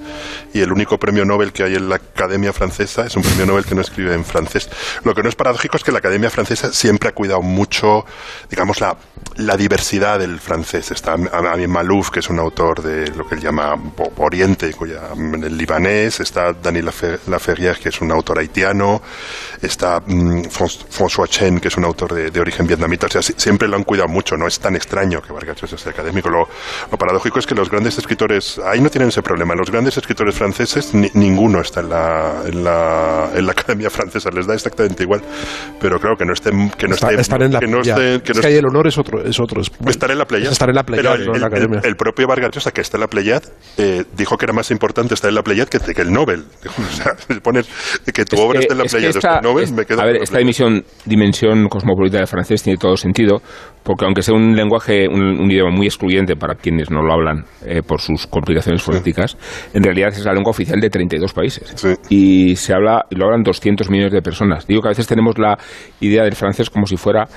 y 0.54 0.62
el 0.62 0.72
único 0.72 0.98
premio 0.98 1.26
Nobel 1.26 1.52
que 1.52 1.64
hay 1.64 1.76
en 1.76 1.90
la 1.90 1.96
Academia 1.96 2.54
Francesa 2.54 3.06
es 3.06 3.18
un 3.18 3.24
premio 3.24 3.46
Nobel 3.46 3.66
que 3.66 3.76
no 3.76 3.82
escribe 3.82 4.14
en 4.14 4.24
francés. 4.24 4.70
Lo 5.04 5.14
que 5.14 5.22
no 5.22 5.28
es 5.28 5.36
paradójico 5.36 5.76
es 5.76 5.84
que 5.84 5.92
la 5.92 5.98
Academia 5.98 6.30
Francesa 6.30 6.72
siempre 6.72 7.10
ha 7.10 7.12
cuidado 7.12 7.42
mucho, 7.42 8.06
digamos, 8.50 8.80
la, 8.80 8.96
la 9.36 9.58
diversidad 9.58 10.18
del 10.20 10.40
francés. 10.40 10.90
Está 10.92 11.14
Ami 11.14 11.68
Malouf, 11.68 12.12
que 12.12 12.22
es 12.22 12.30
un 12.30 12.40
autor 12.40 12.82
de 12.82 13.10
lo 13.10 13.28
que 13.28 13.36
él 13.36 13.42
llama 13.42 13.76
Oriente, 14.16 14.72
cuya, 14.74 15.10
el 15.18 15.58
libanés, 15.58 16.22
está 16.22 16.54
Daniel 16.54 16.86
Lafer- 16.88 17.20
Laferrière, 17.28 17.80
que 17.80 17.90
es 17.90 18.00
un 18.00 18.12
autor 18.14 18.40
haitiano, 18.40 19.02
está 19.62 20.00
mm, 20.06 20.44
Fran- 20.46 20.86
François 20.90 21.28
Chen, 21.28 21.60
que 21.60 21.68
es 21.68 21.76
un 21.76 21.84
autor 21.84 22.14
de, 22.14 22.32
de 22.32 22.40
origen 22.40 22.66
vietnamita. 22.66 23.09
O 23.10 23.12
sea, 23.12 23.22
si- 23.24 23.34
siempre 23.38 23.68
lo 23.68 23.76
han 23.76 23.84
cuidado 23.84 24.08
mucho, 24.08 24.36
no 24.38 24.46
es 24.48 24.60
tan 24.60 24.76
extraño 24.76 25.22
que 25.22 25.34
Vargas 25.34 25.60
Llosa 25.60 25.78
sea 25.78 25.92
académico. 25.92 26.30
Lo, 26.30 26.48
lo 26.92 26.98
paradójico 26.98 27.40
es 27.40 27.48
que 27.48 27.56
los 27.56 27.70
grandes 27.70 27.98
escritores, 27.98 28.60
ahí 28.66 28.80
no 28.82 28.90
tienen 28.90 29.10
ese 29.10 29.22
problema, 29.24 29.56
los 29.56 29.72
grandes 29.72 29.98
escritores 29.98 30.36
franceses, 30.36 30.94
ni- 30.94 31.10
ninguno 31.16 31.60
está 31.62 31.80
en 31.82 31.90
la, 31.90 32.44
en, 32.46 32.64
la, 32.64 33.30
en 33.36 33.46
la 33.46 33.52
Academia 33.52 33.90
Francesa, 33.90 34.30
les 34.30 34.46
da 34.46 34.54
exactamente 34.54 35.04
igual. 35.04 35.22
Pero 35.80 36.00
claro, 36.00 36.16
que 36.18 36.26
no 36.26 36.34
estén... 36.34 36.70
Que 36.72 36.88
no 36.88 36.94
Está- 36.96 37.08
estén- 37.08 37.20
estar 37.20 37.42
en 37.42 37.54
la 37.54 37.60
que 37.60 37.68
no 37.68 37.80
estén- 37.82 38.22
que 38.22 38.32
Es 38.32 38.38
no 38.38 38.42
que 38.42 38.48
ahí 38.48 38.56
el 38.56 38.66
honor 38.68 38.88
es 38.88 38.98
otro. 38.98 39.22
Es 39.24 39.40
otro 39.40 39.62
es, 39.62 39.72
Estar 39.88 40.12
en 40.12 40.18
la 40.20 40.26
Pleiad. 40.26 40.46
es 40.48 40.52
estar 40.54 40.70
en 40.70 40.76
la 40.76 40.84
Pleiad, 40.84 41.02
Pero 41.02 41.14
el, 41.16 41.26
no 41.26 41.34
en 41.36 41.42
la 41.42 41.48
el- 41.48 41.54
academia. 41.54 41.80
el- 41.80 41.86
el 41.90 41.96
propio 41.96 42.28
Vargas 42.28 42.52
Llosa, 42.52 42.72
que 42.72 42.82
está 42.82 42.98
en 42.98 43.02
la 43.02 43.08
Pleiad, 43.08 43.42
eh, 43.78 44.04
dijo 44.16 44.38
que 44.38 44.46
era 44.46 44.54
más 44.54 44.70
importante 44.72 45.14
estar 45.16 45.30
en 45.30 45.36
la 45.36 45.42
Pleiad 45.44 45.68
que, 45.68 45.80
que 45.80 46.02
el 46.02 46.12
Nobel. 46.12 46.46
O 46.80 46.92
sea, 47.02 47.14
si 47.28 47.40
pones 47.40 47.68
que 48.14 48.26
tu 48.26 48.38
obra 48.40 48.60
esté 48.60 48.74
en 48.74 48.78
la 48.80 48.84
es 48.86 48.92
que 48.92 48.98
Pleiad 48.98 49.16
o 49.16 49.20
esté 49.20 49.36
el 49.36 49.42
Nobel, 49.42 49.64
es- 49.64 49.72
me 49.72 49.86
quedo 49.86 50.02
A 50.02 50.06
ver, 50.06 50.18
esta 50.18 50.38
dimisión, 50.38 50.84
dimensión 51.06 51.68
cosmopolita 51.70 52.18
del 52.18 52.28
francés 52.28 52.62
tiene 52.62 52.78
todo 52.78 52.96
sentido, 53.00 53.42
porque 53.84 54.06
aunque 54.06 54.22
sea 54.22 54.36
un 54.36 54.56
lenguaje, 54.56 55.08
un, 55.08 55.22
un 55.22 55.50
idioma 55.52 55.72
muy 55.76 55.88
excluyente 55.88 56.36
para 56.36 56.56
quienes 56.56 56.92
no 56.92 57.02
lo 57.02 57.12
hablan 57.14 57.46
eh, 57.66 57.82
por 57.82 58.02
sus 58.02 58.28
complicaciones 58.28 58.84
fonéticas, 58.84 59.38
en 59.74 59.84
realidad 59.84 60.10
es 60.10 60.24
la 60.26 60.34
lengua 60.34 60.52
oficial 60.52 60.80
de 60.80 60.90
32 60.90 61.34
países. 61.34 61.74
Sí. 61.76 61.94
Y 62.10 62.56
se 62.56 62.74
habla, 62.74 63.06
y 63.10 63.16
lo 63.16 63.26
hablan 63.26 63.42
200 63.44 63.90
millones 63.90 64.14
de 64.14 64.22
personas. 64.22 64.68
Digo 64.68 64.82
que 64.82 64.90
a 64.90 64.92
veces 64.92 65.08
tenemos 65.08 65.38
la 65.40 65.58
idea 66.02 66.24
del 66.24 66.36
francés 66.36 66.70
como 66.70 66.86
si 66.86 66.98
fuera 66.98 67.28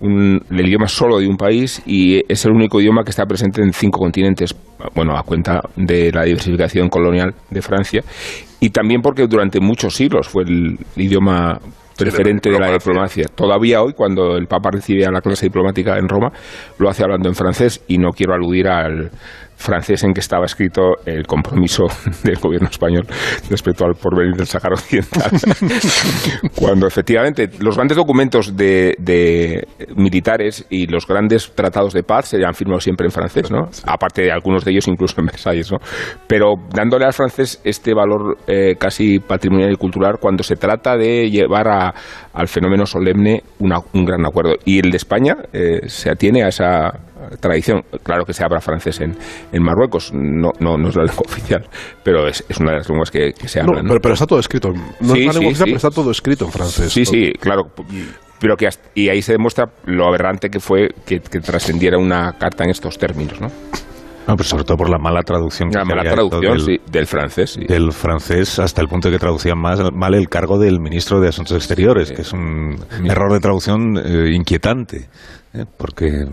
un- 0.00 0.40
el 0.50 0.66
idioma 0.66 0.88
solo 0.88 1.18
de 1.20 1.28
un 1.28 1.36
país 1.36 1.80
y 1.86 2.20
es 2.30 2.44
el 2.44 2.50
único 2.52 2.80
idioma 2.80 3.04
que 3.04 3.10
está 3.10 3.24
presente 3.24 3.62
en 3.62 3.72
cinco 3.72 4.00
continentes, 4.00 4.52
bueno, 4.96 5.16
a 5.16 5.22
cuenta 5.22 5.60
de 5.76 6.10
la 6.12 6.24
diversificación 6.24 6.88
colonial 6.88 7.32
de 7.50 7.62
Francia 7.62 8.02
y 8.58 8.70
también 8.70 9.00
porque 9.00 9.28
durante 9.28 9.60
muchos 9.60 9.94
siglos 9.94 10.28
fue 10.28 10.42
el 10.42 10.76
idioma 10.96 11.60
preferente 11.96 12.50
de 12.50 12.58
la 12.58 12.72
diplomacia. 12.72 13.26
Todavía 13.34 13.82
hoy, 13.82 13.92
cuando 13.92 14.36
el 14.36 14.46
Papa 14.46 14.70
recibe 14.70 15.06
a 15.06 15.10
la 15.10 15.20
clase 15.20 15.46
diplomática 15.46 15.98
en 15.98 16.08
Roma, 16.08 16.32
lo 16.78 16.88
hace 16.88 17.02
hablando 17.02 17.28
en 17.28 17.34
francés 17.34 17.82
y 17.88 17.98
no 17.98 18.10
quiero 18.12 18.34
aludir 18.34 18.68
al 18.68 19.10
francés 19.62 20.02
en 20.04 20.12
que 20.12 20.20
estaba 20.20 20.44
escrito 20.44 20.96
el 21.06 21.26
compromiso 21.26 21.84
del 22.24 22.36
gobierno 22.36 22.68
español 22.68 23.06
respecto 23.48 23.84
al 23.84 23.94
porvenir 23.94 24.34
del 24.36 24.46
Sáhara 24.46 24.74
Occidental. 24.74 25.30
Cuando 26.54 26.86
efectivamente 26.86 27.48
los 27.60 27.76
grandes 27.76 27.96
documentos 27.96 28.56
de, 28.56 28.94
de 28.98 29.66
militares 29.96 30.66
y 30.70 30.86
los 30.86 31.06
grandes 31.06 31.52
tratados 31.54 31.92
de 31.94 32.02
paz 32.02 32.28
se 32.28 32.44
han 32.44 32.54
firmado 32.54 32.80
siempre 32.80 33.06
en 33.06 33.12
francés, 33.12 33.50
¿no? 33.50 33.68
Aparte 33.86 34.22
de 34.22 34.32
algunos 34.32 34.64
de 34.64 34.72
ellos 34.72 34.88
incluso 34.88 35.20
en 35.20 35.26
Versalles, 35.26 35.70
¿no? 35.70 35.78
Pero 36.26 36.54
dándole 36.74 37.04
al 37.04 37.12
francés 37.12 37.60
este 37.64 37.94
valor 37.94 38.38
eh, 38.46 38.74
casi 38.78 39.18
patrimonial 39.18 39.72
y 39.72 39.76
cultural 39.76 40.16
cuando 40.20 40.42
se 40.42 40.56
trata 40.56 40.96
de 40.96 41.30
llevar 41.30 41.68
a- 41.68 41.94
al 42.32 42.48
fenómeno 42.48 42.86
solemne 42.86 43.42
una- 43.58 43.80
un 43.92 44.04
gran 44.04 44.24
acuerdo. 44.26 44.54
Y 44.64 44.78
el 44.78 44.90
de 44.90 44.96
España 44.96 45.36
eh, 45.52 45.80
se 45.86 46.10
atiene 46.10 46.42
a 46.44 46.48
esa 46.48 46.90
tradición. 47.40 47.82
Claro 48.02 48.24
que 48.24 48.32
se 48.32 48.44
habla 48.44 48.60
francés 48.60 49.00
en, 49.00 49.16
en 49.52 49.62
Marruecos, 49.62 50.12
no, 50.14 50.50
no, 50.60 50.76
no 50.76 50.88
es 50.88 50.96
la 50.96 51.04
lengua 51.04 51.22
oficial, 51.26 51.64
pero 52.02 52.26
es, 52.28 52.44
es 52.48 52.58
una 52.58 52.72
de 52.72 52.78
las 52.78 52.88
lenguas 52.88 53.10
que, 53.10 53.32
que 53.32 53.48
se 53.48 53.60
hablan. 53.60 53.84
¿no? 53.84 53.88
pero, 53.88 54.00
pero 54.00 54.14
está 54.14 54.26
todo 54.26 54.38
escrito. 54.38 54.70
No 55.00 55.14
Sí, 55.14 55.20
es 55.20 55.26
la 55.26 55.32
lengua 55.32 55.32
sí, 55.32 55.46
oficial, 55.46 55.54
sí. 55.56 55.64
pero 55.64 55.76
está 55.76 55.90
todo 55.90 56.10
escrito 56.10 56.44
en 56.46 56.52
francés. 56.52 56.92
Sí, 56.92 57.04
sí, 57.04 57.32
claro. 57.40 57.64
Pero 58.40 58.56
que 58.56 58.66
hasta- 58.66 58.88
y 58.94 59.08
ahí 59.08 59.22
se 59.22 59.32
demuestra 59.32 59.66
lo 59.86 60.06
aberrante 60.08 60.48
que 60.50 60.58
fue 60.58 60.88
que, 61.06 61.20
que 61.20 61.38
trascendiera 61.40 61.96
una 61.98 62.32
carta 62.32 62.64
en 62.64 62.70
estos 62.70 62.98
términos, 62.98 63.40
¿no? 63.40 63.48
No, 64.26 64.36
pero 64.36 64.44
sobre 64.48 64.62
todo 64.62 64.76
por 64.76 64.88
la 64.88 64.98
mala 64.98 65.22
traducción. 65.22 65.68
que 65.70 65.78
La 65.78 65.84
se 65.84 65.94
mala 65.96 66.10
traducción, 66.12 66.40
del, 66.56 66.60
sí, 66.60 66.76
del 66.92 67.06
francés. 67.08 67.50
sí. 67.54 67.64
del 67.66 67.90
francés 67.92 68.58
hasta 68.60 68.80
el 68.80 68.86
punto 68.86 69.08
de 69.08 69.14
que 69.14 69.18
traducían 69.18 69.58
más 69.58 69.80
mal 69.92 70.14
el 70.14 70.28
cargo 70.28 70.58
del 70.60 70.78
ministro 70.80 71.20
de 71.20 71.28
Asuntos 71.28 71.56
Exteriores, 71.56 72.12
que 72.12 72.22
es 72.22 72.32
un 72.32 72.76
error 73.04 73.32
de 73.32 73.40
traducción 73.40 73.96
eh, 73.98 74.30
inquietante, 74.32 75.08
¿eh? 75.54 75.64
porque 75.76 76.24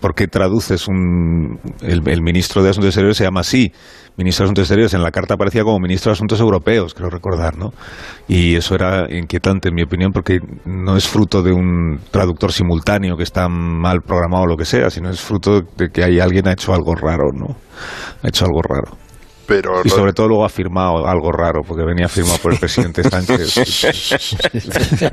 ¿por 0.00 0.14
qué 0.14 0.26
traduces 0.26 0.88
un 0.88 1.58
el, 1.82 2.22
ministro 2.22 2.62
de 2.62 2.70
Asuntos 2.70 2.88
Exteriores 2.88 3.16
se 3.16 3.24
llama 3.24 3.40
así, 3.40 3.72
ministro 4.16 4.44
de 4.44 4.46
Asuntos 4.48 4.62
Exteriores, 4.62 4.94
en 4.94 5.02
la 5.02 5.10
carta 5.10 5.34
aparecía 5.34 5.62
como 5.62 5.78
ministro 5.78 6.10
de 6.10 6.14
Asuntos 6.14 6.40
Europeos, 6.40 6.94
creo 6.94 7.10
recordar, 7.10 7.56
¿no? 7.56 7.70
Y 8.26 8.56
eso 8.56 8.74
era 8.74 9.06
inquietante 9.10 9.68
en 9.68 9.74
mi 9.74 9.82
opinión 9.82 10.12
porque 10.12 10.38
no 10.64 10.96
es 10.96 11.08
fruto 11.08 11.42
de 11.42 11.52
un 11.52 12.00
traductor 12.10 12.52
simultáneo 12.52 13.16
que 13.16 13.22
está 13.22 13.48
mal 13.48 14.00
programado 14.02 14.44
o 14.44 14.46
lo 14.46 14.56
que 14.56 14.64
sea, 14.64 14.90
sino 14.90 15.10
es 15.10 15.20
fruto 15.20 15.62
de 15.76 15.88
que 15.90 16.04
hay 16.04 16.20
alguien 16.20 16.48
ha 16.48 16.52
hecho 16.52 16.74
algo 16.74 16.94
raro, 16.94 17.32
¿no? 17.32 17.56
Ha 18.22 18.28
hecho 18.28 18.44
algo 18.44 18.60
raro. 18.62 19.07
Pero 19.48 19.80
Y 19.82 19.88
sobre 19.88 20.12
todo 20.12 20.28
luego 20.28 20.44
ha 20.44 20.50
firmado 20.50 21.06
algo 21.06 21.32
raro, 21.32 21.62
porque 21.66 21.82
venía 21.82 22.06
firmado 22.06 22.38
por 22.38 22.52
el 22.52 22.58
presidente 22.58 23.02
Sánchez. 23.02 23.54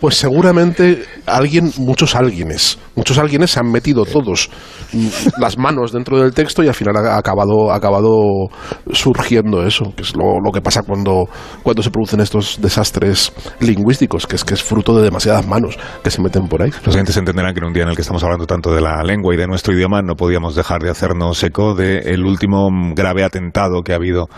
Pues 0.00 0.16
seguramente 0.16 1.04
alguien, 1.26 1.72
muchos 1.78 2.14
alguienes, 2.14 2.78
muchos 2.94 3.18
alguienes 3.18 3.50
se 3.50 3.60
han 3.60 3.70
metido 3.70 4.04
todos 4.04 4.50
las 5.38 5.58
manos 5.58 5.92
dentro 5.92 6.20
del 6.20 6.32
texto 6.34 6.62
y 6.62 6.68
al 6.68 6.74
final 6.74 6.96
ha 6.96 7.16
acabado, 7.16 7.70
ha 7.70 7.76
acabado 7.76 8.48
surgiendo 8.92 9.64
eso, 9.64 9.92
que 9.96 10.02
es 10.02 10.16
lo, 10.16 10.40
lo 10.44 10.52
que 10.52 10.60
pasa 10.60 10.82
cuando, 10.82 11.28
cuando 11.62 11.82
se 11.82 11.90
producen 11.90 12.20
estos 12.20 12.60
desastres 12.60 13.32
lingüísticos, 13.60 14.26
que 14.26 14.36
es 14.36 14.44
que 14.44 14.54
es 14.54 14.62
fruto 14.62 14.96
de 14.96 15.02
demasiadas 15.02 15.46
manos 15.46 15.78
que 16.02 16.10
se 16.10 16.20
meten 16.20 16.48
por 16.48 16.62
ahí. 16.62 16.70
Los 16.84 16.94
oyentes 16.94 17.16
entenderán 17.16 17.54
que 17.54 17.60
en 17.60 17.66
un 17.66 17.72
día 17.72 17.84
en 17.84 17.90
el 17.90 17.96
que 17.96 18.02
estamos 18.02 18.22
hablando 18.24 18.46
tanto 18.46 18.72
de 18.72 18.80
la 18.80 19.02
lengua 19.02 19.34
y 19.34 19.36
de 19.36 19.46
nuestro 19.46 19.74
idioma 19.74 20.02
no 20.02 20.14
podíamos 20.14 20.54
dejar 20.54 20.80
de 20.80 20.90
hacernos 20.90 21.42
eco 21.44 21.74
del 21.74 22.24
último 22.24 22.68
grave 22.94 23.24
atentado 23.24 23.67
que 23.82 23.92
ha 23.92 23.96
habido 23.96 24.28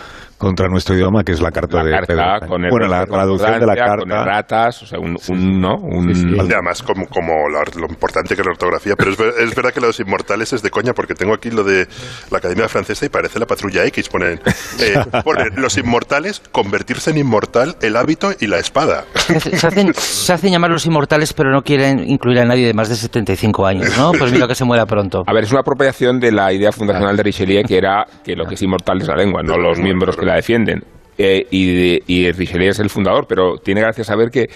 contra 0.40 0.68
nuestro 0.68 0.94
idioma, 0.96 1.22
que 1.22 1.32
es 1.32 1.40
la 1.42 1.50
carta 1.50 1.76
La 1.78 1.84
de 1.84 1.90
carta 1.90 2.06
Pedro 2.40 2.48
con 2.48 2.64
el 2.64 2.70
Bueno, 2.70 2.88
la 2.88 3.04
traducción 3.04 3.60
de 3.60 3.66
la 3.66 3.74
carta. 3.76 3.96
con 3.98 4.10
erratas, 4.10 4.82
o 4.82 4.86
sea, 4.86 4.98
un, 4.98 5.16
un- 5.28 5.60
¿no? 5.60 5.74
Un, 5.76 6.10
Y 6.10 6.38
además, 6.52 6.82
como, 6.82 7.06
como 7.06 7.32
la- 7.52 7.62
lo 7.78 7.86
importante 7.88 8.34
que 8.34 8.40
es 8.40 8.46
la 8.46 8.52
ortografía, 8.52 8.94
pero 8.96 9.10
es, 9.10 9.18
ver- 9.18 9.34
es 9.38 9.54
verdad 9.54 9.70
que 9.72 9.80
los 9.82 10.00
inmortales 10.00 10.52
es 10.54 10.62
de 10.62 10.70
coña, 10.70 10.94
porque 10.94 11.14
tengo 11.14 11.34
aquí 11.34 11.50
lo 11.50 11.62
de 11.62 11.86
la 12.30 12.38
Academia 12.38 12.68
Francesa 12.68 13.04
y 13.04 13.10
parece 13.10 13.38
la 13.38 13.44
patrulla 13.46 13.84
X. 13.84 14.08
Ponen, 14.08 14.40
eh, 14.80 14.94
ponen 15.24 15.50
los 15.56 15.76
inmortales, 15.76 16.40
convertirse 16.50 17.10
en 17.10 17.18
inmortal, 17.18 17.76
el 17.82 17.96
hábito 17.96 18.30
y 18.40 18.46
la 18.46 18.58
espada. 18.58 19.04
Se 19.14 19.66
hacen, 19.66 19.92
se 19.92 20.32
hacen 20.32 20.50
llamar 20.52 20.70
los 20.70 20.86
inmortales, 20.86 21.34
pero 21.34 21.50
no 21.52 21.60
quieren 21.62 22.08
incluir 22.08 22.38
a 22.40 22.46
nadie 22.46 22.66
de 22.66 22.72
más 22.72 22.88
de 22.88 22.96
75 22.96 23.66
años, 23.66 23.96
¿no? 23.98 24.12
Pues 24.12 24.32
mira 24.32 24.48
que 24.48 24.54
se 24.54 24.64
muera 24.64 24.86
pronto. 24.86 25.22
A 25.26 25.32
ver, 25.34 25.44
es 25.44 25.50
una 25.52 25.60
apropiación 25.60 26.18
de 26.18 26.32
la 26.32 26.50
idea 26.52 26.72
fundacional 26.72 27.14
de 27.16 27.22
Richelieu, 27.22 27.62
que 27.66 27.76
era 27.76 28.06
que 28.24 28.34
lo 28.34 28.46
que 28.46 28.54
es 28.54 28.62
inmortal 28.62 29.02
es 29.02 29.08
la 29.08 29.16
lengua, 29.16 29.42
no 29.42 29.56
los 29.58 29.78
miembros 29.78 30.16
que 30.16 30.29
la 30.30 30.36
defienden. 30.36 30.82
Eh, 31.18 31.46
y, 31.50 31.74
de- 31.74 32.02
y 32.06 32.26
es 32.70 32.78
el 32.78 32.88
fundador, 32.88 33.26
pero 33.28 33.56
tiene 33.58 33.82
gracia 33.82 34.04
saber 34.04 34.30
que 34.30 34.46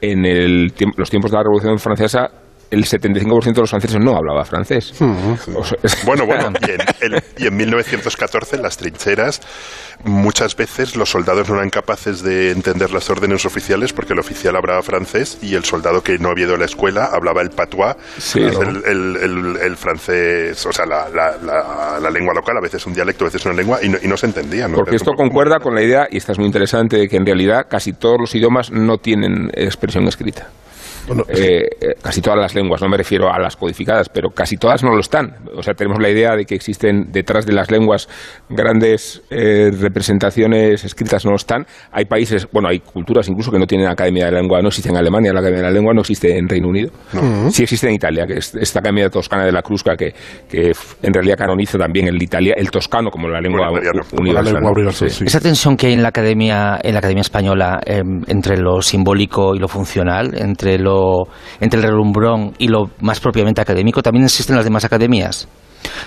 en 0.00 0.24
el 0.24 0.72
los 0.96 1.08
tiempos 1.10 1.30
de 1.30 1.36
la 1.36 1.42
Revolución 1.44 1.78
Francesa 1.78 2.30
el 2.70 2.84
75% 2.84 3.52
de 3.54 3.60
los 3.60 3.70
franceses 3.70 3.98
no 4.00 4.16
hablaba 4.16 4.44
francés. 4.44 4.92
O 5.54 5.64
sea, 5.64 5.78
es- 5.82 6.04
Bueno, 6.04 6.24
bueno, 6.26 6.52
y 6.66 6.70
en, 7.04 7.14
el- 7.14 7.22
y 7.38 7.46
en 7.46 7.56
1914 7.56 8.56
en 8.56 8.62
las 8.62 8.76
trincheras 8.76 9.40
muchas 10.04 10.56
veces 10.56 10.96
los 10.96 11.10
soldados 11.10 11.48
no 11.50 11.56
eran 11.56 11.68
capaces 11.70 12.22
de 12.22 12.50
entender 12.52 12.90
las 12.90 13.10
órdenes 13.10 13.44
oficiales 13.44 13.92
porque 13.92 14.12
el 14.14 14.18
oficial 14.18 14.56
hablaba 14.56 14.82
francés 14.82 15.38
y 15.42 15.54
el 15.54 15.64
soldado 15.64 16.02
que 16.02 16.18
no 16.18 16.30
había 16.30 16.44
ido 16.46 16.54
a 16.54 16.58
la 16.58 16.64
escuela 16.64 17.06
hablaba 17.12 17.42
el 17.42 17.50
patois, 17.50 17.96
Sí. 18.18 18.40
el, 18.40 18.82
el- 18.86 19.16
el- 19.16 19.56
el 19.62 19.76
francés, 19.76 20.64
o 20.64 20.72
sea, 20.72 20.86
la, 20.86 21.08
la- 21.08 21.36
la- 21.42 21.98
la 22.00 22.10
lengua 22.10 22.32
local, 22.34 22.56
a 22.56 22.60
veces 22.62 22.86
un 22.86 22.94
dialecto, 22.94 23.24
a 23.24 23.28
veces 23.28 23.44
una 23.46 23.54
lengua, 23.54 23.78
y 23.82 23.88
no, 23.88 23.98
y 24.02 24.06
no 24.08 24.16
se 24.16 24.26
entendía. 24.26 24.68
¿no? 24.68 24.76
Porque 24.76 24.96
Es 24.96 25.02
esto 25.02 25.12
concuerda 25.14 25.58
con 25.58 25.74
la 25.74 25.82
idea, 25.82 26.06
y 26.10 26.16
esta 26.18 26.32
es 26.32 26.38
muy 26.38 26.46
interesante, 26.46 26.96
de 26.96 27.08
que 27.08 27.16
en 27.16 27.26
realidad 27.26 27.66
casi 27.68 27.92
todos 27.92 28.16
los 28.18 28.34
idiomas 28.34 28.70
no 28.70 28.98
tienen 28.98 29.50
expresión 29.54 30.04
escrita. 30.08 30.48
Bueno, 31.06 31.24
Eh, 31.28 31.62
eh, 31.80 31.94
casi 32.02 32.20
todas 32.20 32.38
las 32.38 32.54
lenguas, 32.54 32.80
no 32.82 32.88
me 32.88 32.96
refiero 32.96 33.32
a 33.32 33.38
las 33.38 33.56
codificadas, 33.56 34.08
pero 34.08 34.30
casi 34.30 34.56
todas 34.56 34.82
no 34.84 34.90
lo 34.94 35.00
están. 35.00 35.34
O 35.56 35.62
sea, 35.62 35.74
tenemos 35.74 36.00
la 36.00 36.08
idea 36.10 36.36
de 36.36 36.44
que 36.44 36.54
existen 36.54 37.10
detrás 37.12 37.46
de 37.46 37.52
las 37.52 37.70
lenguas 37.70 38.08
grandes 38.48 39.22
eh, 39.30 39.70
representaciones 40.14 40.84
escritas, 40.84 41.24
no 41.24 41.30
lo 41.30 41.36
están. 41.36 41.66
Hay 41.92 42.04
países, 42.04 42.48
bueno, 42.52 42.68
hay 42.68 42.80
culturas 42.80 43.28
incluso 43.28 43.50
que 43.50 43.58
no 43.58 43.66
tienen 43.66 43.86
academia 43.88 44.26
de 44.26 44.32
la 44.32 44.40
lengua, 44.40 44.60
no 44.60 44.68
existe 44.68 44.90
en 44.90 44.96
Alemania, 44.96 45.32
la 45.32 45.40
academia 45.40 45.62
de 45.62 45.68
la 45.68 45.74
lengua 45.74 45.92
no 45.94 46.00
existe 46.00 46.36
en 46.36 46.48
Reino 46.48 46.68
Unido. 46.68 46.90
Sí 47.50 47.62
existe 47.62 47.88
en 47.88 47.94
Italia, 47.94 48.26
que 48.26 48.34
es 48.38 48.54
esta 48.54 48.80
academia 48.80 49.08
toscana 49.08 49.44
de 49.44 49.52
la 49.52 49.62
Crusca, 49.62 49.96
que, 49.96 50.12
que 50.48 50.72
en 51.02 51.14
realidad 51.14 51.36
canoniza 51.36 51.78
también 51.78 52.08
el 52.08 52.20
Italia, 52.22 52.54
el 52.56 52.70
toscano 52.70 53.10
como 53.10 53.28
la 53.28 53.40
lengua 53.40 53.70
u- 53.70 54.20
universal. 54.20 54.44
La 54.44 54.52
lengua 54.52 54.72
universal, 54.72 55.10
Sí. 55.10 55.18
sí. 55.20 55.24
Esa 55.26 55.40
tensión 55.40 55.76
que 55.76 55.86
hay 55.88 55.92
en 55.94 56.02
la 56.02 56.08
academia, 56.08 56.78
en 56.82 56.92
la 56.92 56.98
academia 56.98 57.22
española 57.22 57.80
eh, 57.86 58.02
entre 58.26 58.56
lo 58.58 58.82
simbólico 58.82 59.54
y 59.54 59.58
lo 59.58 59.68
funcional, 59.68 60.32
entre 60.36 60.78
lo, 60.78 60.89
entre 61.60 61.80
el 61.80 61.86
relumbrón 61.86 62.54
y 62.58 62.68
lo 62.68 62.90
más 63.00 63.20
propiamente 63.20 63.60
académico, 63.60 64.02
también 64.02 64.24
existe 64.24 64.52
en 64.52 64.56
las 64.56 64.64
demás 64.64 64.84
academias. 64.84 65.48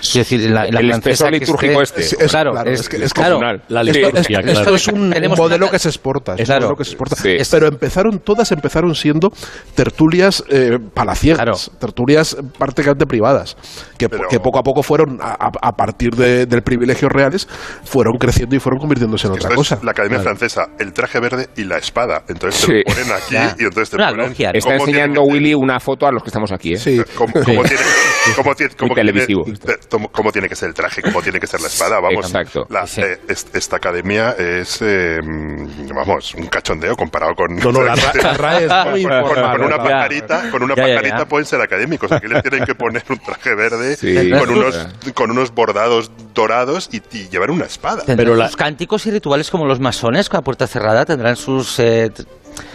Es 0.00 0.12
decir, 0.14 0.50
la, 0.50 0.66
la 0.66 0.80
El 0.80 0.88
francesa 0.88 1.26
que 1.30 1.38
litúrgico 1.38 1.82
esté- 1.82 2.00
este. 2.00 2.24
Es- 2.24 2.30
claro, 2.30 2.52
claro, 2.52 2.70
es, 2.70 2.80
es 2.80 2.88
que- 2.88 3.04
es 3.04 3.14
claro. 3.14 3.38
La 3.68 3.82
liturgia, 3.82 4.08
Esto, 4.20 4.28
claro. 4.28 4.48
esto 4.60 4.74
es 4.74 4.88
un 4.88 5.10
Tenemos 5.10 5.38
modelo 5.38 5.70
que 5.70 5.78
se 5.78 5.88
exporta, 5.88 6.34
es 6.34 6.40
un 6.40 6.44
Claro. 6.46 6.60
modelo 6.62 6.76
que 6.76 6.84
se 6.84 6.90
exporta. 6.90 7.16
Sí. 7.16 7.36
Pero 7.50 7.66
empezaron, 7.68 8.18
todas 8.20 8.50
empezaron 8.52 8.94
siendo 8.94 9.30
tertulias 9.74 10.44
eh, 10.50 10.78
palaciegas, 10.92 11.38
Claro. 11.38 11.56
tertulias 11.78 12.36
prácticamente 12.58 13.06
privadas, 13.06 13.56
que, 13.98 14.08
Pero- 14.08 14.28
que 14.28 14.40
poco 14.40 14.58
a 14.58 14.62
poco 14.62 14.82
fueron, 14.82 15.18
a, 15.20 15.32
a- 15.62 15.72
partir 15.76 16.10
de, 16.14 16.46
del 16.46 16.62
privilegios 16.62 17.10
reales, 17.10 17.48
fueron 17.84 18.14
creciendo 18.18 18.54
y 18.56 18.60
fueron 18.60 18.78
convirtiéndose 18.78 19.26
en 19.26 19.32
otra 19.32 19.48
Esto 19.50 19.60
es 19.62 19.68
cosa. 19.70 19.80
la 19.84 19.90
Academia 19.90 20.20
Francesa, 20.20 20.66
el 20.78 20.92
traje 20.92 21.18
verde 21.20 21.48
y 21.56 21.64
la 21.64 21.78
espada. 21.78 22.22
Entonces 22.28 22.60
Sí. 22.60 22.66
te 22.66 22.78
lo 22.78 22.84
ponen 22.84 23.12
aquí 23.12 23.34
Ya. 23.34 23.56
y 23.58 23.62
entonces 23.64 23.90
te 23.90 23.96
Una 23.96 24.10
ponen... 24.10 24.28
logia, 24.28 24.52
¿no? 24.52 24.58
Está 24.58 24.68
tiene 24.70 24.82
enseñando 24.84 25.22
Willy 25.22 25.54
una 25.54 25.80
foto 25.80 26.06
a 26.06 26.12
los 26.12 26.22
que 26.22 26.28
estamos 26.28 26.52
aquí. 26.52 26.74
¿eh? 26.74 26.76
Sí. 26.78 27.00
¿Cómo, 27.16 27.32
cómo 27.32 27.44
tiene, 27.44 27.80
cómo 28.36 28.54
tiene- 28.54 28.74
cómo 28.76 28.94
tiene- 28.94 29.12
televisivo. 29.12 29.44
te- 29.44 29.52
tomo- 29.52 29.63
cómo 30.12 30.32
tiene 30.32 30.48
que 30.48 30.56
ser 30.56 30.68
el 30.68 30.74
traje? 30.74 31.02
¿Cómo 31.02 31.22
tiene 31.22 31.40
que 31.40 31.46
ser 31.46 31.60
la 31.60 31.68
espada? 31.68 32.00
Vamos, 32.00 32.26
Exacto. 32.26 32.66
la- 32.70 32.86
Sí. 32.86 33.00
eh, 33.00 33.20
es- 33.28 33.46
esta 33.52 33.76
academia 33.76 34.30
es, 34.38 34.78
eh, 34.82 35.20
mm, 35.22 35.88
vamos, 35.94 36.34
un 36.34 36.46
cachondeo 36.46 36.96
comparado 36.96 37.34
con... 37.34 37.56
No, 37.56 37.72
no, 37.72 37.82
la 37.82 37.94
ra- 37.94 38.12
la 38.22 38.34
RAE 38.34 38.64
es 38.66 38.70
muy 38.90 39.02
con, 39.02 39.10
con- 39.12 39.20
informal, 39.22 39.56
con 39.56 39.66
una 39.66 39.76
pajarita, 39.78 40.50
con 40.50 40.62
una 40.62 40.74
Ya, 40.74 40.86
ya, 40.88 40.94
pajarita 40.94 41.18
ya. 41.18 41.24
pueden 41.28 41.46
ser 41.46 41.60
académicos. 41.60 42.12
Aquí 42.12 42.26
les 42.28 42.42
tienen 42.42 42.64
que 42.64 42.74
poner 42.74 43.02
un 43.08 43.18
traje 43.18 43.54
verde 43.54 43.96
Sí. 43.96 44.30
con, 44.30 44.50
unos, 44.50 44.88
con 45.14 45.30
unos 45.30 45.50
bordados 45.54 46.10
dorados 46.34 46.88
y, 46.92 47.02
y 47.16 47.28
llevar 47.28 47.50
una 47.50 47.64
espada. 47.66 48.02
Pero 48.06 48.34
la- 48.34 48.46
sus 48.48 48.56
cánticos 48.56 49.06
y 49.06 49.10
rituales 49.10 49.50
como 49.50 49.66
los 49.66 49.80
masones 49.80 50.28
con 50.28 50.38
la 50.38 50.44
puerta 50.44 50.66
cerrada, 50.66 51.04
tendrán 51.04 51.36
sus... 51.36 51.78
eh, 51.78 52.10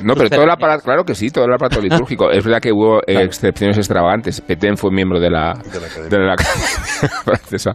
No, 0.03 0.13
pero 0.15 0.29
todo 0.29 0.43
el 0.43 0.49
aparato, 0.51 0.83
claro 0.83 1.03
que 1.03 1.15
sí, 1.15 1.29
todo 1.29 1.45
el 1.45 1.53
aparato 1.53 1.81
litúrgico. 1.81 2.31
Es 2.31 2.43
verdad 2.43 2.59
que 2.61 2.71
hubo 2.71 2.99
eh, 3.07 3.21
excepciones 3.23 3.77
extravagantes. 3.77 4.41
Petén 4.41 4.77
fue 4.77 4.91
miembro 4.91 5.19
de 5.19 5.29
la, 5.29 5.53
De 5.53 5.79
la 5.79 5.87
academia. 5.87 6.09
de 6.09 6.25
la 6.25 6.33
Academia 6.33 6.67
francesa, 7.23 7.71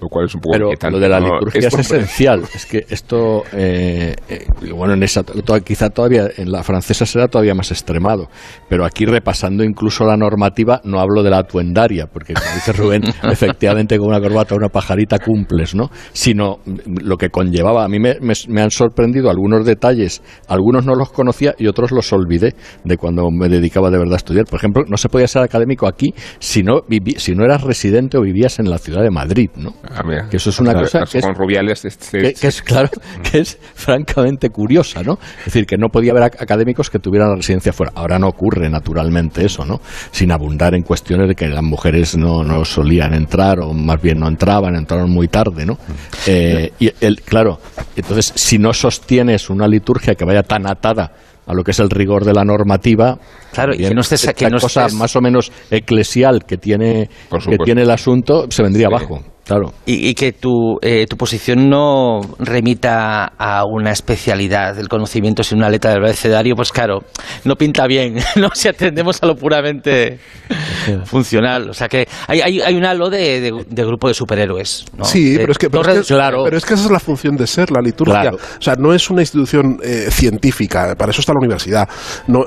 lo 0.00 0.08
cual 0.08 0.26
es 0.26 0.34
un 0.34 0.40
poco 0.40 0.52
Pero 0.52 0.66
inquietante, 0.66 0.96
lo 0.96 1.00
de 1.02 1.08
la 1.08 1.20
¿no? 1.20 1.34
liturgia 1.34 1.68
es, 1.68 1.74
esencial. 1.74 2.42
Es 2.54 2.66
que 2.66 2.84
esto, 2.88 3.42
eh, 3.52 4.14
eh, 4.28 4.46
bueno, 4.72 4.94
en 4.94 5.02
esa, 5.02 5.22
quizá 5.64 5.90
todavía 5.90 6.28
en 6.36 6.50
la 6.52 6.62
francesa 6.62 7.04
será 7.06 7.28
todavía 7.28 7.54
más 7.54 7.70
extremado. 7.70 8.28
Pero 8.68 8.84
aquí 8.84 9.04
repasando 9.06 9.64
incluso 9.64 10.04
la 10.04 10.16
normativa, 10.16 10.80
no 10.84 11.00
hablo 11.00 11.22
de 11.22 11.30
la 11.30 11.38
atuendaria, 11.38 12.06
porque 12.06 12.34
como 12.34 12.46
dice 12.54 12.72
Rubén, 12.72 13.02
efectivamente 13.30 13.98
con 13.98 14.08
una 14.08 14.20
corbata 14.20 14.54
o 14.54 14.58
una 14.58 14.68
pajarita 14.68 15.18
cumples, 15.18 15.74
¿no? 15.74 15.90
Sino 16.12 16.58
mm, 16.64 16.98
lo 17.02 17.16
que 17.16 17.30
conllevaba. 17.30 17.84
A 17.84 17.88
mí 17.88 17.98
me, 17.98 18.16
me- 18.20 18.34
me 18.48 18.62
han 18.62 18.70
sorprendido 18.70 19.30
algunos 19.30 19.66
detalles, 19.66 20.22
algunos 20.48 20.86
no 20.86 20.94
los 20.94 21.10
conocía 21.10 21.54
y 21.58 21.66
otros 21.66 21.90
los 21.90 22.12
olvidé 22.12 22.54
de 22.84 22.96
cuando 22.96 23.30
me 23.30 23.48
dedicaba 23.48 23.90
de 23.90 23.98
verdad 23.98 24.14
a 24.14 24.18
estudiar. 24.18 24.44
Por 24.46 24.58
ejemplo, 24.58 24.84
no 24.88 24.96
se 24.96 25.08
podía 25.08 25.26
ser 25.26 25.42
académico 25.42 25.86
aquí 25.88 26.14
si 26.38 26.62
no, 26.62 26.82
si 27.16 27.34
no 27.34 27.44
eras 27.44 27.62
residente 27.62 28.16
o 28.16 28.20
vivías 28.22 28.58
en 28.58 28.70
la 28.70 28.78
ciudad 28.78 29.02
de 29.02 29.10
Madrid, 29.10 29.50
¿no? 29.56 29.74
Ah, 29.94 30.02
mira. 30.04 30.28
Que 30.28 30.36
eso 30.36 30.50
es 30.50 30.58
una 30.60 30.72
Claro, 30.72 30.86
cosa 30.86 31.04
que 31.10 31.18
es, 31.18 31.24
con 31.24 31.34
Rubiales 31.34 31.84
este- 31.84 32.20
que, 32.20 32.34
que 32.34 32.46
es 32.46 32.62
claro, 32.62 32.90
que 33.30 33.38
es 33.40 33.58
francamente 33.74 34.50
curiosa, 34.50 35.02
¿no? 35.02 35.18
Es 35.40 35.46
decir, 35.46 35.66
que 35.66 35.76
no 35.78 35.88
podía 35.88 36.12
haber 36.12 36.24
ac- 36.24 36.40
académicos 36.42 36.90
que 36.90 36.98
tuvieran 36.98 37.30
la 37.30 37.36
residencia 37.36 37.72
fuera. 37.72 37.92
Ahora 37.94 38.18
no 38.18 38.28
ocurre 38.28 38.68
naturalmente 38.68 39.44
eso, 39.44 39.64
¿no? 39.64 39.80
Sin 40.10 40.30
abundar 40.32 40.74
en 40.74 40.82
cuestiones 40.82 41.28
de 41.28 41.34
que 41.34 41.48
las 41.48 41.62
mujeres 41.62 42.16
no, 42.16 42.44
no 42.44 42.64
solían 42.64 43.14
entrar 43.14 43.60
o 43.60 43.72
más 43.72 44.00
bien 44.02 44.18
no 44.20 44.28
entraban, 44.28 44.74
entraron 44.76 45.10
muy 45.10 45.28
tarde, 45.28 45.64
¿no? 45.64 45.78
Eh, 46.26 46.72
y 46.78 46.90
el, 47.00 47.20
claro, 47.22 47.60
entonces 47.96 48.32
si 48.34 48.58
no 48.58 48.72
sostienes 48.74 49.48
una 49.50 49.66
liturgia 49.66 50.14
que 50.14 50.24
vaya 50.24 50.42
tan 50.42 50.66
atada 50.66 51.12
a 51.46 51.54
lo 51.54 51.64
que 51.64 51.70
es 51.70 51.78
el 51.80 51.88
rigor 51.88 52.26
de 52.26 52.34
la 52.34 52.44
normativa, 52.44 53.18
Claro, 53.52 53.72
y 53.74 53.78
que 53.78 53.94
no 53.94 54.02
estés- 54.02 54.16
esta 54.16 54.34
que 54.34 54.50
no 54.50 54.58
cosa 54.60 54.86
estés- 54.86 54.92
más 54.92 55.16
o 55.16 55.20
menos 55.22 55.50
eclesial 55.70 56.44
que 56.44 56.58
tiene 56.58 57.08
que 57.48 57.56
tiene 57.64 57.82
el 57.82 57.90
asunto 57.90 58.46
se 58.50 58.62
vendría 58.62 58.88
Sí. 58.88 58.94
abajo, 58.94 59.22
claro. 59.48 59.72
Y, 59.86 60.10
y 60.10 60.14
que 60.14 60.32
tu, 60.32 60.78
eh, 60.82 61.06
tu 61.08 61.16
posición 61.16 61.68
no 61.68 62.20
remita 62.38 63.32
a 63.36 63.64
una 63.64 63.90
especialidad 63.90 64.76
del 64.76 64.88
conocimiento, 64.88 65.42
sino 65.42 65.58
una 65.58 65.70
letra 65.70 65.90
del 65.90 66.04
abecedario, 66.04 66.54
pues 66.54 66.70
claro, 66.70 67.00
no 67.44 67.56
pinta 67.56 67.86
bien, 67.88 68.14
¿no? 68.36 68.50
Si 68.54 68.68
atendemos 68.68 69.20
a 69.22 69.26
lo 69.26 69.34
puramente 69.34 70.20
funcional. 71.04 71.70
O 71.70 71.74
sea 71.74 71.88
que 71.88 72.06
hay, 72.26 72.40
hay, 72.40 72.60
hay 72.60 72.74
un 72.76 72.84
halo 72.84 73.10
de, 73.10 73.40
de- 73.40 73.64
de 73.68 73.84
grupo 73.84 74.08
de 74.08 74.14
superhéroes. 74.14 74.84
¿no? 74.96 75.04
Sí, 75.04 75.32
De 75.32 75.38
pero 75.40 75.52
es, 75.52 75.58
que, 75.58 75.70
pero, 75.70 75.82
torre- 75.82 75.98
es 76.00 76.06
que, 76.06 76.14
pero 76.44 76.56
es 76.56 76.64
que 76.64 76.74
esa 76.74 76.84
es 76.84 76.90
la 76.90 77.00
función 77.00 77.36
de 77.36 77.46
ser, 77.46 77.70
la 77.70 77.80
liturgia. 77.80 78.20
Claro. 78.20 78.36
O 78.36 78.62
sea, 78.62 78.74
no 78.78 78.92
es 78.94 79.10
una 79.10 79.22
institución 79.22 79.78
eh, 79.82 80.06
científica, 80.10 80.94
para 80.96 81.10
eso 81.10 81.20
está 81.20 81.32
la 81.32 81.38
universidad. 81.40 81.88
No, 82.26 82.44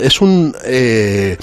es 0.00 0.20
un... 0.20 0.54
eh, 0.64 1.36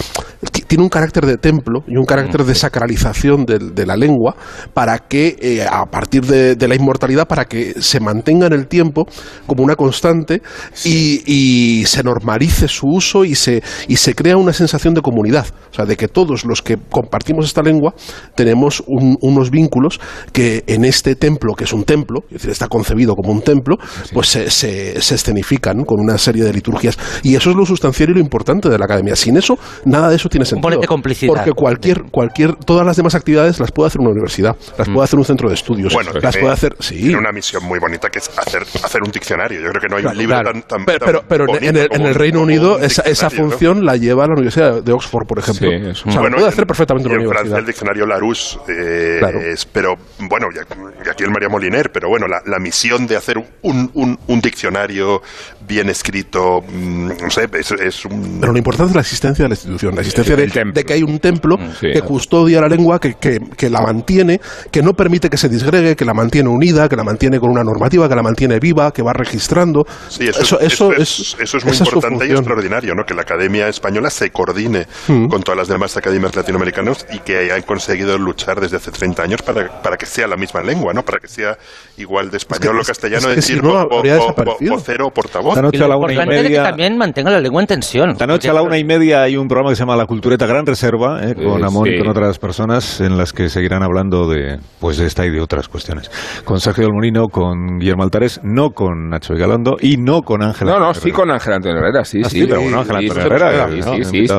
tiene 0.67 0.83
un 0.83 0.89
carácter 0.89 1.25
de 1.25 1.37
templo 1.37 1.83
y 1.87 1.97
un 1.97 2.05
carácter 2.05 2.43
de 2.45 2.55
sacralización 2.55 3.45
de, 3.45 3.59
de 3.59 3.85
la 3.85 3.97
lengua 3.97 4.35
para 4.73 4.97
que, 4.99 5.35
eh, 5.41 5.65
a 5.69 5.85
partir 5.85 6.25
de, 6.25 6.55
de 6.55 6.67
la 6.67 6.75
inmortalidad, 6.75 7.27
para 7.27 7.45
que 7.45 7.73
se 7.81 7.99
mantenga 7.99 8.47
en 8.47 8.53
el 8.53 8.67
tiempo 8.67 9.05
como 9.47 9.63
una 9.63 9.75
constante 9.75 10.41
y, 10.85 11.23
y 11.25 11.85
se 11.85 12.03
normalice 12.03 12.67
su 12.67 12.87
uso 12.87 13.25
y 13.25 13.35
se, 13.35 13.61
y 13.87 13.97
se 13.97 14.15
crea 14.15 14.37
una 14.37 14.53
sensación 14.53 14.93
de 14.93 15.01
comunidad. 15.01 15.45
O 15.71 15.73
sea, 15.73 15.85
de 15.85 15.97
que 15.97 16.07
todos 16.07 16.45
los 16.45 16.61
que 16.61 16.77
compartimos 16.89 17.45
esta 17.45 17.61
lengua 17.61 17.93
tenemos 18.35 18.81
un- 18.87 19.17
unos 19.21 19.49
vínculos 19.49 19.99
que 20.31 20.63
en 20.67 20.85
este 20.85 21.15
templo, 21.15 21.53
que 21.53 21.65
es 21.65 21.73
un 21.73 21.83
templo, 21.83 22.19
es 22.27 22.33
decir, 22.33 22.51
está 22.51 22.67
concebido 22.67 23.15
como 23.15 23.31
un 23.33 23.41
templo, 23.41 23.75
pues 24.13 24.27
se, 24.29 24.49
se, 24.51 25.01
se 25.01 25.15
escenifican 25.15 25.83
con 25.83 25.99
una 25.99 26.17
serie 26.17 26.43
de 26.43 26.53
liturgias. 26.53 26.97
Y 27.23 27.35
eso 27.35 27.49
es 27.49 27.55
lo 27.55 27.65
sustancial 27.65 28.11
y 28.11 28.13
lo 28.13 28.19
importante 28.19 28.69
de 28.69 28.77
la 28.77 28.85
academia. 28.85 29.15
Sin 29.15 29.35
eso, 29.35 29.57
nada 29.85 30.09
de 30.09 30.15
eso 30.15 30.28
tiene 30.29 30.45
sentido. 30.45 30.61
Componente 30.61 30.87
complicidad. 30.87 31.33
Porque 31.33 31.51
cualquier, 31.51 32.03
cualquier, 32.11 32.55
todas 32.55 32.85
las 32.85 32.95
demás 32.95 33.15
actividades 33.15 33.59
las 33.59 33.71
puede 33.71 33.87
hacer 33.87 34.01
una 34.01 34.11
universidad, 34.11 34.55
las 34.77 34.87
puede 34.87 35.03
hacer 35.03 35.19
un 35.19 35.25
centro 35.25 35.49
de 35.49 35.55
estudios, 35.55 35.93
Bueno, 35.93 36.11
las 36.21 36.37
puede 36.37 36.53
hacer, 36.53 36.75
sí. 36.79 36.97
Tiene 36.99 37.17
una 37.17 37.31
misión 37.31 37.63
muy 37.63 37.79
bonita 37.79 38.09
que 38.09 38.19
es 38.19 38.29
hacer, 38.37 38.63
hacer 38.83 39.01
un 39.03 39.11
diccionario. 39.11 39.59
Yo 39.61 39.69
creo 39.69 39.81
que 39.81 39.87
no 39.89 39.97
hay 39.97 40.05
un 40.05 40.17
libro 40.17 40.35
Claro. 40.39 40.51
tan, 40.51 40.61
tan- 40.63 40.85
pero, 40.85 41.23
pero, 41.27 41.45
en 41.57 41.75
el, 41.75 41.87
en 41.91 42.01
el 42.05 42.15
Reino 42.15 42.41
Unido 42.41 42.77
un 42.77 42.83
esa, 42.83 43.01
esa 43.03 43.29
función 43.29 43.85
la 43.85 43.95
lleva 43.97 44.25
la 44.27 44.33
Universidad 44.33 44.81
de 44.83 44.91
Oxford, 44.93 45.25
por 45.27 45.39
ejemplo. 45.39 45.69
Sí, 45.69 45.75
es 45.89 46.05
o 46.05 46.11
sea, 46.11 46.21
Bueno, 46.21 46.29
lo 46.29 46.35
puede 46.37 46.49
hacer 46.49 46.65
perfectamente 46.67 47.09
y 47.09 47.11
una 47.13 47.23
en 47.23 47.29
Francia 47.29 47.41
universidad. 47.55 47.59
el 47.59 47.65
diccionario 47.65 48.05
Larousse 48.05 48.59
eh, 48.67 49.15
Claro. 49.19 49.39
es, 49.41 49.65
pero 49.65 49.95
bueno, 50.19 50.47
y 50.55 51.09
aquí 51.09 51.23
el 51.23 51.31
María 51.31 51.49
Moliner, 51.49 51.91
pero 51.91 52.09
bueno, 52.09 52.27
la, 52.27 52.41
la 52.45 52.59
misión 52.59 53.07
de 53.07 53.15
hacer 53.15 53.37
un, 53.37 53.89
un, 53.93 54.17
un 54.27 54.41
diccionario 54.41 55.21
bien 55.67 55.89
escrito, 55.89 56.61
mm, 56.67 57.07
no 57.21 57.29
sé, 57.29 57.47
es, 57.53 57.71
es 57.71 58.05
un... 58.05 58.37
Pero 58.39 58.51
lo 58.51 58.57
importante 58.57 58.91
es 58.91 58.95
la 58.95 59.01
existencia 59.01 59.43
de 59.45 59.49
la 59.49 59.53
institución, 59.55 59.95
la 59.95 60.01
existencia 60.01 60.18
de, 60.23 60.43
El 60.43 60.51
templo. 60.51 60.73
de 60.73 60.83
que 60.83 60.93
hay 60.93 61.03
un 61.03 61.19
templo 61.19 61.57
Sí. 61.79 61.87
que 61.93 62.01
custodia 62.01 62.61
la 62.61 62.67
lengua, 62.67 62.99
que, 62.99 63.15
que, 63.15 63.39
que 63.57 63.69
la 63.69 63.81
mantiene, 63.81 64.39
que 64.71 64.81
no 64.81 64.93
permite 64.93 65.29
que 65.29 65.37
se 65.37 65.49
disgregue, 65.49 65.95
que 65.95 66.05
la 66.05 66.13
mantiene 66.13 66.49
unida, 66.49 66.87
que 66.89 66.95
la 66.95 67.03
mantiene 67.03 67.39
con 67.39 67.49
una 67.51 67.63
normativa, 67.63 68.07
que 68.09 68.15
la 68.15 68.23
mantiene 68.23 68.59
viva, 68.59 68.91
que 68.91 69.01
va 69.01 69.13
registrando. 69.13 69.85
Sí, 70.09 70.27
eso, 70.27 70.41
eso, 70.41 70.59
es, 70.59 70.73
eso, 70.73 70.91
eso 70.91 70.93
es, 70.93 71.19
es, 71.19 71.37
eso 71.41 71.57
es 71.57 71.65
muy 71.65 71.75
importante 71.77 72.27
y 72.27 72.31
extraordinario, 72.31 72.93
¿no? 72.95 73.03
Que 73.05 73.13
la 73.13 73.21
Academia 73.21 73.67
Española 73.67 74.09
se 74.09 74.29
coordine 74.31 74.85
Mm. 75.07 75.27
con 75.27 75.41
todas 75.43 75.57
las 75.57 75.67
demás 75.67 75.95
academias 75.97 76.35
latinoamericanas 76.35 77.05
y 77.13 77.19
que 77.19 77.37
hayan 77.37 77.61
conseguido 77.63 78.17
luchar 78.17 78.59
desde 78.59 78.77
hace 78.77 78.91
30 78.91 79.23
años 79.23 79.41
para, 79.41 79.81
para 79.81 79.97
que 79.97 80.05
sea 80.05 80.27
la 80.27 80.35
misma 80.37 80.61
lengua, 80.61 80.93
¿no? 80.93 81.03
Para 81.03 81.19
que 81.19 81.27
sea 81.27 81.57
igual 81.97 82.29
de 82.31 82.37
español 82.37 82.75
que- 82.75 82.81
o 82.81 82.83
castellano, 82.83 83.29
es 83.29 83.35
que 83.35 83.41
si 83.41 83.53
decir 83.53 83.63
no, 83.63 83.73
vo- 83.73 83.89
vo- 83.89 83.97
habría 83.99 84.17
vo- 84.17 84.21
desaparecido. 84.21 84.73
vocero 84.75 85.07
o 85.07 85.11
portavoz. 85.11 85.49
Esta 85.55 85.59
Y 85.61 85.63
noche 85.63 85.77
lo 85.79 85.85
a 85.85 85.87
la 85.89 85.97
una 85.97 86.11
y 86.11 86.15
importante 86.15 86.41
es 86.41 86.47
que 86.49 86.55
también 86.63 86.97
mantenga 86.97 87.31
la 87.31 87.39
lengua 87.39 87.61
en 87.61 87.67
tensión. 87.67 88.09
Esta 88.11 88.27
noche 88.27 88.49
a 88.49 88.53
la 88.53 88.61
una 88.61 88.77
y 88.77 88.83
media 88.83 89.23
hay 89.23 89.37
un 89.37 89.47
programa 89.47 89.69
que 89.71 89.75
se 89.75 89.79
llama 89.81 89.95
La 89.95 90.05
Cultureta 90.09 90.47
Gran 90.47 90.65
Reserva, 90.65 91.21
eh, 91.23 91.35
con 91.35 91.61
Eh, 91.61 91.65
Amón 91.67 91.87
y 91.87 91.91
sí. 91.91 91.97
con 91.99 92.07
otras 92.07 92.39
personas 92.39 92.99
en 92.99 93.15
las 93.15 93.31
que 93.31 93.47
seguirán 93.47 93.83
hablando 93.83 94.27
de 94.27 94.57
pues 94.79 94.97
de 94.97 95.05
esta 95.05 95.23
y 95.23 95.29
de 95.29 95.39
otras 95.39 95.67
cuestiones. 95.67 96.09
Con 96.43 96.59
Sergio 96.59 96.85
del 96.85 96.93
Molino, 96.93 97.27
con 97.27 97.77
Guillermo 97.77 98.01
Altares, 98.01 98.39
no 98.43 98.71
con 98.71 99.09
Nacho 99.09 99.35
Vigalondo 99.35 99.77
y 99.79 99.97
no 99.97 100.23
con 100.23 100.41
Ángela. 100.41 100.71
No, 100.71 100.79
no, 100.79 100.85
Herrera. 100.89 100.99
sí 101.03 101.11
con 101.11 101.29
Ángel 101.29 101.53
Antonio 101.53 101.77
Herrera, 101.77 102.03
sí, 102.03 102.21
Ah, 102.25 102.27
sí. 102.29 102.39
sí, 102.41 102.47
pero 102.47 102.61
bueno, 102.61 102.79
Ángel 102.79 102.95
Antonio 102.95 103.23
Herrera, 103.23 103.67
sí, 103.69 103.79
¿no? 103.79 104.03
sí, 104.03 104.25
sí. 104.27 104.33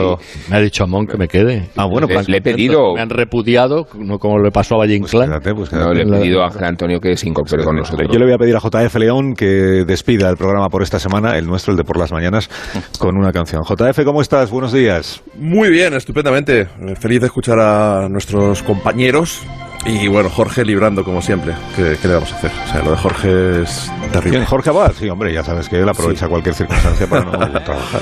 Me 0.51 0.57
ha 0.57 0.61
dicho 0.61 0.83
Amón 0.83 1.07
que 1.07 1.17
me 1.17 1.29
quede. 1.29 1.69
Ah, 1.77 1.87
bueno, 1.89 2.09
Le- 2.09 2.15
pues 2.15 2.29
le 2.29 2.39
he 2.39 2.43
pedido- 2.43 2.95
Me 2.97 3.03
han 3.03 3.11
repudiado, 3.11 3.87
no 3.97 4.19
como 4.19 4.41
le 4.41 4.51
pasó 4.51 4.75
a 4.75 4.79
Valle 4.79 4.97
Inclán. 4.97 5.29
quédate, 5.29 5.55
pues 5.55 5.73
No, 5.73 5.93
le 5.95 6.03
he 6.03 6.07
pedido 6.07 6.43
a 6.43 6.47
Ángel 6.47 6.65
Antonio 6.65 6.99
que 6.99 7.17
se 7.17 7.29
incorpore 7.29 7.63
con 7.63 7.77
nosotros. 7.77 8.09
Yo 8.13 8.19
le 8.19 8.25
voy 8.25 8.35
a 8.35 8.39
pedir 8.39 8.57
a 8.57 8.61
JF 8.61 8.97
León 8.99 9.35
que 9.35 9.85
despida 9.87 10.29
el 10.31 10.37
programa 10.37 10.69
por 10.69 10.83
esta 10.83 10.99
semana, 10.99 11.39
el 11.39 11.47
nuestro, 11.47 11.71
el 11.71 11.77
de 11.77 11.85
por 11.85 11.97
las 11.97 12.11
mañanas, 12.11 12.51
con 12.99 13.17
una 13.17 13.31
canción. 13.31 13.63
JF, 13.63 14.05
¿cómo 14.05 14.21
estás? 14.21 14.51
Buenos 14.51 14.73
días. 14.73 15.23
Muy 15.39 15.60
bien, 15.69 15.95
estupendamente. 15.95 16.61
Eh, 16.61 16.95
Feliz 16.99 17.21
de 17.21 17.27
escuchar 17.27 17.59
a 17.61 18.09
nuestros 18.09 18.63
compañeros. 18.63 19.43
Y 19.87 20.09
bueno, 20.09 20.29
Jorge 20.29 20.65
librando 20.65 21.05
como 21.05 21.23
siempre. 21.23 21.55
¿Qué, 21.75 21.97
qué 22.01 22.09
le 22.09 22.15
vamos 22.15 22.33
a 22.33 22.37
hacer? 22.37 22.51
O 22.65 22.73
sea, 22.73 22.83
lo 22.83 22.91
de 22.91 22.97
Jorge 22.97 23.63
es 23.63 23.91
terrible. 24.13 24.39
¿Quién? 24.39 24.45
Jorge 24.45 24.71
Abad. 24.71 24.93
Sí, 24.99 25.09
hombre, 25.09 25.33
ya 25.33 25.43
sabes 25.43 25.69
que 25.69 25.81
él 25.81 25.89
aprovecha 25.89 26.29
cualquier 26.29 26.55
circunstancia 26.55 27.07
para 27.07 27.25
no 27.25 27.31
trabajar. 27.65 28.01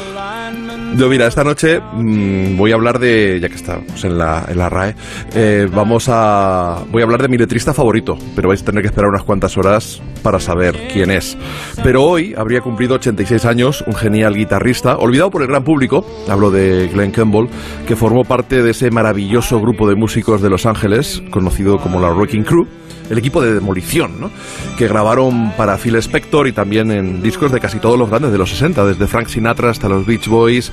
Yo, 0.96 1.08
mira, 1.08 1.26
esta 1.26 1.44
noche 1.44 1.80
mm, 1.80 2.56
voy 2.56 2.72
a 2.72 2.74
hablar 2.74 2.98
de, 2.98 3.38
ya 3.40 3.48
que 3.48 3.54
estamos 3.54 4.02
en 4.04 4.18
la, 4.18 4.46
en 4.48 4.58
la 4.58 4.68
RAE, 4.68 4.94
eh, 5.34 5.68
vamos 5.70 6.08
a, 6.08 6.78
voy 6.90 7.02
a 7.02 7.04
hablar 7.04 7.22
de 7.22 7.28
mi 7.28 7.36
letrista 7.36 7.74
favorito, 7.74 8.18
pero 8.34 8.48
vais 8.48 8.62
a 8.62 8.64
tener 8.64 8.82
que 8.82 8.88
esperar 8.88 9.10
unas 9.10 9.22
cuantas 9.22 9.56
horas 9.58 10.00
para 10.18 10.40
saber 10.40 10.88
quién 10.92 11.10
es. 11.10 11.36
Pero 11.82 12.04
hoy 12.04 12.34
habría 12.36 12.60
cumplido 12.60 12.94
86 12.96 13.44
años 13.44 13.84
un 13.86 13.94
genial 13.94 14.34
guitarrista, 14.34 14.96
olvidado 14.96 15.30
por 15.30 15.42
el 15.42 15.48
gran 15.48 15.64
público, 15.64 16.04
hablo 16.28 16.50
de 16.50 16.88
Glenn 16.88 17.10
Campbell, 17.10 17.48
que 17.86 17.96
formó 17.96 18.24
parte 18.24 18.62
de 18.62 18.70
ese 18.70 18.90
maravilloso 18.90 19.60
grupo 19.60 19.88
de 19.88 19.96
músicos 19.96 20.42
de 20.42 20.50
Los 20.50 20.66
Ángeles, 20.66 21.22
conocido 21.30 21.78
como 21.78 22.00
la 22.00 22.10
Wrecking 22.10 22.44
Crew, 22.44 22.66
el 23.10 23.18
equipo 23.18 23.42
de 23.42 23.54
demolición, 23.54 24.20
¿no? 24.20 24.30
que 24.76 24.86
grabaron 24.86 25.52
para 25.56 25.76
Phil 25.78 25.96
Spector 25.96 26.46
y 26.46 26.52
también 26.52 26.90
en 26.90 27.22
discos 27.22 27.52
de 27.52 27.60
casi 27.60 27.78
todos 27.78 27.98
los 27.98 28.10
grandes 28.10 28.32
de 28.32 28.38
los 28.38 28.50
60, 28.50 28.84
desde 28.84 29.06
Frank 29.06 29.28
Sinatra 29.28 29.70
hasta 29.70 29.88
los 29.88 30.06
Beach 30.06 30.28
Boys, 30.28 30.72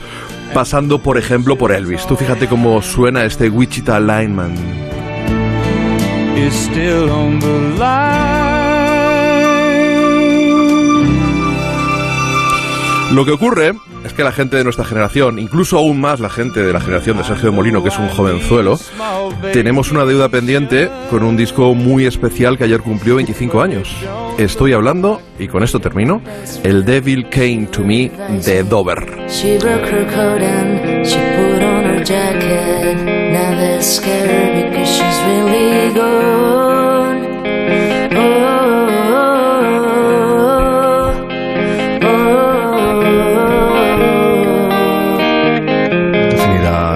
pasando 0.54 1.00
por 1.00 1.18
ejemplo 1.18 1.58
por 1.58 1.72
Elvis. 1.72 2.06
Tú 2.06 2.16
fíjate 2.16 2.48
cómo 2.48 2.82
suena 2.82 3.24
este 3.26 3.50
Wichita 3.50 4.00
Lineman. 4.00 4.54
Lo 13.16 13.24
que 13.24 13.32
ocurre 13.32 13.74
es 14.03 14.11
que 14.11 14.26
la 14.26 14.34
gente 14.34 14.57
de 14.57 14.66
nuestra 14.66 14.84
generación, 14.84 15.39
incluso 15.39 15.78
aún 15.78 16.01
más 16.01 16.20
la 16.20 16.30
gente 16.30 16.61
de 16.61 16.74
la 16.74 16.82
generación 16.82 17.16
de 17.16 17.24
Sergio 17.24 17.49
de 17.49 17.55
Molino, 17.55 17.82
que 17.82 17.88
es 17.88 17.97
un 17.97 18.09
jovenzuelo, 18.09 18.78
tenemos 19.53 19.89
una 19.89 20.03
deuda 20.03 20.28
pendiente 20.28 20.89
con 21.09 21.24
un 21.24 21.38
disco 21.38 21.74
muy 21.76 22.05
especial 22.05 22.57
que 22.57 22.66
ayer 22.66 22.82
cumplió 22.82 23.16
25 23.16 23.61
años. 23.61 23.95
Estoy 24.38 24.74
hablando, 24.74 25.22
y 25.39 25.47
con 25.47 25.63
esto 25.63 25.80
termino, 25.80 26.22
El 26.63 26.84
Devil 26.84 27.30
Came 27.30 27.70
to 27.72 27.86
Me 27.86 28.11
de 28.43 28.63
Dover. 28.63 29.30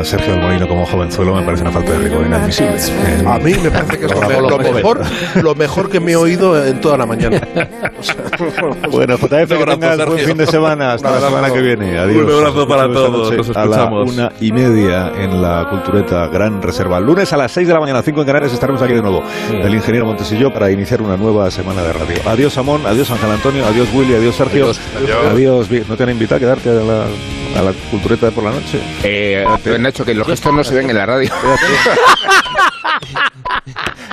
Sergio 0.10 0.34
del 0.34 0.42
Molino 0.42 0.68
como 0.68 0.86
jovenzuelo 0.86 1.36
me 1.36 1.44
parece 1.44 1.62
una 1.64 1.72
falta 1.72 1.92
de 1.92 2.00
rigor 2.00 2.26
inadmisible. 2.26 2.76
Eh, 2.78 3.24
A 3.28 3.38
mí 3.38 3.54
me 3.62 3.70
parece 3.70 4.00
que 4.00 4.06
es 4.08 4.12
lo, 4.42 4.58
mejor, 4.58 5.02
lo 5.44 5.56
mejor 5.56 5.90
que 5.90 6.00
me 6.00 6.14
he 6.14 6.16
oído 6.16 6.66
en 6.66 6.82
toda 6.82 6.98
la 6.98 7.06
mañana. 7.06 7.40
Bueno, 8.90 9.18
JF, 9.18 9.28
que 9.50 9.56
Un 9.56 9.62
abrazo, 9.62 9.80
tengas 9.80 10.06
buen 10.06 10.20
fin 10.26 10.38
de 10.38 10.48
semana. 10.48 10.94
Hasta 10.94 11.12
la 11.12 11.20
semana 11.20 11.52
que 11.52 11.62
viene. 11.62 11.98
Adiós. 12.00 12.26
Un 12.26 12.34
abrazo 12.38 12.68
para 12.68 12.88
todos. 12.92 13.32
Nos 13.36 13.48
noche 13.48 13.60
A 13.60 13.66
la 13.66 13.76
escuchamos. 13.76 14.12
una 14.14 14.32
y 14.40 14.52
media 14.54 15.12
en 15.18 15.42
la 15.42 15.68
Cultureta 15.70 16.28
Gran 16.28 16.62
Reserva. 16.62 17.00
Lunes 17.02 17.32
a 17.34 17.38
las 17.38 17.52
6 17.52 17.68
de 17.68 17.74
la 17.74 17.80
mañana, 17.82 18.02
5 18.02 18.22
en 18.22 18.26
Canarias, 18.28 18.54
estaremos 18.54 18.82
aquí 18.82 18.94
de 18.94 19.02
nuevo. 19.02 19.24
El 19.52 19.74
ingeniero 19.76 20.06
Montes 20.06 20.32
y 20.32 20.38
yo 20.38 20.54
para 20.54 20.72
iniciar 20.72 21.02
una 21.02 21.18
nueva 21.18 21.52
semana 21.52 21.82
de 21.84 21.92
radio. 21.94 22.16
Adiós, 22.26 22.58
Amón. 22.58 22.82
Adiós, 22.86 23.12
Ángel 23.12 23.32
Antonio. 23.32 23.66
Adiós, 23.66 23.90
Willy. 23.94 24.16
Adiós, 24.16 24.36
Sergio. 24.36 24.66
Adiós. 24.66 24.80
Adiós. 25.68 25.88
¿No 25.90 25.98
te 25.98 26.04
han 26.04 26.10
invitado 26.12 26.38
a 26.38 26.40
quedarte 26.40 26.70
a 26.70 26.74
la, 26.74 27.04
a 27.56 27.62
la 27.62 27.74
Cultureta 27.92 28.28
de 28.28 28.32
por 28.32 28.44
la 28.44 28.52
noche? 28.52 28.80
Eh, 29.04 29.46
Nacho, 29.80 30.06
que 30.06 30.14
los 30.14 30.28
gestos 30.28 30.54
no 30.54 30.64
se 30.64 30.76
ven 30.76 30.90
en 30.90 30.96
la 30.98 31.06
radio. 31.06 31.32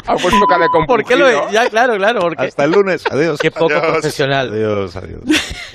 ha 0.07 0.17
puesto 0.17 0.47
cara 0.47 0.65
de 0.65 0.71
¿Por 0.87 1.05
qué 1.05 1.17
lo 1.17 1.25
compungido. 1.27 1.51
Ya, 1.53 1.69
claro, 1.69 1.97
claro. 1.97 2.21
Porque... 2.21 2.45
Hasta 2.45 2.65
el 2.65 2.71
lunes. 2.73 3.05
Adiós. 3.11 3.39
Qué 3.41 3.51
poco 3.51 3.75
Adiós. 3.75 3.93
profesional. 3.93 4.51
Adiós, 4.53 4.97
adiós. 4.97 5.21